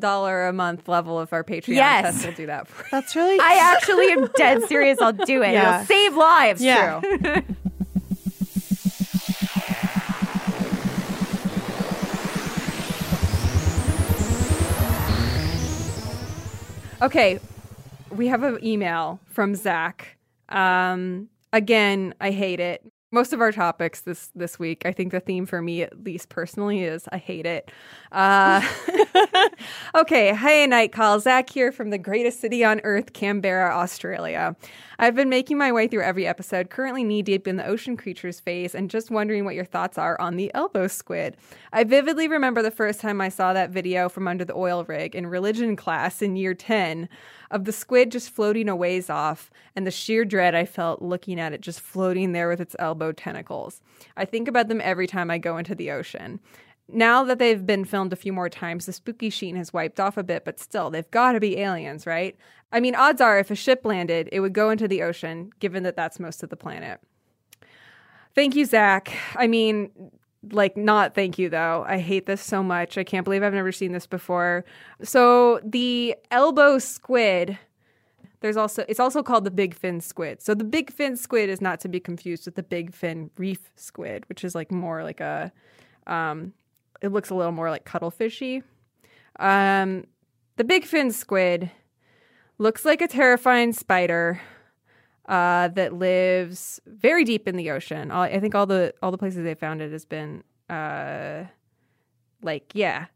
dollar 0.00 0.46
a 0.46 0.48
a 0.48 0.52
month 0.52 0.88
level 0.88 1.20
of 1.20 1.32
our 1.32 1.44
Patreon 1.44 1.76
Yes. 1.76 2.02
test, 2.02 2.26
we'll 2.26 2.34
do 2.34 2.46
that 2.46 2.66
for 2.66 2.82
you. 2.82 2.88
That's 2.90 3.14
really. 3.14 3.38
I 3.38 3.54
actually 3.76 4.10
am 4.10 4.28
dead 4.36 4.64
serious. 4.64 5.00
I'll 5.00 5.12
do 5.12 5.42
it. 5.44 5.52
Yeah. 5.52 5.76
It'll 5.76 5.86
save 5.86 6.16
lives. 6.16 6.60
Yeah. 6.60 6.98
True. 7.00 7.42
Okay, 17.00 17.40
we 18.10 18.28
have 18.28 18.44
an 18.44 18.64
email 18.64 19.18
from 19.26 19.56
Zach. 19.56 20.16
Um, 20.48 21.28
again, 21.52 22.14
I 22.20 22.30
hate 22.30 22.60
it. 22.60 22.84
Most 23.14 23.34
of 23.34 23.42
our 23.42 23.52
topics 23.52 24.00
this 24.00 24.30
this 24.34 24.58
week, 24.58 24.86
I 24.86 24.92
think 24.92 25.12
the 25.12 25.20
theme 25.20 25.44
for 25.44 25.60
me, 25.60 25.82
at 25.82 26.02
least 26.02 26.30
personally, 26.30 26.82
is 26.82 27.06
I 27.12 27.18
hate 27.18 27.44
it. 27.44 27.70
Uh, 28.10 28.66
okay, 29.94 30.34
hey, 30.34 30.66
night 30.66 30.92
call. 30.92 31.20
Zach 31.20 31.50
here 31.50 31.72
from 31.72 31.90
the 31.90 31.98
greatest 31.98 32.40
city 32.40 32.64
on 32.64 32.80
earth, 32.84 33.12
Canberra, 33.12 33.76
Australia. 33.76 34.56
I've 35.02 35.16
been 35.16 35.28
making 35.28 35.58
my 35.58 35.72
way 35.72 35.88
through 35.88 36.04
every 36.04 36.28
episode, 36.28 36.70
currently 36.70 37.02
knee 37.02 37.22
deep 37.22 37.48
in 37.48 37.56
the 37.56 37.66
ocean 37.66 37.96
creatures 37.96 38.38
phase, 38.38 38.72
and 38.72 38.88
just 38.88 39.10
wondering 39.10 39.44
what 39.44 39.56
your 39.56 39.64
thoughts 39.64 39.98
are 39.98 40.16
on 40.20 40.36
the 40.36 40.54
elbow 40.54 40.86
squid. 40.86 41.36
I 41.72 41.82
vividly 41.82 42.28
remember 42.28 42.62
the 42.62 42.70
first 42.70 43.00
time 43.00 43.20
I 43.20 43.28
saw 43.28 43.52
that 43.52 43.70
video 43.70 44.08
from 44.08 44.28
under 44.28 44.44
the 44.44 44.54
oil 44.54 44.84
rig 44.84 45.16
in 45.16 45.26
religion 45.26 45.74
class 45.74 46.22
in 46.22 46.36
year 46.36 46.54
10 46.54 47.08
of 47.50 47.64
the 47.64 47.72
squid 47.72 48.12
just 48.12 48.30
floating 48.30 48.68
a 48.68 48.76
ways 48.76 49.10
off 49.10 49.50
and 49.74 49.84
the 49.84 49.90
sheer 49.90 50.24
dread 50.24 50.54
I 50.54 50.66
felt 50.66 51.02
looking 51.02 51.40
at 51.40 51.52
it 51.52 51.62
just 51.62 51.80
floating 51.80 52.30
there 52.30 52.48
with 52.48 52.60
its 52.60 52.76
elbow 52.78 53.10
tentacles. 53.10 53.80
I 54.16 54.24
think 54.24 54.46
about 54.46 54.68
them 54.68 54.80
every 54.80 55.08
time 55.08 55.32
I 55.32 55.38
go 55.38 55.58
into 55.58 55.74
the 55.74 55.90
ocean. 55.90 56.38
Now 56.88 57.24
that 57.24 57.38
they've 57.38 57.64
been 57.64 57.84
filmed 57.84 58.12
a 58.12 58.16
few 58.16 58.32
more 58.32 58.48
times, 58.48 58.86
the 58.86 58.92
spooky 58.92 59.30
sheen 59.30 59.56
has 59.56 59.72
wiped 59.72 59.98
off 59.98 60.16
a 60.16 60.22
bit, 60.22 60.44
but 60.44 60.58
still, 60.58 60.90
they've 60.90 61.10
got 61.10 61.32
to 61.32 61.40
be 61.40 61.58
aliens, 61.58 62.06
right? 62.06 62.36
I 62.70 62.80
mean, 62.80 62.94
odds 62.94 63.20
are 63.20 63.38
if 63.38 63.50
a 63.50 63.54
ship 63.54 63.82
landed, 63.84 64.28
it 64.32 64.40
would 64.40 64.52
go 64.52 64.70
into 64.70 64.88
the 64.88 65.02
ocean, 65.02 65.52
given 65.58 65.82
that 65.84 65.96
that's 65.96 66.20
most 66.20 66.42
of 66.42 66.50
the 66.50 66.56
planet. 66.56 67.00
Thank 68.34 68.56
you, 68.56 68.64
Zach. 68.64 69.12
I 69.36 69.46
mean, 69.46 69.90
like, 70.50 70.76
not 70.76 71.14
thank 71.14 71.38
you, 71.38 71.48
though. 71.48 71.84
I 71.86 71.98
hate 71.98 72.26
this 72.26 72.40
so 72.40 72.62
much. 72.62 72.98
I 72.98 73.04
can't 73.04 73.24
believe 73.24 73.42
I've 73.42 73.54
never 73.54 73.72
seen 73.72 73.92
this 73.92 74.06
before. 74.06 74.64
So, 75.02 75.60
the 75.62 76.16
elbow 76.30 76.78
squid. 76.78 77.58
There's 78.40 78.56
also 78.56 78.84
it's 78.88 78.98
also 78.98 79.22
called 79.22 79.44
the 79.44 79.52
big 79.52 79.72
fin 79.72 80.00
squid. 80.00 80.42
So 80.42 80.52
the 80.52 80.64
big 80.64 80.92
fin 80.92 81.16
squid 81.16 81.48
is 81.48 81.60
not 81.60 81.78
to 81.78 81.88
be 81.88 82.00
confused 82.00 82.44
with 82.44 82.56
the 82.56 82.64
big 82.64 82.92
fin 82.92 83.30
reef 83.38 83.70
squid, 83.76 84.28
which 84.28 84.42
is 84.42 84.52
like 84.52 84.72
more 84.72 85.04
like 85.04 85.20
a 85.20 85.52
um 86.08 86.52
it 87.02 87.12
looks 87.12 87.30
a 87.30 87.34
little 87.34 87.52
more 87.52 87.70
like 87.70 87.84
cuttlefishy. 87.84 88.62
Um 89.38 90.04
the 90.56 90.64
big 90.64 90.84
fin 90.84 91.10
squid 91.10 91.70
looks 92.58 92.84
like 92.84 93.02
a 93.02 93.08
terrifying 93.08 93.72
spider 93.72 94.40
uh, 95.26 95.68
that 95.68 95.94
lives 95.94 96.80
very 96.86 97.24
deep 97.24 97.46
in 97.48 97.56
the 97.56 97.70
ocean. 97.70 98.10
All, 98.10 98.22
I 98.22 98.40
think 98.40 98.54
all 98.54 98.66
the 98.66 98.94
all 99.02 99.10
the 99.10 99.18
places 99.18 99.44
they 99.44 99.54
found 99.54 99.80
it 99.80 99.92
has 99.92 100.04
been 100.04 100.42
uh, 100.68 101.44
like 102.42 102.72
yeah, 102.74 103.06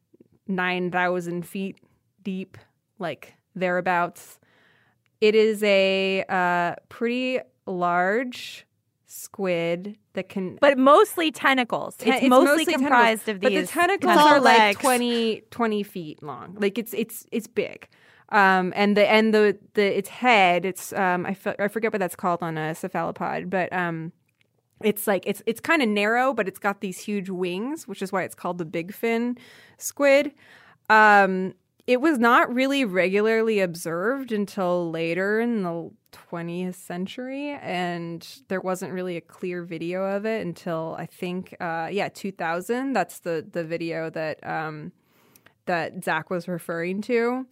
nine 0.46 0.90
thousand 0.90 1.46
feet 1.46 1.78
deep, 2.22 2.58
like 2.98 3.34
thereabouts. 3.54 4.38
It 5.20 5.34
is 5.34 5.62
a 5.62 6.24
uh, 6.28 6.74
pretty 6.88 7.40
large 7.66 8.65
squid 9.06 9.96
that 10.14 10.28
can 10.28 10.58
But 10.60 10.78
mostly 10.78 11.30
tentacles. 11.30 11.96
Te- 11.96 12.10
it's, 12.10 12.26
mostly, 12.26 12.64
tentacles, 12.64 12.82
comprised 12.88 13.28
of 13.28 13.40
these 13.40 13.42
but 13.42 13.48
these. 13.50 13.66
the 13.68 13.72
tentacles 13.72 14.12
It's 14.12 14.20
all 14.22 14.28
are 14.28 14.40
like 14.40 14.58
legs. 14.58 14.80
20, 14.80 15.42
20 15.50 15.82
feet 15.82 16.22
long. 16.22 16.56
Like 16.58 16.76
it's 16.78 16.92
it's 16.94 17.26
it's 17.32 17.46
big. 17.46 17.88
Um, 18.30 18.72
and 18.74 18.96
the 18.96 19.08
and 19.08 19.32
the 19.32 19.56
the 19.74 19.96
its 19.98 20.08
head, 20.08 20.64
it's 20.64 20.92
um, 20.92 21.24
I, 21.26 21.30
f- 21.30 21.54
I 21.60 21.68
forget 21.68 21.92
what 21.92 22.00
that's 22.00 22.16
called 22.16 22.42
on 22.42 22.58
a 22.58 22.74
cephalopod, 22.74 23.48
but 23.48 23.72
um, 23.72 24.10
it's 24.82 25.06
like 25.06 25.22
it's 25.26 25.42
it's 25.46 25.60
kind 25.60 25.80
of 25.80 25.88
narrow, 25.88 26.34
but 26.34 26.48
it's 26.48 26.58
got 26.58 26.80
these 26.80 26.98
huge 26.98 27.30
wings, 27.30 27.86
which 27.86 28.02
is 28.02 28.10
why 28.10 28.24
it's 28.24 28.34
called 28.34 28.58
the 28.58 28.64
big 28.64 28.92
fin 28.92 29.38
squid. 29.78 30.32
Um, 30.90 31.54
it 31.86 32.00
was 32.00 32.18
not 32.18 32.52
really 32.52 32.84
regularly 32.84 33.60
observed 33.60 34.32
until 34.32 34.90
later 34.90 35.40
in 35.40 35.62
the 35.62 35.90
20th 36.12 36.74
century, 36.74 37.50
and 37.50 38.26
there 38.48 38.60
wasn't 38.60 38.92
really 38.92 39.16
a 39.16 39.20
clear 39.20 39.62
video 39.62 40.02
of 40.02 40.26
it 40.26 40.44
until 40.44 40.96
I 40.98 41.06
think, 41.06 41.54
uh, 41.60 41.88
yeah, 41.90 42.08
2000. 42.08 42.92
That's 42.92 43.20
the 43.20 43.46
the 43.50 43.62
video 43.64 44.10
that 44.10 44.44
um, 44.46 44.92
that 45.66 46.04
Zach 46.04 46.30
was 46.30 46.48
referring 46.48 47.02
to. 47.02 47.46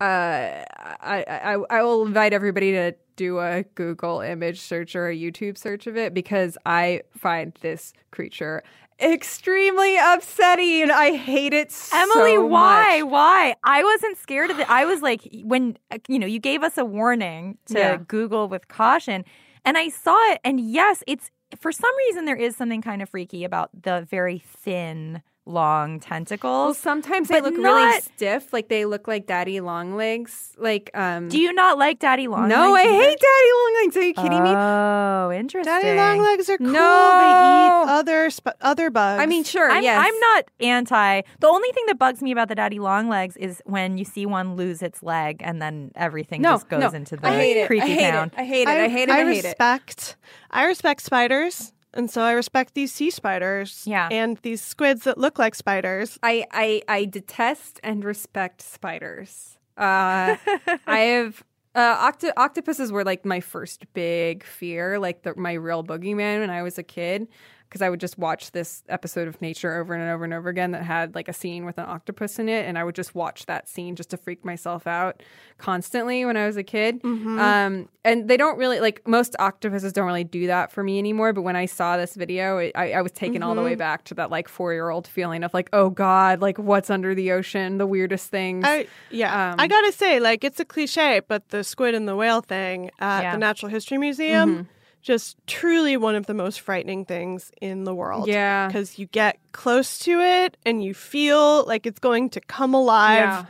Uh, 0.00 0.64
I, 1.00 1.24
I 1.28 1.56
I 1.70 1.82
will 1.82 2.06
invite 2.06 2.32
everybody 2.32 2.72
to 2.72 2.94
do 3.16 3.38
a 3.40 3.64
Google 3.74 4.20
image 4.20 4.60
search 4.60 4.96
or 4.96 5.08
a 5.08 5.16
YouTube 5.16 5.58
search 5.58 5.86
of 5.86 5.96
it 5.96 6.14
because 6.14 6.56
I 6.64 7.02
find 7.16 7.56
this 7.60 7.92
creature 8.10 8.62
extremely 9.02 9.96
upsetting. 9.98 10.90
I 10.90 11.16
hate 11.16 11.52
it 11.52 11.72
so 11.72 11.96
Emily, 11.96 12.38
why? 12.38 13.00
much. 13.00 13.10
Why? 13.10 13.54
I 13.64 13.82
wasn't 13.82 14.18
scared 14.18 14.50
of 14.50 14.58
it. 14.60 14.70
I 14.70 14.84
was 14.84 15.02
like, 15.02 15.28
when, 15.44 15.76
uh, 15.90 15.98
you 16.08 16.18
know, 16.18 16.26
you 16.26 16.38
gave 16.38 16.62
us 16.62 16.78
a 16.78 16.84
warning 16.84 17.58
to 17.66 17.78
Yeah. 17.78 17.96
Google 18.06 18.48
with 18.48 18.68
caution, 18.68 19.24
and 19.64 19.76
I 19.76 19.88
saw 19.88 20.16
it. 20.32 20.40
And 20.44 20.60
yes, 20.60 21.02
it's 21.06 21.30
for 21.58 21.72
some 21.72 21.90
reason, 22.08 22.24
there 22.24 22.36
is 22.36 22.56
something 22.56 22.80
kind 22.80 23.02
of 23.02 23.10
freaky 23.10 23.44
about 23.44 23.70
the 23.82 24.06
very 24.08 24.38
thin, 24.38 25.22
long 25.44 25.92
Well, 25.94 26.00
tentacles. 26.00 26.78
sometimes 26.78 27.28
they 27.28 27.40
look 27.40 27.56
really 27.56 28.00
stiff, 28.00 28.52
like 28.52 28.68
they 28.68 28.84
look 28.84 29.08
like 29.08 29.26
daddy 29.26 29.60
long 29.60 29.96
legs. 29.96 30.52
Like, 30.56 30.90
um, 30.94 31.28
Do 31.28 31.38
you 31.38 31.52
not 31.52 31.78
like 31.78 31.98
daddy 31.98 32.28
long 32.28 32.48
no, 32.48 32.72
legs 32.72 32.86
I 32.86 32.90
either? 32.92 33.02
hate 33.02 33.18
daddy 33.18 33.50
long 33.52 33.74
legs. 33.82 33.96
Are 33.96 34.02
you 34.02 34.14
kidding 34.14 34.42
me? 34.44 34.50
Oh, 34.54 35.32
interesting. 35.32 35.72
Daddy 35.72 35.96
long 35.98 36.20
legs 36.22 36.48
are 36.48 36.58
cool. 36.58 36.68
No. 36.68 36.72
They 37.18 37.92
eat 37.92 37.98
other 37.98 38.30
sp- 38.30 38.58
other 38.60 38.90
bugs. 38.90 39.20
I 39.20 39.26
mean, 39.26 39.42
sure, 39.44 39.68
I'm, 39.70 39.82
yes. 39.82 39.98
I'm 39.98 40.18
not 40.20 40.44
anti. 40.60 41.22
The 41.40 41.48
only 41.48 41.72
thing 41.72 41.84
that 41.88 41.98
bugs 41.98 42.22
me 42.22 42.30
about 42.30 42.48
the 42.48 42.54
daddy 42.54 42.78
long 42.78 43.08
legs 43.08 43.36
is 43.36 43.60
when 43.66 43.98
you 43.98 44.04
see 44.04 44.26
one 44.26 44.54
lose 44.54 44.80
its 44.82 45.02
leg 45.02 45.38
and 45.40 45.60
then 45.60 45.90
everything 45.96 46.42
No, 46.42 46.52
just 46.52 46.68
goes 46.68 46.80
no. 46.80 46.90
into 46.90 47.16
the 47.16 47.26
I 47.26 47.34
hate 47.34 47.56
it. 47.56 47.70
I 47.70 47.86
hate 47.86 48.10
town. 48.10 48.28
it. 48.28 48.34
I 48.38 48.44
hate 48.44 48.62
it. 48.62 48.68
I, 48.68 48.88
hate 48.88 49.08
it. 49.08 49.10
I, 49.10 49.24
hate 49.24 49.44
it. 49.44 49.44
respect. 49.48 50.16
I 50.52 50.66
respect 50.66 51.00
spiders, 51.02 51.72
and 51.94 52.10
so 52.10 52.22
I 52.22 52.32
respect 52.32 52.74
these 52.74 52.92
sea 52.92 53.10
spiders. 53.10 53.84
Yeah. 53.86 54.08
and 54.10 54.38
these 54.42 54.60
squids 54.62 55.04
that 55.04 55.18
look 55.18 55.38
like 55.38 55.54
spiders. 55.54 56.18
I, 56.22 56.44
I 56.50 56.82
I 56.88 57.04
detest 57.04 57.80
and 57.82 58.04
respect 58.04 58.62
spiders. 58.62 59.58
Uh, 59.76 60.36
I 60.86 60.98
have 60.98 61.42
uh, 61.74 61.96
octo- 62.00 62.32
octopuses 62.36 62.92
were 62.92 63.04
like 63.04 63.24
my 63.24 63.40
first 63.40 63.86
big 63.94 64.44
fear, 64.44 64.98
like 64.98 65.22
the, 65.22 65.34
my 65.36 65.52
real 65.54 65.82
boogeyman 65.82 66.40
when 66.40 66.50
I 66.50 66.62
was 66.62 66.78
a 66.78 66.82
kid. 66.82 67.28
Because 67.72 67.80
I 67.80 67.88
would 67.88 68.00
just 68.00 68.18
watch 68.18 68.50
this 68.52 68.82
episode 68.90 69.28
of 69.28 69.40
Nature 69.40 69.80
over 69.80 69.94
and 69.94 70.10
over 70.10 70.24
and 70.24 70.34
over 70.34 70.50
again 70.50 70.72
that 70.72 70.82
had 70.82 71.14
like 71.14 71.26
a 71.26 71.32
scene 71.32 71.64
with 71.64 71.78
an 71.78 71.86
octopus 71.88 72.38
in 72.38 72.46
it, 72.50 72.66
and 72.66 72.76
I 72.76 72.84
would 72.84 72.94
just 72.94 73.14
watch 73.14 73.46
that 73.46 73.66
scene 73.66 73.96
just 73.96 74.10
to 74.10 74.18
freak 74.18 74.44
myself 74.44 74.86
out 74.86 75.22
constantly 75.56 76.24
when 76.26 76.36
I 76.36 76.46
was 76.46 76.58
a 76.58 76.62
kid. 76.62 77.02
Um, 77.02 77.88
and 78.04 78.28
they 78.28 78.36
don't 78.36 78.58
really 78.58 78.78
like 78.78 79.08
most 79.08 79.34
octopuses 79.38 79.94
don't 79.94 80.04
really 80.06 80.22
do 80.24 80.48
that 80.48 80.70
for 80.70 80.84
me 80.84 80.98
anymore. 80.98 81.32
But 81.32 81.42
when 81.42 81.56
I 81.56 81.64
saw 81.64 81.96
this 81.96 82.14
video, 82.14 82.58
it, 82.58 82.72
I, 82.74 82.92
I 82.92 83.00
was 83.00 83.12
taken 83.12 83.42
all 83.42 83.54
the 83.54 83.62
way 83.62 83.74
back 83.74 84.04
to 84.04 84.14
that 84.16 84.28
like 84.30 84.48
four 84.48 84.74
year 84.74 84.90
old 84.90 85.06
feeling 85.06 85.42
of 85.42 85.54
like, 85.54 85.70
oh 85.72 85.88
god, 85.88 86.42
like 86.42 86.58
what's 86.58 86.90
under 86.90 87.14
the 87.14 87.32
ocean, 87.32 87.78
the 87.78 87.86
weirdest 87.86 88.28
things. 88.30 88.66
I 88.68 88.86
yeah, 89.10 89.52
Um, 89.52 89.56
I 89.58 89.66
gotta 89.66 89.92
say, 89.92 90.20
like 90.20 90.44
it's 90.44 90.60
a 90.60 90.66
cliche, 90.66 91.22
but 91.26 91.48
the 91.48 91.64
squid 91.64 91.94
and 91.94 92.06
the 92.06 92.16
whale 92.16 92.42
thing 92.42 92.90
at 92.98 93.22
Yeah. 93.22 93.32
the 93.32 93.38
Natural 93.38 93.70
History 93.70 93.96
Museum, 93.96 94.50
Mm-hmm. 94.50 94.62
Just 95.02 95.36
truly 95.46 95.96
one 95.96 96.14
of 96.14 96.26
the 96.26 96.34
most 96.34 96.60
frightening 96.60 97.04
things 97.04 97.50
in 97.60 97.84
the 97.84 97.94
world. 97.94 98.28
Yeah. 98.28 98.68
because 98.68 98.98
you 98.98 99.06
get 99.06 99.38
close 99.52 99.98
to 100.00 100.20
it 100.20 100.56
and 100.64 100.82
you 100.82 100.94
feel 100.94 101.64
like 101.66 101.86
it's 101.86 101.98
going 101.98 102.30
to 102.30 102.40
come 102.40 102.72
alive. 102.72 103.18
Yeah. 103.18 103.44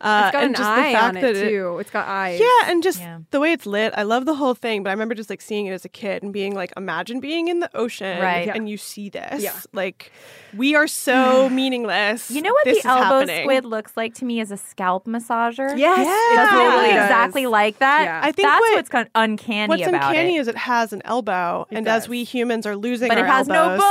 Uh, 0.00 0.22
it's 0.26 0.32
got 0.32 0.42
and 0.44 0.54
an 0.54 0.54
just 0.54 0.76
the 0.76 0.82
fact 0.82 1.04
on 1.04 1.16
it 1.16 1.20
that 1.22 1.48
too. 1.48 1.78
It's 1.80 1.90
got 1.90 2.06
eyes. 2.06 2.40
Yeah, 2.40 2.70
and 2.70 2.82
just 2.82 3.00
Yeah. 3.00 3.18
the 3.30 3.40
way 3.40 3.52
it's 3.52 3.66
lit. 3.66 3.92
I 3.96 4.02
love 4.04 4.26
the 4.26 4.34
whole 4.34 4.54
thing, 4.54 4.82
but 4.82 4.90
I 4.90 4.92
remember 4.92 5.14
just 5.14 5.28
like 5.30 5.40
seeing 5.40 5.66
it 5.66 5.72
as 5.72 5.84
a 5.84 5.88
kid 5.88 6.22
and 6.22 6.32
being 6.32 6.54
like, 6.54 6.72
imagine 6.76 7.20
being 7.20 7.48
in 7.48 7.60
the 7.60 7.70
ocean 7.76 8.20
Right. 8.22 8.46
Yeah. 8.46 8.54
and 8.54 8.68
you 8.68 8.76
see 8.76 9.08
this. 9.10 9.42
Yeah. 9.42 9.52
Like, 9.72 10.12
we 10.56 10.74
are 10.74 10.86
so 10.86 11.48
meaningless. 11.50 12.30
You 12.30 12.42
know 12.42 12.52
what 12.52 12.64
This 12.64 12.82
the 12.82 12.88
elbow 12.88 13.02
happening. 13.20 13.44
squid 13.44 13.64
looks 13.64 13.96
like 13.96 14.14
to 14.14 14.24
me 14.24 14.40
as 14.40 14.50
a 14.50 14.56
scalp 14.56 15.06
massager? 15.06 15.76
Yes, 15.76 15.98
Yeah. 15.98 16.32
it 16.32 16.36
Doesn't 16.36 16.54
totally 16.54 16.76
look 16.86 16.94
does. 16.94 17.04
exactly 17.04 17.46
like 17.46 17.78
that? 17.78 18.04
Yeah. 18.04 18.20
I 18.22 18.32
think 18.32 18.48
that's 18.48 18.60
what- 18.60 18.74
what's 18.76 18.88
kind 18.88 19.08
uncanny 19.14 19.68
What's 19.68 19.86
about 19.86 20.10
uncanny 20.10 20.36
it. 20.36 20.40
is 20.40 20.48
it 20.48 20.56
has 20.56 20.92
an 20.92 21.02
elbow, 21.04 21.66
and 21.70 21.84
does. 21.86 22.04
as 22.04 22.08
we 22.08 22.24
humans 22.24 22.66
are 22.66 22.76
losing 22.76 23.08
but 23.08 23.18
our 23.18 23.24
it 23.24 23.28
has 23.28 23.48
elbows, 23.48 23.78
no 23.78 23.84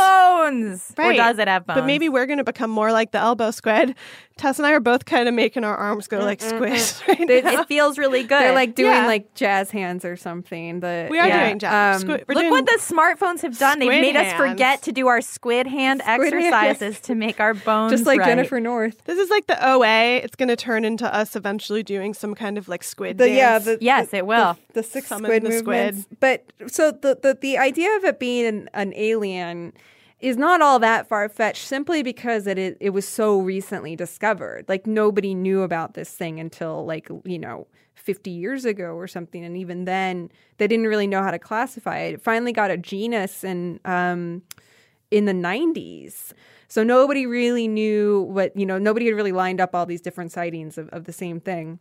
bones. 0.43 0.93
Or 0.97 1.03
Right. 1.05 1.17
does 1.17 1.37
it 1.39 1.47
have 1.47 1.65
bones? 1.65 1.77
But 1.79 1.85
maybe 1.85 2.09
we're 2.09 2.25
going 2.25 2.37
to 2.37 2.43
become 2.43 2.69
more 2.71 2.91
like 2.91 3.11
the 3.11 3.17
elbow 3.19 3.51
squid. 3.51 3.95
Tess 4.37 4.59
and 4.59 4.67
I 4.67 4.71
are 4.73 4.79
both 4.79 5.05
kind 5.05 5.27
of 5.27 5.33
making 5.33 5.63
our 5.63 5.75
arms 5.97 6.07
go 6.07 6.19
like 6.19 6.41
squids 6.41 7.01
right 7.07 7.27
They- 7.27 7.39
it 7.43 7.67
feels 7.67 7.97
really 7.97 8.21
good. 8.21 8.39
They're 8.41 8.53
like 8.53 8.75
doing 8.75 8.91
Yeah. 8.91 9.07
like 9.07 9.33
jazz 9.33 9.71
hands 9.71 10.05
or 10.05 10.15
something. 10.15 10.79
The 10.79 11.07
We 11.09 11.19
are 11.19 11.27
yeah, 11.27 11.45
doing 11.47 11.59
jazz. 11.59 11.95
um, 12.03 12.07
Squid- 12.09 12.25
Look 12.27 12.37
doing 12.37 12.51
what 12.51 12.65
the 12.65 12.77
smartphones 12.79 13.41
have 13.41 13.57
done. 13.57 13.79
They've 13.79 13.87
squid 13.87 14.01
made 14.01 14.15
us 14.15 14.33
forget 14.33 14.81
to 14.83 14.91
do 14.91 15.07
our 15.07 15.21
squid 15.21 15.67
hand 15.67 16.01
Squid 16.01 16.33
hand. 16.33 16.53
exercises 16.53 16.99
to 17.07 17.15
make 17.15 17.39
our 17.39 17.53
bones 17.53 17.91
just 17.91 18.05
like 18.05 18.19
right. 18.19 18.27
Jennifer 18.27 18.59
North. 18.59 19.03
This 19.05 19.17
is 19.19 19.29
like 19.29 19.47
the 19.47 19.57
OA. 19.67 20.17
It's 20.17 20.35
going 20.35 20.49
to 20.49 20.55
turn 20.55 20.85
into 20.85 21.11
us 21.13 21.35
eventually 21.35 21.83
doing 21.83 22.13
some 22.13 22.35
kind 22.35 22.57
of 22.57 22.67
like 22.67 22.83
squid 22.83 23.17
The, 23.17 23.25
dance. 23.27 23.37
yeah, 23.37 23.59
the, 23.59 23.77
Yes, 23.81 24.09
the- 24.09 24.17
it 24.17 24.25
will. 24.27 24.55
The, 24.73 24.81
the 24.81 24.83
six 24.83 25.07
Summon 25.07 25.25
squid 25.29 25.43
the 25.43 25.49
movements. 25.49 26.01
squid. 26.03 26.17
But 26.19 26.71
so 26.71 26.91
the, 26.91 27.17
the 27.21 27.37
the 27.39 27.57
idea 27.57 27.95
of 27.97 28.03
it 28.05 28.19
being 28.19 28.45
an, 28.45 28.69
an 28.73 28.93
alien 28.95 29.73
is 30.19 30.37
not 30.37 30.61
all 30.61 30.79
that 30.79 31.07
far 31.07 31.29
fetched. 31.29 31.65
Simply 31.65 32.03
because 32.03 32.47
it, 32.47 32.77
it 32.79 32.89
was 32.89 33.07
so 33.07 33.39
recently 33.39 33.95
discovered. 33.95 34.65
Like 34.67 34.87
nobody 34.87 35.35
knew 35.35 35.61
about 35.61 35.93
this 35.93 36.11
thing 36.11 36.39
until 36.39 36.85
like 36.85 37.09
you 37.23 37.39
know. 37.39 37.67
50 37.95 38.29
years 38.29 38.63
ago 38.63 38.93
or 38.93 39.05
something 39.05 39.43
and 39.43 39.57
even 39.57 39.83
then 39.83 40.31
they 40.59 40.67
didn't 40.67 40.87
really 40.87 41.07
know 41.07 41.21
how 41.21 41.31
to 41.31 41.39
classify 41.39 41.97
it 41.97 42.13
it 42.13 42.21
finally 42.21 42.53
got 42.53 42.71
a 42.71 42.77
genus 42.77 43.43
and 43.43 43.81
um 43.83 44.41
in 45.11 45.25
the 45.25 45.33
90s. 45.33 46.33
So 46.67 46.83
nobody 46.83 47.25
really 47.25 47.67
knew 47.67 48.21
what, 48.23 48.55
you 48.57 48.65
know, 48.65 48.77
nobody 48.77 49.05
had 49.05 49.15
really 49.15 49.31
lined 49.31 49.61
up 49.61 49.73
all 49.73 49.85
these 49.85 50.01
different 50.01 50.31
sightings 50.31 50.77
of, 50.77 50.89
of 50.89 51.05
the 51.05 51.13
same 51.13 51.39
thing. 51.39 51.79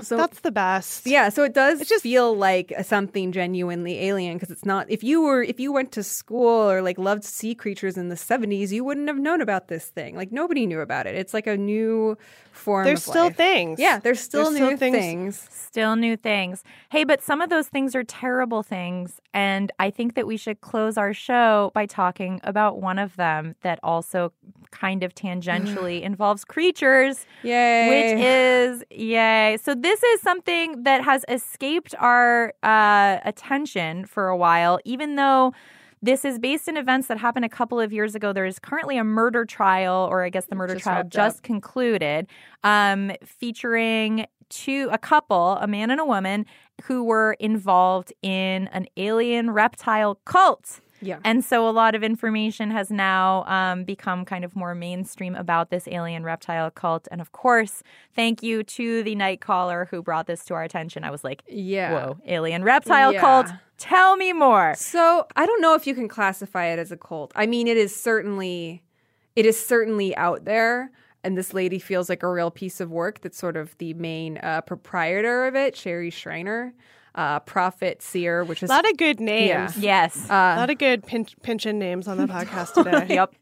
So 0.00 0.16
That's 0.16 0.40
the 0.40 0.50
best. 0.50 1.06
yeah, 1.06 1.28
so 1.28 1.44
it 1.44 1.54
does 1.54 1.80
It's 1.80 1.88
just- 1.88 2.02
feel 2.02 2.36
like 2.36 2.72
something 2.82 3.30
genuinely 3.30 4.00
alien 4.06 4.34
because 4.36 4.50
it's 4.50 4.64
not. 4.64 4.90
If 4.90 5.04
you 5.04 5.22
were, 5.22 5.42
if 5.42 5.60
you 5.60 5.72
went 5.72 5.92
to 5.92 6.02
school 6.02 6.68
or 6.70 6.82
like 6.82 6.98
loved 6.98 7.22
sea 7.24 7.54
creatures 7.54 7.96
in 7.96 8.08
the 8.08 8.16
seventies, 8.16 8.72
you 8.72 8.82
wouldn't 8.84 9.06
have 9.08 9.18
known 9.18 9.40
about 9.40 9.68
this 9.68 9.86
thing. 9.86 10.16
Like 10.16 10.32
nobody 10.32 10.66
knew 10.66 10.80
about 10.80 11.06
it. 11.06 11.14
It's 11.14 11.32
like 11.32 11.46
a 11.46 11.56
new 11.56 12.18
form. 12.50 12.84
There's 12.84 13.06
of 13.06 13.12
still 13.12 13.24
life. 13.26 13.36
things. 13.36 13.78
Yeah, 13.78 14.00
there's 14.00 14.20
still 14.20 14.50
There's 14.50 14.58
new 14.60 14.66
still 14.66 14.78
things- 14.78 14.96
things. 14.96 15.48
Still 15.50 15.96
new 15.96 16.16
things. 16.16 16.64
Hey, 16.90 17.04
but 17.04 17.22
some 17.22 17.40
of 17.40 17.48
those 17.48 17.68
things 17.68 17.94
are 17.94 18.04
terrible 18.04 18.62
things. 18.64 19.20
And 19.32 19.72
I 19.78 19.90
think 19.90 20.14
that 20.14 20.26
we 20.26 20.36
should 20.36 20.60
close 20.60 20.96
our 20.98 21.12
show 21.14 21.70
by 21.74 21.86
talking 21.86 22.40
about 22.44 22.80
one 22.80 22.98
of 22.98 23.16
them 23.16 23.54
that 23.62 23.80
also 23.82 24.32
kind 24.70 25.02
of 25.02 25.14
tangentially 25.14 26.02
involves 26.10 26.44
creatures, 26.44 27.26
Yay! 27.42 27.88
which 27.88 28.24
is, 28.24 28.84
yay. 28.90 29.58
So, 29.62 29.74
this 29.84 30.02
is 30.02 30.20
something 30.20 30.82
that 30.84 31.04
has 31.04 31.24
escaped 31.28 31.94
our 31.98 32.54
uh, 32.62 33.18
attention 33.24 34.04
for 34.06 34.28
a 34.28 34.36
while, 34.36 34.78
even 34.84 35.16
though. 35.16 35.52
This 36.02 36.26
is 36.26 36.38
based 36.38 36.68
in 36.68 36.76
events 36.76 37.08
that 37.08 37.16
happened 37.16 37.46
a 37.46 37.48
couple 37.48 37.80
of 37.80 37.90
years 37.90 38.14
ago. 38.14 38.34
There 38.34 38.44
is 38.44 38.58
currently 38.58 38.98
a 38.98 39.04
murder 39.04 39.46
trial, 39.46 40.06
or 40.10 40.22
I 40.22 40.28
guess 40.28 40.44
the 40.44 40.54
murder 40.54 40.74
Just 40.74 40.82
trial 40.82 41.04
just 41.04 41.38
up. 41.38 41.42
concluded, 41.44 42.26
um, 42.62 43.10
featuring 43.24 44.26
two 44.50 44.90
a 44.92 44.98
couple, 44.98 45.52
a 45.62 45.66
man 45.66 45.90
and 45.90 45.98
a 45.98 46.04
woman, 46.04 46.44
who 46.82 47.04
were 47.04 47.36
involved 47.40 48.12
in 48.20 48.68
an 48.68 48.84
alien 48.98 49.52
reptile 49.52 50.16
cult. 50.26 50.80
Yeah. 51.04 51.18
And 51.24 51.44
so 51.44 51.68
a 51.68 51.70
lot 51.70 51.94
of 51.94 52.02
information 52.02 52.70
has 52.70 52.90
now 52.90 53.44
um, 53.44 53.84
become 53.84 54.24
kind 54.24 54.44
of 54.44 54.56
more 54.56 54.74
mainstream 54.74 55.34
about 55.34 55.70
this 55.70 55.86
alien 55.88 56.24
reptile 56.24 56.70
cult. 56.70 57.06
And 57.10 57.20
of 57.20 57.32
course, 57.32 57.82
thank 58.14 58.42
you 58.42 58.62
to 58.64 59.02
the 59.02 59.14
night 59.14 59.40
caller 59.40 59.86
who 59.90 60.02
brought 60.02 60.26
this 60.26 60.44
to 60.46 60.54
our 60.54 60.62
attention. 60.62 61.04
I 61.04 61.10
was 61.10 61.22
like, 61.24 61.42
Yeah. 61.46 61.92
whoa, 61.92 62.18
alien 62.26 62.64
reptile 62.64 63.12
Yeah. 63.12 63.20
cult. 63.20 63.46
Tell 63.76 64.16
me 64.16 64.32
more. 64.32 64.74
So 64.76 65.26
I 65.36 65.46
don't 65.46 65.60
know 65.60 65.74
if 65.74 65.86
you 65.86 65.94
can 65.94 66.08
classify 66.08 66.66
it 66.66 66.78
as 66.78 66.90
a 66.92 66.96
cult. 66.96 67.32
I 67.36 67.46
mean, 67.46 67.66
it 67.66 67.76
is 67.76 67.94
certainly, 67.94 68.82
it 69.36 69.44
is 69.46 69.62
certainly 69.64 70.16
out 70.16 70.44
there, 70.44 70.90
and 71.24 71.36
this 71.36 71.52
lady 71.52 71.78
feels 71.78 72.08
like 72.08 72.22
a 72.22 72.30
real 72.30 72.50
piece 72.50 72.80
of 72.80 72.90
work. 72.90 73.20
That's 73.22 73.36
sort 73.36 73.56
of 73.56 73.76
the 73.78 73.92
main 73.94 74.38
uh, 74.38 74.60
proprietor 74.60 75.46
of 75.46 75.56
it, 75.56 75.76
Sherry 75.76 76.10
Shriner, 76.10 76.72
uh, 77.14 77.40
prophet 77.40 78.02
seer, 78.02 78.44
which 78.44 78.62
is 78.62 78.70
A 78.70 78.72
lot 78.72 78.88
of 78.88 78.96
good 78.96 79.20
names. 79.20 79.76
Yeah. 79.76 80.04
Yes. 80.06 80.26
a 80.28 80.56
lot 80.56 80.70
of 80.70 80.78
good 80.78 81.06
pinch, 81.06 81.36
pinching 81.42 81.78
names 81.78 82.08
on 82.08 82.16
the 82.16 82.26
podcast 82.26 82.74
today. 82.74 83.06
yep. 83.14 83.34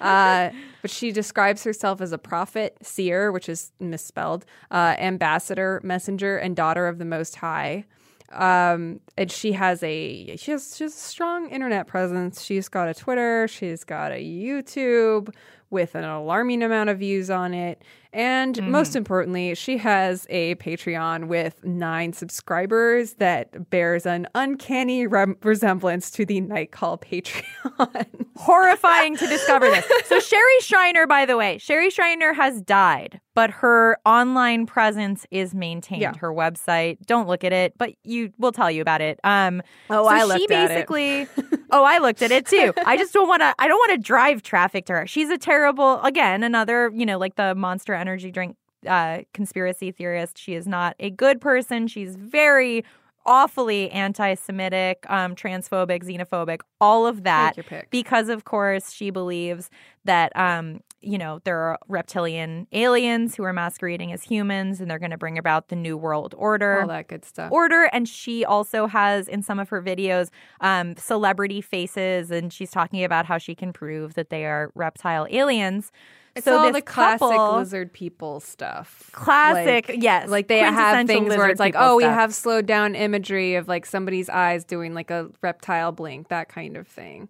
uh, 0.00 0.50
but 0.82 0.90
she 0.90 1.12
describes 1.12 1.64
herself 1.64 2.00
as 2.00 2.12
a 2.12 2.18
prophet, 2.18 2.76
seer, 2.82 3.30
which 3.32 3.48
is 3.48 3.72
misspelled, 3.80 4.46
uh, 4.70 4.94
ambassador, 4.98 5.80
messenger, 5.82 6.36
and 6.38 6.56
daughter 6.56 6.86
of 6.86 6.98
the 6.98 7.04
Most 7.04 7.36
High. 7.36 7.84
Um, 8.32 9.00
and 9.16 9.32
she 9.32 9.52
has 9.52 9.82
a 9.82 10.36
she 10.36 10.50
has 10.50 10.76
she 10.76 10.84
has 10.84 10.94
a 10.94 10.98
strong 10.98 11.48
internet 11.48 11.86
presence. 11.86 12.42
She's 12.42 12.68
got 12.68 12.88
a 12.88 12.94
Twitter, 12.94 13.48
she's 13.48 13.84
got 13.84 14.12
a 14.12 14.22
YouTube 14.22 15.34
with 15.70 15.94
an 15.94 16.04
alarming 16.04 16.62
amount 16.62 16.90
of 16.90 16.98
views 16.98 17.30
on 17.30 17.54
it, 17.54 17.82
and 18.18 18.60
most 18.70 18.96
importantly, 18.96 19.54
she 19.54 19.78
has 19.78 20.26
a 20.28 20.56
Patreon 20.56 21.28
with 21.28 21.64
nine 21.64 22.12
subscribers 22.12 23.14
that 23.14 23.70
bears 23.70 24.06
an 24.06 24.26
uncanny 24.34 25.06
re- 25.06 25.34
resemblance 25.42 26.10
to 26.10 26.26
the 26.26 26.40
Night 26.40 26.72
Call 26.72 26.98
Patreon. 26.98 28.06
horrifying 28.36 29.16
to 29.16 29.26
discover 29.26 29.66
this. 29.66 29.86
So 30.06 30.20
Sherry 30.20 30.60
Shriner, 30.60 31.06
by 31.06 31.26
the 31.26 31.36
way, 31.36 31.58
Sherry 31.58 31.90
Shriner 31.90 32.32
has 32.32 32.60
died, 32.62 33.20
but 33.34 33.50
her 33.50 33.98
online 34.06 34.66
presence 34.66 35.26
is 35.30 35.54
maintained. 35.54 36.02
Yeah. 36.02 36.14
Her 36.18 36.32
website. 36.32 36.98
Don't 37.06 37.28
look 37.28 37.44
at 37.44 37.52
it, 37.52 37.74
but 37.78 37.94
you 38.04 38.32
will 38.38 38.52
tell 38.52 38.70
you 38.70 38.82
about 38.82 39.00
it. 39.00 39.20
Um 39.22 39.62
Oh, 39.90 40.04
so 40.04 40.08
I 40.08 40.20
she 40.20 40.26
looked 40.26 40.50
at 40.52 40.70
it. 40.70 41.28
Oh, 41.70 41.84
I 41.84 41.98
looked 41.98 42.22
at 42.22 42.30
it 42.30 42.46
too. 42.46 42.72
I 42.84 42.96
just 42.96 43.12
don't 43.12 43.28
want 43.28 43.42
to 43.42 43.54
I 43.58 43.68
don't 43.68 43.78
want 43.78 43.92
to 43.92 43.98
drive 43.98 44.42
traffic 44.42 44.86
to 44.86 44.92
her. 44.94 45.06
She's 45.06 45.28
a 45.30 45.38
terrible 45.38 46.00
again, 46.02 46.42
another, 46.42 46.90
you 46.94 47.06
know, 47.06 47.18
like 47.18 47.36
the 47.36 47.54
monster 47.54 47.94
energy 47.94 48.30
drink 48.30 48.56
uh 48.86 49.20
conspiracy 49.34 49.90
theorist. 49.90 50.38
She 50.38 50.54
is 50.54 50.66
not 50.66 50.96
a 51.00 51.10
good 51.10 51.40
person. 51.40 51.88
She's 51.88 52.16
very 52.16 52.84
awfully 53.26 53.90
anti-Semitic, 53.90 55.04
um, 55.10 55.34
transphobic, 55.34 56.02
xenophobic, 56.02 56.60
all 56.80 57.06
of 57.06 57.24
that. 57.24 57.56
your 57.56 57.64
pick. 57.64 57.90
Because 57.90 58.28
of 58.28 58.44
course 58.44 58.92
she 58.92 59.10
believes 59.10 59.68
that 60.04 60.34
um, 60.34 60.80
you 61.00 61.16
know, 61.18 61.40
there 61.44 61.58
are 61.58 61.78
reptilian 61.86 62.66
aliens 62.72 63.36
who 63.36 63.44
are 63.44 63.52
masquerading 63.52 64.12
as 64.12 64.22
humans 64.22 64.80
and 64.80 64.90
they're 64.90 64.98
gonna 64.98 65.16
bring 65.18 65.38
about 65.38 65.68
the 65.68 65.76
new 65.76 65.96
world 65.96 66.34
order 66.36 66.80
All 66.82 66.88
that 66.88 67.06
good 67.08 67.24
stuff. 67.24 67.52
order 67.52 67.84
and 67.92 68.08
she 68.08 68.44
also 68.44 68.86
has 68.88 69.28
in 69.28 69.42
some 69.42 69.58
of 69.60 69.68
her 69.68 69.80
videos 69.82 70.30
um, 70.60 70.96
celebrity 70.96 71.60
faces 71.60 72.30
and 72.32 72.52
she's 72.52 72.70
talking 72.72 73.04
about 73.04 73.26
how 73.26 73.38
she 73.38 73.54
can 73.54 73.72
prove 73.72 74.14
that 74.14 74.30
they 74.30 74.44
are 74.44 74.72
reptile 74.74 75.26
aliens 75.30 75.92
It's 76.34 76.44
so 76.44 76.58
all 76.58 76.72
the 76.72 76.82
classic 76.82 77.20
couple- 77.20 77.58
lizard 77.58 77.92
people 77.92 78.40
stuff. 78.40 79.08
Classic, 79.12 79.88
Like- 79.88 80.02
yes. 80.02 80.28
Like 80.28 80.48
they 80.48 80.58
have 80.58 81.06
things 81.06 81.28
where 81.36 81.48
it's 81.48 81.60
like, 81.60 81.74
oh, 81.76 81.96
we 81.96 82.04
have 82.04 82.34
slowed 82.34 82.66
down 82.66 82.94
imagery 82.96 83.54
of 83.54 83.68
like 83.68 83.86
somebody's 83.86 84.28
eyes 84.28 84.64
doing 84.64 84.94
like 84.94 85.10
a 85.10 85.28
reptile 85.42 85.92
blink, 85.92 86.28
that 86.28 86.48
kind 86.48 86.76
of 86.76 86.86
thing. 86.88 87.28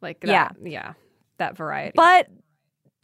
Like 0.00 0.20
that, 0.20 0.28
Yeah. 0.28 0.50
yeah, 0.62 0.92
that 1.38 1.56
variety. 1.56 1.92
But 1.94 2.28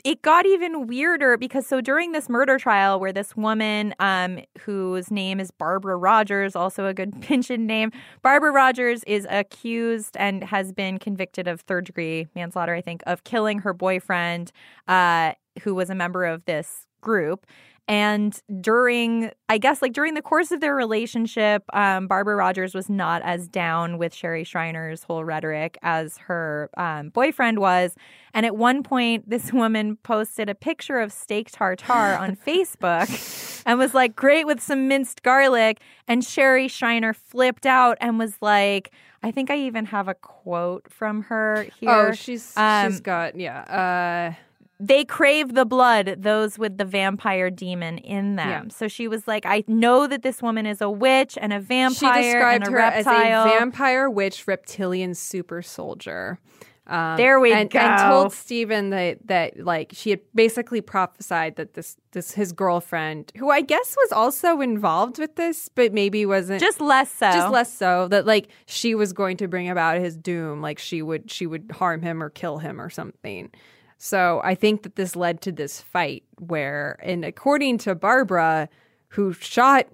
it 0.04 0.22
got 0.22 0.46
even 0.46 0.86
weirder 0.86 1.36
because 1.36 1.66
so 1.66 1.80
during 1.80 2.12
this 2.12 2.28
murder 2.28 2.58
trial 2.58 3.00
where 3.00 3.12
this 3.12 3.36
woman 3.36 3.94
um 3.98 4.38
whose 4.60 5.10
name 5.10 5.40
is 5.40 5.50
Barbara 5.50 5.96
Rogers 5.96 6.54
also 6.54 6.86
a 6.86 6.94
good 6.94 7.20
pension 7.22 7.66
name 7.66 7.90
Barbara 8.22 8.52
Rogers 8.52 9.02
is 9.04 9.26
accused 9.30 10.16
and 10.16 10.44
has 10.44 10.72
been 10.72 10.98
convicted 10.98 11.48
of 11.48 11.62
third 11.62 11.86
degree 11.86 12.26
manslaughter 12.34 12.74
I 12.74 12.80
think 12.80 13.02
of 13.06 13.24
killing 13.24 13.60
her 13.60 13.72
boyfriend 13.72 14.52
uh 14.86 15.32
who 15.62 15.74
was 15.74 15.90
a 15.90 15.94
member 15.94 16.24
of 16.24 16.44
this 16.44 16.86
group 17.00 17.46
and 17.88 18.42
during 18.60 19.30
i 19.48 19.56
guess 19.56 19.80
like 19.80 19.92
during 19.92 20.14
the 20.14 20.22
course 20.22 20.52
of 20.52 20.60
their 20.60 20.74
relationship 20.74 21.64
um, 21.72 22.06
barbara 22.06 22.36
rogers 22.36 22.74
was 22.74 22.88
not 22.88 23.22
as 23.22 23.48
down 23.48 23.98
with 23.98 24.14
sherry 24.14 24.44
shriner's 24.44 25.02
whole 25.02 25.24
rhetoric 25.24 25.78
as 25.82 26.18
her 26.18 26.70
um, 26.76 27.08
boyfriend 27.08 27.58
was 27.58 27.96
and 28.34 28.44
at 28.44 28.56
one 28.56 28.82
point 28.82 29.28
this 29.28 29.52
woman 29.52 29.96
posted 29.96 30.48
a 30.48 30.54
picture 30.54 31.00
of 31.00 31.10
steak 31.10 31.50
tartare 31.50 32.18
on 32.18 32.36
facebook 32.46 33.62
and 33.66 33.78
was 33.78 33.94
like 33.94 34.14
great 34.14 34.46
with 34.46 34.60
some 34.60 34.86
minced 34.86 35.22
garlic 35.22 35.80
and 36.06 36.22
sherry 36.24 36.68
shriner 36.68 37.14
flipped 37.14 37.64
out 37.64 37.96
and 38.00 38.18
was 38.18 38.34
like 38.42 38.92
i 39.22 39.30
think 39.30 39.50
i 39.50 39.56
even 39.56 39.86
have 39.86 40.08
a 40.08 40.14
quote 40.14 40.90
from 40.92 41.22
her 41.22 41.66
here 41.80 41.90
oh, 41.90 42.12
she's 42.12 42.54
Um, 42.56 42.90
she's 42.90 43.00
got 43.00 43.34
yeah. 43.38 44.34
Uh, 44.34 44.42
they 44.80 45.04
crave 45.04 45.54
the 45.54 45.64
blood, 45.64 46.16
those 46.18 46.58
with 46.58 46.78
the 46.78 46.84
vampire 46.84 47.50
demon 47.50 47.98
in 47.98 48.36
them. 48.36 48.48
Yeah. 48.48 48.74
So 48.74 48.86
she 48.86 49.08
was 49.08 49.26
like, 49.26 49.44
I 49.44 49.64
know 49.66 50.06
that 50.06 50.22
this 50.22 50.40
woman 50.40 50.66
is 50.66 50.80
a 50.80 50.88
witch 50.90 51.36
and 51.40 51.52
a 51.52 51.60
vampire. 51.60 52.14
she 52.14 52.22
described 52.22 52.64
and 52.64 52.68
a 52.68 52.70
her 52.70 52.76
reptile. 52.76 53.46
as 53.46 53.54
a 53.54 53.58
vampire, 53.58 54.08
witch, 54.08 54.46
reptilian 54.46 55.14
super 55.14 55.62
soldier. 55.62 56.38
Um, 56.86 57.16
There 57.18 57.38
we 57.38 57.52
and, 57.52 57.68
go. 57.68 57.80
And 57.80 58.00
told 58.00 58.32
Steven 58.32 58.90
that 58.90 59.26
that 59.26 59.58
like 59.62 59.90
she 59.92 60.10
had 60.10 60.20
basically 60.34 60.80
prophesied 60.80 61.56
that 61.56 61.74
this 61.74 61.96
this 62.12 62.32
his 62.32 62.52
girlfriend, 62.52 63.30
who 63.36 63.50
I 63.50 63.60
guess 63.60 63.94
was 63.96 64.12
also 64.12 64.60
involved 64.62 65.18
with 65.18 65.36
this, 65.36 65.68
but 65.68 65.92
maybe 65.92 66.24
wasn't 66.24 66.60
Just 66.60 66.80
less 66.80 67.10
so. 67.12 67.30
just 67.30 67.52
less 67.52 67.72
so 67.74 68.08
that 68.08 68.26
like 68.26 68.48
she 68.64 68.94
was 68.94 69.12
going 69.12 69.36
to 69.38 69.48
bring 69.48 69.68
about 69.68 69.98
his 69.98 70.16
doom 70.16 70.62
like 70.62 70.78
she 70.78 71.02
would 71.02 71.30
she 71.30 71.46
would 71.46 71.72
harm 71.74 72.00
him 72.00 72.22
or 72.22 72.30
kill 72.30 72.58
him 72.58 72.80
or 72.80 72.88
something 72.88 73.50
so 73.98 74.40
i 74.44 74.54
think 74.54 74.82
that 74.84 74.96
this 74.96 75.14
led 75.16 75.40
to 75.40 75.52
this 75.52 75.80
fight 75.80 76.22
where 76.38 76.98
and 77.02 77.24
according 77.24 77.76
to 77.76 77.94
barbara 77.94 78.68
who 79.08 79.32
shot 79.32 79.86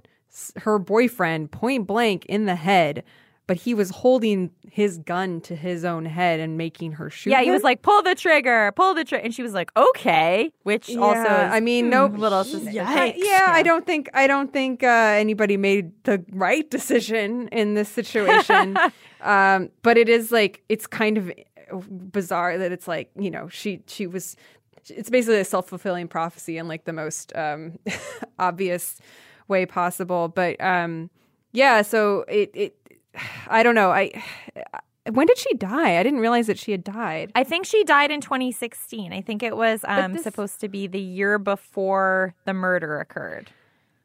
her 0.59 0.79
boyfriend 0.79 1.51
point 1.51 1.87
blank 1.87 2.25
in 2.27 2.45
the 2.45 2.57
head 2.57 3.03
but 3.47 3.59
he 3.59 3.75
was 3.75 3.91
holding 3.91 4.51
his 4.71 4.97
gun 4.99 5.39
to 5.43 5.55
his 5.55 5.85
own 5.85 6.07
head 6.07 6.41
and 6.41 6.57
making 6.57 6.93
her 6.93 7.11
shoot 7.11 7.29
yeah, 7.29 7.41
he 7.43 7.49
him. 7.49 7.53
was 7.53 7.63
like, 7.63 7.83
pull 7.83 8.01
the 8.03 8.15
trigger, 8.15 8.73
pull 8.75 8.95
the 8.95 9.05
trigger. 9.05 9.23
And 9.23 9.35
she 9.35 9.43
was 9.43 9.53
like, 9.53 9.71
okay. 9.77 10.51
Which 10.63 10.89
also 10.97 11.21
Yeah, 11.21 11.49
is, 11.49 11.53
I 11.53 11.61
mean, 11.61 11.85
hmm, 11.85 11.91
no, 11.91 12.07
little 12.07 12.43
sus- 12.43 12.67
I- 12.67 13.15
yeah, 13.19 13.49
I 13.49 13.63
don't 13.63 13.85
think 13.85 14.09
I 14.15 14.27
don't 14.27 14.51
think 14.51 14.83
uh, 14.83 14.87
anybody 14.87 15.59
made 15.59 15.93
the 16.05 16.25
right 16.33 16.69
decision 16.71 17.49
in 17.49 17.75
this 17.75 17.91
situation. 17.91 18.79
um, 19.21 19.69
but 19.83 19.99
it 19.99 20.09
is 20.09 20.33
like 20.33 20.63
it's 20.71 20.87
kind 20.87 21.19
of 21.19 21.31
bizarre 21.81 22.59
that 22.59 22.72
it's 22.72 22.89
like 22.89 23.11
you 23.16 23.31
know 23.31 23.49
she 23.49 23.83
she 23.87 24.07
was 24.07 24.37
it's 24.89 25.11
basically 25.11 25.39
a 25.39 25.45
self 25.45 25.68
fulfilling 25.68 26.09
prophecy 26.09 26.59
in 26.59 26.68
like 26.68 26.85
the 26.85 26.93
most 26.93 27.35
um, 27.35 27.79
obvious 28.39 29.01
way 29.49 29.66
possible. 29.66 30.29
But 30.29 30.61
um, 30.61 31.11
yeah, 31.53 31.83
so 31.83 32.25
it 32.29 32.51
it 32.55 32.77
I 33.49 33.62
don't 33.62 33.75
know 33.75 33.91
I. 33.91 34.22
When 35.12 35.27
did 35.27 35.37
she 35.37 35.53
die? 35.55 35.99
I 35.99 36.03
didn't 36.03 36.20
realize 36.20 36.47
that 36.47 36.59
she 36.59 36.72
had 36.72 36.83
died. 36.83 37.31
I 37.35 37.45
think 37.45 37.66
she 37.66 37.85
died 37.85 38.11
in 38.11 38.22
2016. 38.22 39.12
I 39.12 39.20
think 39.20 39.43
it 39.43 39.55
was 39.55 39.85
um, 39.87 40.14
this- 40.14 40.22
supposed 40.22 40.61
to 40.62 40.68
be 40.68 40.87
the 40.87 41.01
year 41.01 41.39
before 41.39 42.35
the 42.47 42.55
murder 42.55 43.01
occurred. 43.01 43.51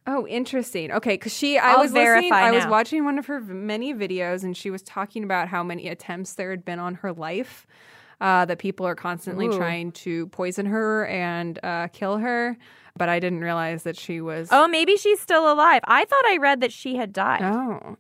Oh, 0.08 0.26
interesting. 0.28 0.91
Okay, 0.91 1.14
because 1.14 1.36
she, 1.36 1.58
I 1.58 1.74
I'll 1.74 1.82
was 1.82 1.91
listening, 1.91 2.34
I 2.34 2.52
was 2.52 2.66
watching 2.66 3.06
one 3.06 3.20
of 3.20 3.28
her 3.28 3.39
many 3.39 3.93
videos, 3.93 4.43
and 4.43 4.58
she 4.58 4.72
was 4.72 4.82
talking 4.82 5.24
about 5.24 5.47
how 5.47 5.64
many 5.64 5.88
attempts 5.88 6.34
there 6.34 6.50
had 6.50 6.66
been 6.66 6.80
on 6.80 6.95
her 6.95 7.14
life. 7.14 7.68
Uh, 8.22 8.43
that 8.43 8.60
people 8.60 8.86
are 8.86 8.95
constantly 8.95 9.47
Ooh. 9.47 9.56
trying 9.56 9.93
to 9.93 10.28
poison 10.28 10.66
her 10.66 11.06
and 11.08 11.58
uh, 11.64 11.88
kill 11.93 12.18
her, 12.18 12.58
but 12.97 13.08
I 13.08 13.18
didn't 13.18 13.39
realize 13.39 13.84
that 13.84 13.97
she 13.97 14.20
was. 14.20 14.50
Oh, 14.52 14.68
maybe 14.68 14.97
she's 14.97 15.22
still 15.22 15.50
alive. 15.50 15.82
I 15.86 16.04
thought 16.04 16.26
I 16.26 16.36
read 16.36 16.60
that 16.60 16.74
she 16.74 16.97
had 16.97 17.14
died. 17.14 17.43
Oh. 17.43 17.95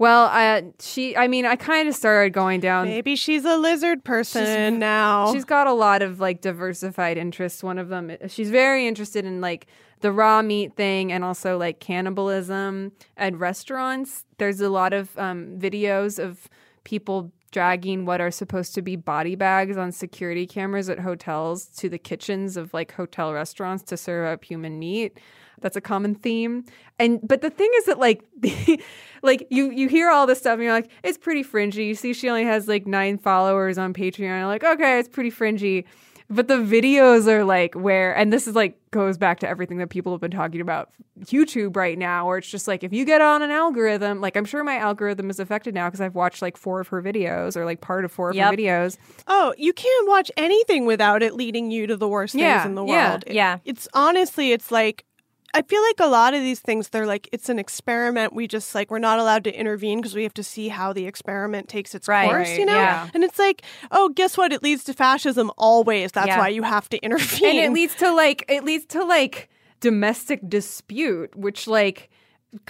Well, 0.00 0.30
uh, 0.32 0.62
she. 0.80 1.16
I 1.16 1.28
mean, 1.28 1.44
I 1.44 1.56
kind 1.56 1.86
of 1.88 1.94
started 1.94 2.32
going 2.32 2.58
down. 2.58 2.88
Maybe 2.88 3.14
she's 3.14 3.44
a 3.44 3.56
lizard 3.58 4.02
person 4.02 4.78
now. 4.78 5.30
She's 5.32 5.44
got 5.44 5.66
a 5.66 5.72
lot 5.72 6.00
of 6.02 6.18
like 6.18 6.40
diversified 6.40 7.18
interests. 7.18 7.62
One 7.62 7.78
of 7.78 7.90
them, 7.90 8.16
she's 8.26 8.50
very 8.50 8.88
interested 8.88 9.26
in 9.26 9.42
like 9.42 9.66
the 10.00 10.12
raw 10.12 10.42
meat 10.42 10.76
thing 10.76 11.12
and 11.12 11.24
also 11.24 11.58
like 11.58 11.80
cannibalism 11.80 12.92
at 13.16 13.36
restaurants. 13.36 14.24
There's 14.38 14.60
a 14.60 14.68
lot 14.70 14.92
of 14.92 15.16
um, 15.18 15.58
videos 15.58 16.18
of 16.18 16.48
people 16.84 17.32
dragging 17.50 18.04
what 18.06 18.20
are 18.20 18.30
supposed 18.30 18.74
to 18.74 18.82
be 18.82 18.96
body 18.96 19.34
bags 19.34 19.76
on 19.76 19.92
security 19.92 20.46
cameras 20.46 20.88
at 20.88 21.00
hotels 21.00 21.66
to 21.66 21.88
the 21.88 21.98
kitchens 21.98 22.56
of 22.56 22.72
like 22.72 22.92
hotel 22.92 23.32
restaurants 23.32 23.82
to 23.82 23.96
serve 23.96 24.26
up 24.26 24.44
human 24.44 24.78
meat. 24.78 25.18
That's 25.60 25.76
a 25.76 25.80
common 25.80 26.14
theme. 26.14 26.64
And 26.98 27.20
but 27.26 27.42
the 27.42 27.50
thing 27.50 27.70
is 27.78 27.86
that 27.86 27.98
like 27.98 28.24
like 29.22 29.46
you 29.50 29.70
you 29.70 29.88
hear 29.88 30.10
all 30.10 30.26
this 30.26 30.38
stuff 30.38 30.54
and 30.54 30.62
you're 30.62 30.72
like 30.72 30.90
it's 31.02 31.18
pretty 31.18 31.42
fringy. 31.42 31.84
You 31.84 31.94
see 31.94 32.14
she 32.14 32.28
only 32.28 32.44
has 32.44 32.68
like 32.68 32.86
9 32.86 33.18
followers 33.18 33.76
on 33.78 33.92
Patreon. 33.92 34.20
You're 34.20 34.46
like 34.46 34.64
okay, 34.64 34.98
it's 34.98 35.08
pretty 35.08 35.30
fringy. 35.30 35.84
But 36.32 36.46
the 36.46 36.54
videos 36.58 37.26
are 37.26 37.42
like 37.44 37.74
where, 37.74 38.14
and 38.16 38.32
this 38.32 38.46
is 38.46 38.54
like 38.54 38.78
goes 38.92 39.18
back 39.18 39.40
to 39.40 39.48
everything 39.48 39.78
that 39.78 39.88
people 39.90 40.12
have 40.12 40.20
been 40.20 40.30
talking 40.30 40.60
about 40.60 40.90
YouTube 41.24 41.74
right 41.76 41.98
now, 41.98 42.26
where 42.28 42.38
it's 42.38 42.48
just 42.48 42.68
like 42.68 42.84
if 42.84 42.92
you 42.92 43.04
get 43.04 43.20
on 43.20 43.42
an 43.42 43.50
algorithm, 43.50 44.20
like 44.20 44.36
I'm 44.36 44.44
sure 44.44 44.62
my 44.62 44.76
algorithm 44.76 45.28
is 45.28 45.40
affected 45.40 45.74
now 45.74 45.88
because 45.88 46.00
I've 46.00 46.14
watched 46.14 46.40
like 46.40 46.56
four 46.56 46.80
of 46.80 46.86
her 46.88 47.02
videos 47.02 47.56
or 47.56 47.64
like 47.64 47.80
part 47.80 48.04
of 48.04 48.12
four 48.12 48.30
of 48.30 48.36
Yep. 48.36 48.50
her 48.52 48.56
videos. 48.56 48.96
Oh, 49.26 49.54
you 49.58 49.72
can't 49.72 50.08
watch 50.08 50.30
anything 50.36 50.86
without 50.86 51.22
it 51.22 51.34
leading 51.34 51.72
you 51.72 51.88
to 51.88 51.96
the 51.96 52.08
worst 52.08 52.34
Yeah, 52.36 52.58
things 52.62 52.68
in 52.70 52.74
the 52.76 52.84
yeah, 52.84 53.10
world. 53.10 53.24
It- 53.26 53.34
yeah. 53.34 53.58
It's 53.64 53.88
honestly, 53.92 54.52
it's 54.52 54.70
like, 54.70 55.04
I 55.52 55.62
feel 55.62 55.82
like 55.82 56.00
a 56.00 56.06
lot 56.06 56.32
of 56.34 56.40
these 56.40 56.60
things, 56.60 56.90
they're 56.90 57.06
like, 57.06 57.28
it's 57.32 57.48
an 57.48 57.58
experiment. 57.58 58.32
We 58.32 58.46
just 58.46 58.74
like, 58.74 58.90
we're 58.90 58.98
not 59.00 59.18
allowed 59.18 59.44
to 59.44 59.52
intervene 59.58 59.98
because 60.00 60.14
we 60.14 60.22
have 60.22 60.34
to 60.34 60.44
see 60.44 60.68
how 60.68 60.92
the 60.92 61.06
experiment 61.06 61.68
takes 61.68 61.94
its 61.94 62.06
Right, 62.06 62.28
course, 62.28 62.56
you 62.56 62.64
know? 62.66 62.76
yeah. 62.76 63.08
And 63.14 63.24
it's 63.24 63.38
like, 63.38 63.62
oh, 63.90 64.10
guess 64.10 64.38
what? 64.38 64.52
It 64.52 64.62
leads 64.62 64.84
to 64.84 64.92
fascism 64.94 65.50
always. 65.58 66.12
That's 66.12 66.28
Yeah. 66.28 66.38
why 66.38 66.48
you 66.48 66.62
have 66.62 66.88
to 66.90 66.98
intervene. 67.02 67.48
and 67.50 67.58
it 67.58 67.72
leads 67.72 67.94
to 67.96 68.12
like 68.12 68.44
it 68.48 68.64
leads 68.64 68.84
to 68.86 69.04
like 69.04 69.48
domestic 69.80 70.40
dispute 70.48 71.34
which 71.34 71.66
like 71.66 72.10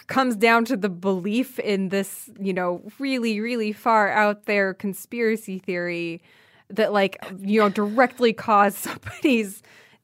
comes 0.06 0.36
down 0.36 0.64
to 0.66 0.76
the 0.76 0.88
belief 0.88 1.58
in 1.58 1.88
this 1.88 2.30
you 2.38 2.52
know 2.52 2.82
really 2.98 3.40
really 3.40 3.72
far 3.72 4.10
out 4.10 4.44
there 4.46 4.74
conspiracy 4.74 5.58
theory 5.58 6.22
that 6.68 6.92
like 6.92 7.16
you 7.40 7.58
know 7.60 7.68
directly 7.68 8.32
caused 8.32 8.76
somebody's 8.88 9.62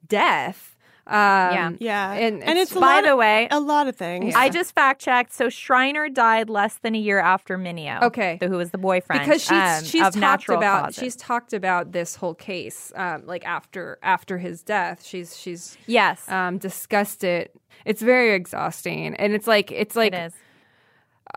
death 0.08 0.75
um 1.08 1.14
Yeah. 1.14 1.70
yeah. 1.78 2.12
and, 2.14 2.42
and 2.42 2.58
it's 2.58 2.72
a 2.72 2.80
By 2.80 2.80
lot 2.96 3.04
the 3.04 3.12
of- 3.12 3.18
way, 3.18 3.46
a 3.50 3.60
lot 3.60 3.86
of 3.86 3.94
things. 3.94 4.34
I 4.34 4.48
just 4.48 4.74
fact 4.74 5.00
checked. 5.00 5.32
So 5.32 5.48
Shriner 5.48 6.08
died 6.08 6.50
less 6.50 6.78
than 6.78 6.94
a 6.96 6.98
year 6.98 7.20
after 7.20 7.56
Mineo. 7.56 8.02
Okay. 8.02 8.38
the- 8.40 8.48
who 8.48 8.56
was 8.56 8.70
the 8.72 8.78
boyfriend? 8.78 9.22
because 9.22 9.40
she's 9.42 9.52
um, 9.52 9.84
she's 9.84 10.02
of 10.06 10.14
talked 10.14 10.48
about 10.48 10.84
causes. 10.86 11.02
she's 11.02 11.14
talked 11.16 11.52
about 11.52 11.92
this 11.92 12.16
whole 12.16 12.34
case 12.34 12.92
um 12.96 13.22
like 13.26 13.44
after 13.46 13.98
after 14.02 14.38
his 14.38 14.62
death 14.62 15.04
she's 15.04 15.36
she's 15.38 15.78
yes, 15.86 16.28
um 16.28 16.58
discussed 16.58 17.22
it 17.22 17.54
it's 17.84 18.02
very 18.02 18.34
exhausting 18.34 19.14
and 19.16 19.32
it's 19.32 19.46
like 19.46 19.70
it's 19.70 19.94
like 19.94 20.12
it 20.12 20.26
is. 20.26 20.32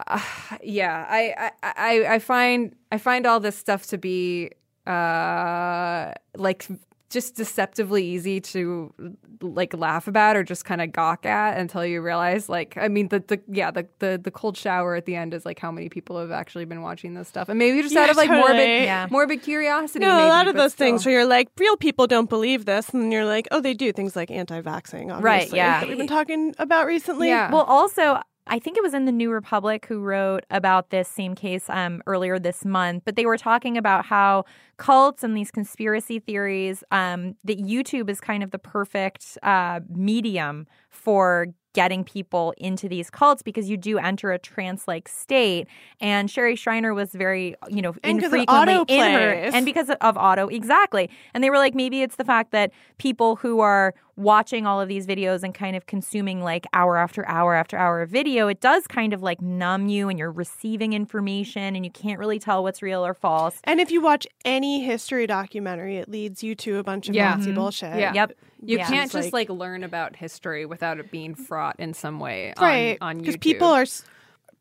yeah 0.64 1.06
I, 1.10 1.52
I 1.64 1.74
i 1.78 2.16
i 2.16 2.20
find 2.20 2.76
i 2.92 2.98
find 2.98 3.26
all 3.26 3.40
this 3.40 3.56
stuff 3.58 3.86
to 3.88 3.98
be 3.98 4.52
uh 4.88 6.14
like 6.36 6.68
just 7.10 7.36
deceptively 7.36 8.06
easy 8.06 8.40
to 8.40 8.94
like 9.42 9.74
laugh 9.74 10.08
about 10.08 10.36
or 10.36 10.44
just 10.44 10.66
kind 10.66 10.82
of 10.82 10.92
gawk 10.92 11.26
at 11.26 11.58
until 11.58 11.86
you 11.86 12.02
realize 12.02 12.50
like 12.50 12.78
i 12.78 12.88
mean 12.88 13.08
the, 13.08 13.20
the 13.28 13.40
yeah 13.48 13.72
the, 13.72 13.88
the 14.00 14.20
the 14.22 14.32
cold 14.32 14.58
shower 14.58 14.96
at 14.96 15.06
the 15.06 15.16
end 15.16 15.34
is 15.34 15.46
like 15.46 15.60
how 15.60 15.72
many 15.72 15.90
people 15.90 16.20
have 16.20 16.32
actually 16.32 16.66
been 16.66 16.82
watching 16.82 17.14
this 17.14 17.28
stuff 17.28 17.50
and 17.50 17.58
maybe 17.58 17.82
just 17.82 17.96
Yeah, 17.96 18.04
out 18.04 18.10
of 18.10 18.18
like 18.18 18.30
morbid 18.30 18.58
totally. 18.58 18.84
Yeah. 18.84 19.08
morbid 19.10 19.42
curiosity 19.42 20.00
no, 20.00 20.14
maybe, 20.14 20.26
a 20.26 20.28
lot 20.28 20.48
of 20.48 20.56
but 20.56 20.62
those 20.62 20.74
things 20.74 21.06
where 21.06 21.16
you're 21.16 21.26
like, 21.26 21.50
real 21.58 21.78
people 21.78 22.08
don't 22.08 22.30
believe 22.30 22.66
this, 22.66 22.90
and 22.90 23.12
you're 23.12 23.26
like, 23.26 23.48
oh, 23.52 23.62
they 23.62 23.74
do 23.74 23.92
things 23.92 24.16
like 24.16 24.30
anti-vaxxing, 24.32 25.12
obviously, 25.14 25.58
yeah. 25.58 25.80
that 25.80 25.90
we've 25.90 25.98
been 25.98 26.08
talking 26.08 26.54
about 26.58 26.86
recently. 26.86 27.30
Yeah. 27.30 27.52
Well, 27.52 27.64
also, 27.64 28.20
I 28.52 28.58
think 28.58 28.78
it 28.78 28.84
was 28.84 28.96
in 28.96 29.06
the 29.06 29.12
New 29.12 29.32
Republic 29.32 29.86
who 29.86 30.00
wrote 30.00 30.44
about 30.50 30.90
this 30.90 31.08
same 31.08 31.36
case 31.36 31.70
um, 31.70 32.02
earlier 32.08 32.40
this 32.40 32.66
month, 32.66 33.04
but 33.06 33.16
they 33.16 33.28
were 33.28 33.38
talking 33.38 33.78
about 33.78 34.06
how 34.06 34.46
cults 34.78 35.24
and 35.24 35.38
these 35.38 35.52
conspiracy 35.52 36.18
theories, 36.20 36.84
um, 36.92 37.36
that 37.44 37.60
YouTube 37.60 38.10
is 38.10 38.20
kind 38.20 38.42
of 38.42 38.50
the 38.50 38.58
perfect 38.58 39.38
uh, 39.44 39.82
medium 39.88 40.66
for 40.90 41.48
getting 41.74 42.04
people 42.04 42.54
into 42.58 42.90
these 42.90 43.10
cults 43.10 43.42
because 43.44 43.70
you 43.70 43.78
do 43.78 43.98
enter 44.00 44.32
a 44.32 44.40
trance-like 44.40 45.08
state. 45.08 45.68
And 46.02 46.30
Sherry 46.30 46.56
Shriner 46.56 46.94
was 46.94 47.12
very, 47.14 47.56
you 47.70 47.82
know, 47.82 47.94
And 48.04 48.20
'cause 48.20 48.34
it 48.34 48.40
infrequently 48.50 48.96
in 48.98 49.12
her, 49.14 49.32
and 49.54 49.66
because 49.66 49.90
of 49.90 50.18
auto, 50.18 50.48
exactly. 50.48 51.10
And 51.34 51.44
they 51.44 51.50
were 51.50 51.58
like, 51.58 51.76
maybe 51.76 52.02
it's 52.02 52.16
the 52.16 52.26
fact 52.26 52.52
that 52.52 52.72
people 52.98 53.36
who 53.36 53.60
are 53.60 53.94
watching 54.16 54.66
all 54.66 54.82
of 54.82 54.90
these 54.90 55.08
videos 55.08 55.44
and 55.44 55.54
kind 55.54 55.76
of 55.78 55.86
consuming 55.86 56.42
like 56.44 56.66
hour 56.74 56.98
after 56.98 57.26
hour 57.30 57.54
after 57.56 57.78
hour 57.78 58.02
of 58.02 58.10
video, 58.10 58.48
it 58.50 58.60
does 58.60 58.86
kind 58.88 59.14
of 59.14 59.22
like 59.22 59.40
numb 59.42 59.88
you 59.88 60.10
and 60.10 60.20
you're 60.20 60.32
receiving 60.32 60.92
information 60.94 61.76
and 61.76 61.86
you 61.86 61.92
can't 61.92 62.20
really 62.20 62.40
tell 62.40 62.62
what's 62.64 62.82
real 62.82 63.06
or 63.06 63.14
false. 63.14 63.62
And 63.64 63.80
if 63.80 63.92
you 63.92 64.02
watch 64.02 64.28
any 64.44 64.84
history 64.84 65.26
documentary, 65.28 65.98
it 65.98 66.10
leads 66.10 66.44
you 66.44 66.54
to 66.56 66.80
a 66.80 66.84
bunch 66.84 67.08
of 67.08 67.16
Yeah. 67.16 67.36
Nazi 67.36 67.52
Mhm. 67.52 67.56
bullshit. 67.56 68.00
Yeah. 68.00 68.14
Yep. 68.14 68.34
You 68.62 68.78
Yeah. 68.78 68.88
can't 68.88 69.12
just 69.12 69.32
like- 69.34 69.50
like, 69.50 69.58
learn 69.58 69.84
about 69.84 70.16
history 70.16 70.66
without 70.66 71.00
it 71.00 71.12
being 71.12 71.34
fraught 71.36 71.76
in 71.80 71.94
some 71.94 72.20
way 72.20 72.54
right 72.60 72.98
on, 73.02 73.10
on 73.10 73.18
because 73.20 73.38
people 73.38 73.68
are 73.68 73.86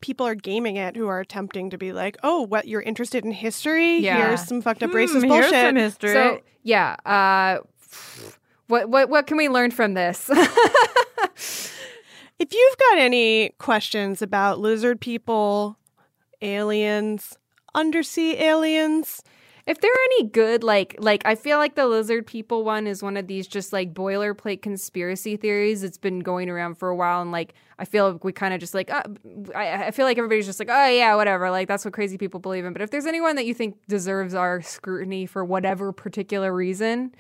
people 0.01 0.25
are 0.27 0.37
gaming 0.37 0.77
it 0.77 0.95
who 0.95 1.09
are 1.09 1.19
attempting 1.21 1.71
to 1.71 1.79
be 1.79 1.93
like 1.93 2.17
oh 2.23 2.43
what 2.43 2.69
you're 2.69 2.83
interested 2.83 3.25
in 3.25 3.33
history 3.33 3.99
Yeah. 3.99 4.29
here's 4.29 4.45
some 4.47 4.63
fucked 4.63 4.83
up 4.85 4.91
Hmm, 4.91 4.97
racist 4.97 5.13
here's 5.13 5.25
bullshit 5.25 5.51
some 5.51 5.77
history. 5.77 6.13
So 6.13 6.41
yeah, 6.63 6.95
uh, 7.05 7.59
what 8.69 8.89
what 8.89 9.09
what 9.09 9.27
can 9.27 9.37
we 9.37 9.49
learn 9.49 9.71
from 9.73 9.95
this? 9.95 10.29
if 12.39 12.53
you've 12.53 12.77
got 12.79 12.99
any 12.99 13.51
questions 13.59 14.23
about 14.23 14.61
lizard 14.61 15.01
people 15.01 15.77
aliens 16.43 17.37
undersea 17.75 18.37
aliens 18.39 19.23
if 19.69 19.81
there 19.81 19.91
are 19.93 20.05
any 20.17 20.25
good 20.31 20.65
like 20.65 20.97
like 20.99 21.23
I 21.25 21.35
feel 21.37 21.59
like 21.59 21.75
the 21.77 21.87
lizard 21.87 22.27
people 22.27 22.65
one 22.65 22.87
is 22.87 23.03
one 23.03 23.17
of 23.17 23.27
these 23.29 23.47
just 23.47 23.73
like 23.73 23.95
boilerplate 23.95 24.63
conspiracy 24.63 25.37
theories 25.37 25.83
that's 25.83 25.99
been 25.99 26.21
going 26.21 26.49
around 26.51 26.77
for 26.77 26.89
a 26.89 26.97
while 26.97 27.21
and 27.23 27.31
like 27.31 27.55
I 27.79 27.85
feel 27.85 28.11
like 28.11 28.25
we 28.25 28.33
kind 28.33 28.55
of 28.55 28.61
just 28.61 28.75
like 28.75 28.91
uh, 28.91 29.03
I, 29.55 29.87
I 29.87 29.91
feel 29.93 30.07
like 30.07 30.19
everybody's 30.19 30.47
just 30.47 30.59
like 30.59 30.71
oh 30.71 30.87
yeah 30.89 31.15
whatever 31.15 31.51
like 31.51 31.69
that's 31.69 31.85
what 31.85 31.95
crazy 31.95 32.19
people 32.19 32.41
believe 32.41 32.65
in 32.65 32.73
but 32.73 32.83
if 32.83 32.91
there's 32.91 33.07
anyone 33.07 33.37
that 33.37 33.47
you 33.47 33.55
think 33.55 33.77
deserves 33.87 34.35
our 34.35 34.63
scrutiny 34.63 35.27
for 35.27 35.45
whatever 35.45 35.93
particular 35.93 36.53
reason 36.55 37.15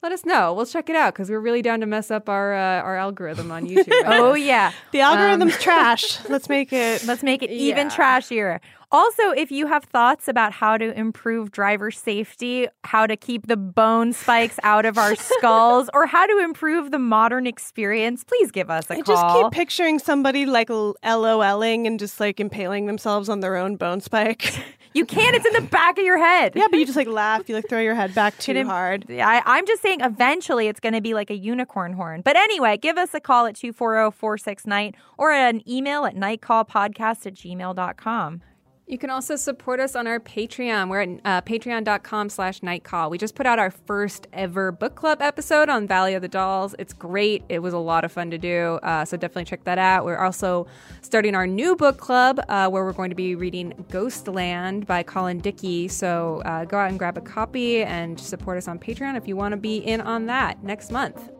let 0.00 0.12
us 0.12 0.24
know 0.24 0.54
we'll 0.54 0.64
check 0.64 0.88
it 0.88 0.94
out 0.94 1.12
because 1.12 1.28
we're 1.28 1.40
really 1.40 1.60
down 1.62 1.80
to 1.80 1.86
mess 1.86 2.10
up 2.12 2.28
our 2.28 2.54
uh, 2.54 2.80
our 2.82 2.96
algorithm 2.96 3.50
on 3.50 3.66
YouTube 3.66 3.90
right 4.04 4.06
Oh 4.20 4.34
yeah. 4.34 4.72
the 4.92 5.00
algorithm's 5.00 5.58
trash 5.60 6.18
let's 6.28 6.48
make 6.48 6.72
it 6.72 7.04
Let's 7.04 7.24
make 7.24 7.42
it 7.42 7.50
even 7.50 7.88
Yeah. 7.88 7.96
trashier. 7.96 8.60
Also, 8.90 9.30
if 9.32 9.52
you 9.52 9.66
have 9.66 9.84
thoughts 9.84 10.28
about 10.28 10.50
how 10.50 10.78
to 10.78 10.98
improve 10.98 11.50
driver 11.50 11.90
safety, 11.90 12.66
how 12.84 13.06
to 13.06 13.18
keep 13.18 13.46
the 13.46 13.56
bone 13.56 14.14
spikes 14.14 14.58
out 14.62 14.86
of 14.86 14.96
our 14.96 15.14
skulls, 15.36 15.90
or 15.92 16.06
how 16.06 16.24
to 16.26 16.38
improve 16.38 16.90
the 16.90 16.98
modern 16.98 17.46
experience, 17.46 18.24
please 18.24 18.50
give 18.50 18.70
us 18.70 18.88
a 18.88 18.94
I 18.94 19.02
call. 19.02 19.14
just 19.14 19.36
keep 19.36 19.52
picturing 19.52 19.98
somebody 19.98 20.46
like 20.46 20.68
LOLing 20.68 21.86
and 21.86 21.98
just 21.98 22.18
like 22.18 22.40
impaling 22.40 22.86
themselves 22.86 23.28
on 23.28 23.40
their 23.40 23.56
own 23.56 23.76
bone 23.76 24.00
spike. 24.00 24.54
you 24.94 25.04
can't. 25.04 25.36
It's 25.36 25.44
in 25.44 25.52
the 25.52 25.68
back 25.68 25.98
of 25.98 26.04
your 26.04 26.16
head. 26.16 26.52
yeah, 26.56 26.66
but 26.70 26.78
you 26.78 26.86
just 26.86 26.96
like 26.96 27.08
laugh, 27.08 27.46
you 27.46 27.56
like 27.56 27.68
throw 27.68 27.80
your 27.80 27.94
head 27.94 28.14
back 28.14 28.38
too 28.38 28.64
hard. 28.64 29.04
I, 29.10 29.42
I'm 29.44 29.66
just 29.66 29.82
saying 29.82 30.00
eventually 30.00 30.66
it's 30.66 30.80
going 30.80 30.94
to 30.94 31.02
be 31.02 31.12
like 31.12 31.28
a 31.28 31.36
unicorn 31.36 31.92
horn. 31.92 32.22
But 32.22 32.36
anyway, 32.36 32.78
give 32.78 32.96
us 32.96 33.12
a 33.12 33.20
call 33.20 33.44
at 33.44 33.54
240 33.54 34.16
46 34.16 34.66
Night 34.66 34.94
or 35.18 35.30
an 35.30 35.68
email 35.68 36.06
at 36.06 36.14
nightcallpodcast 36.14 37.26
at 37.26 37.34
gmail.com. 37.34 38.40
You 38.88 38.96
can 38.96 39.10
also 39.10 39.36
support 39.36 39.80
us 39.80 39.94
on 39.94 40.06
our 40.06 40.18
Patreon. 40.18 40.88
We're 40.88 41.02
at 41.02 41.08
uh, 41.22 41.40
patreon.com 41.42 42.30
slash 42.30 42.62
nightcall. 42.62 43.10
We 43.10 43.18
just 43.18 43.34
put 43.34 43.44
out 43.44 43.58
our 43.58 43.70
first 43.70 44.26
ever 44.32 44.72
book 44.72 44.94
club 44.94 45.20
episode 45.20 45.68
on 45.68 45.86
Valley 45.86 46.14
of 46.14 46.22
the 46.22 46.28
Dolls. 46.28 46.74
It's 46.78 46.94
great. 46.94 47.44
It 47.50 47.58
was 47.58 47.74
a 47.74 47.78
lot 47.78 48.06
of 48.06 48.12
fun 48.12 48.30
to 48.30 48.38
do. 48.38 48.78
Uh, 48.82 49.04
so 49.04 49.18
definitely 49.18 49.44
check 49.44 49.64
that 49.64 49.76
out. 49.76 50.06
We're 50.06 50.16
also 50.16 50.66
starting 51.02 51.34
our 51.34 51.46
new 51.46 51.76
book 51.76 51.98
club 51.98 52.40
uh, 52.48 52.70
where 52.70 52.82
we're 52.82 52.94
going 52.94 53.10
to 53.10 53.16
be 53.16 53.34
reading 53.34 53.84
Ghostland 53.90 54.86
by 54.86 55.02
Colin 55.02 55.40
Dickey. 55.40 55.88
So 55.88 56.40
uh, 56.46 56.64
go 56.64 56.78
out 56.78 56.88
and 56.88 56.98
grab 56.98 57.18
a 57.18 57.20
copy 57.20 57.82
and 57.82 58.18
support 58.18 58.56
us 58.56 58.68
on 58.68 58.78
Patreon 58.78 59.18
if 59.18 59.28
you 59.28 59.36
want 59.36 59.52
to 59.52 59.58
be 59.58 59.76
in 59.76 60.00
on 60.00 60.24
that 60.26 60.64
next 60.64 60.90
month. 60.90 61.37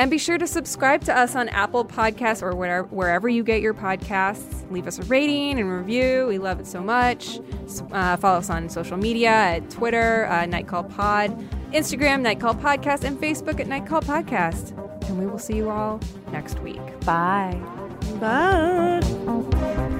And 0.00 0.10
be 0.10 0.16
sure 0.16 0.38
to 0.38 0.46
subscribe 0.46 1.04
to 1.04 1.14
us 1.14 1.36
on 1.36 1.50
Apple 1.50 1.84
Podcasts 1.84 2.42
or 2.42 2.56
wherever, 2.56 3.28
you 3.28 3.44
get 3.44 3.60
your 3.60 3.74
podcasts. 3.74 4.64
Leave 4.72 4.86
us 4.86 4.98
a 4.98 5.02
rating 5.02 5.60
and 5.60 5.70
review. 5.70 6.24
We 6.26 6.38
love 6.38 6.58
it 6.58 6.66
so 6.66 6.80
much. 6.80 7.38
Uh, 7.92 8.16
follow 8.16 8.38
us 8.38 8.48
on 8.48 8.70
social 8.70 8.96
media 8.96 9.28
at 9.28 9.68
Twitter, 9.68 10.24
uh, 10.28 10.46
Nightcall 10.46 10.84
Pod, 10.84 11.38
Instagram, 11.74 12.22
Nightcall 12.22 12.54
Podcast, 12.54 13.04
and 13.04 13.20
Facebook 13.20 13.60
at 13.60 13.66
Nightcall 13.66 14.00
Podcast. 14.00 14.70
And 15.10 15.18
we 15.18 15.26
will 15.26 15.38
see 15.38 15.56
you 15.56 15.68
all 15.68 16.00
next 16.32 16.58
week. 16.60 16.80
Bye. 17.00 17.60
Bye. 18.18 19.99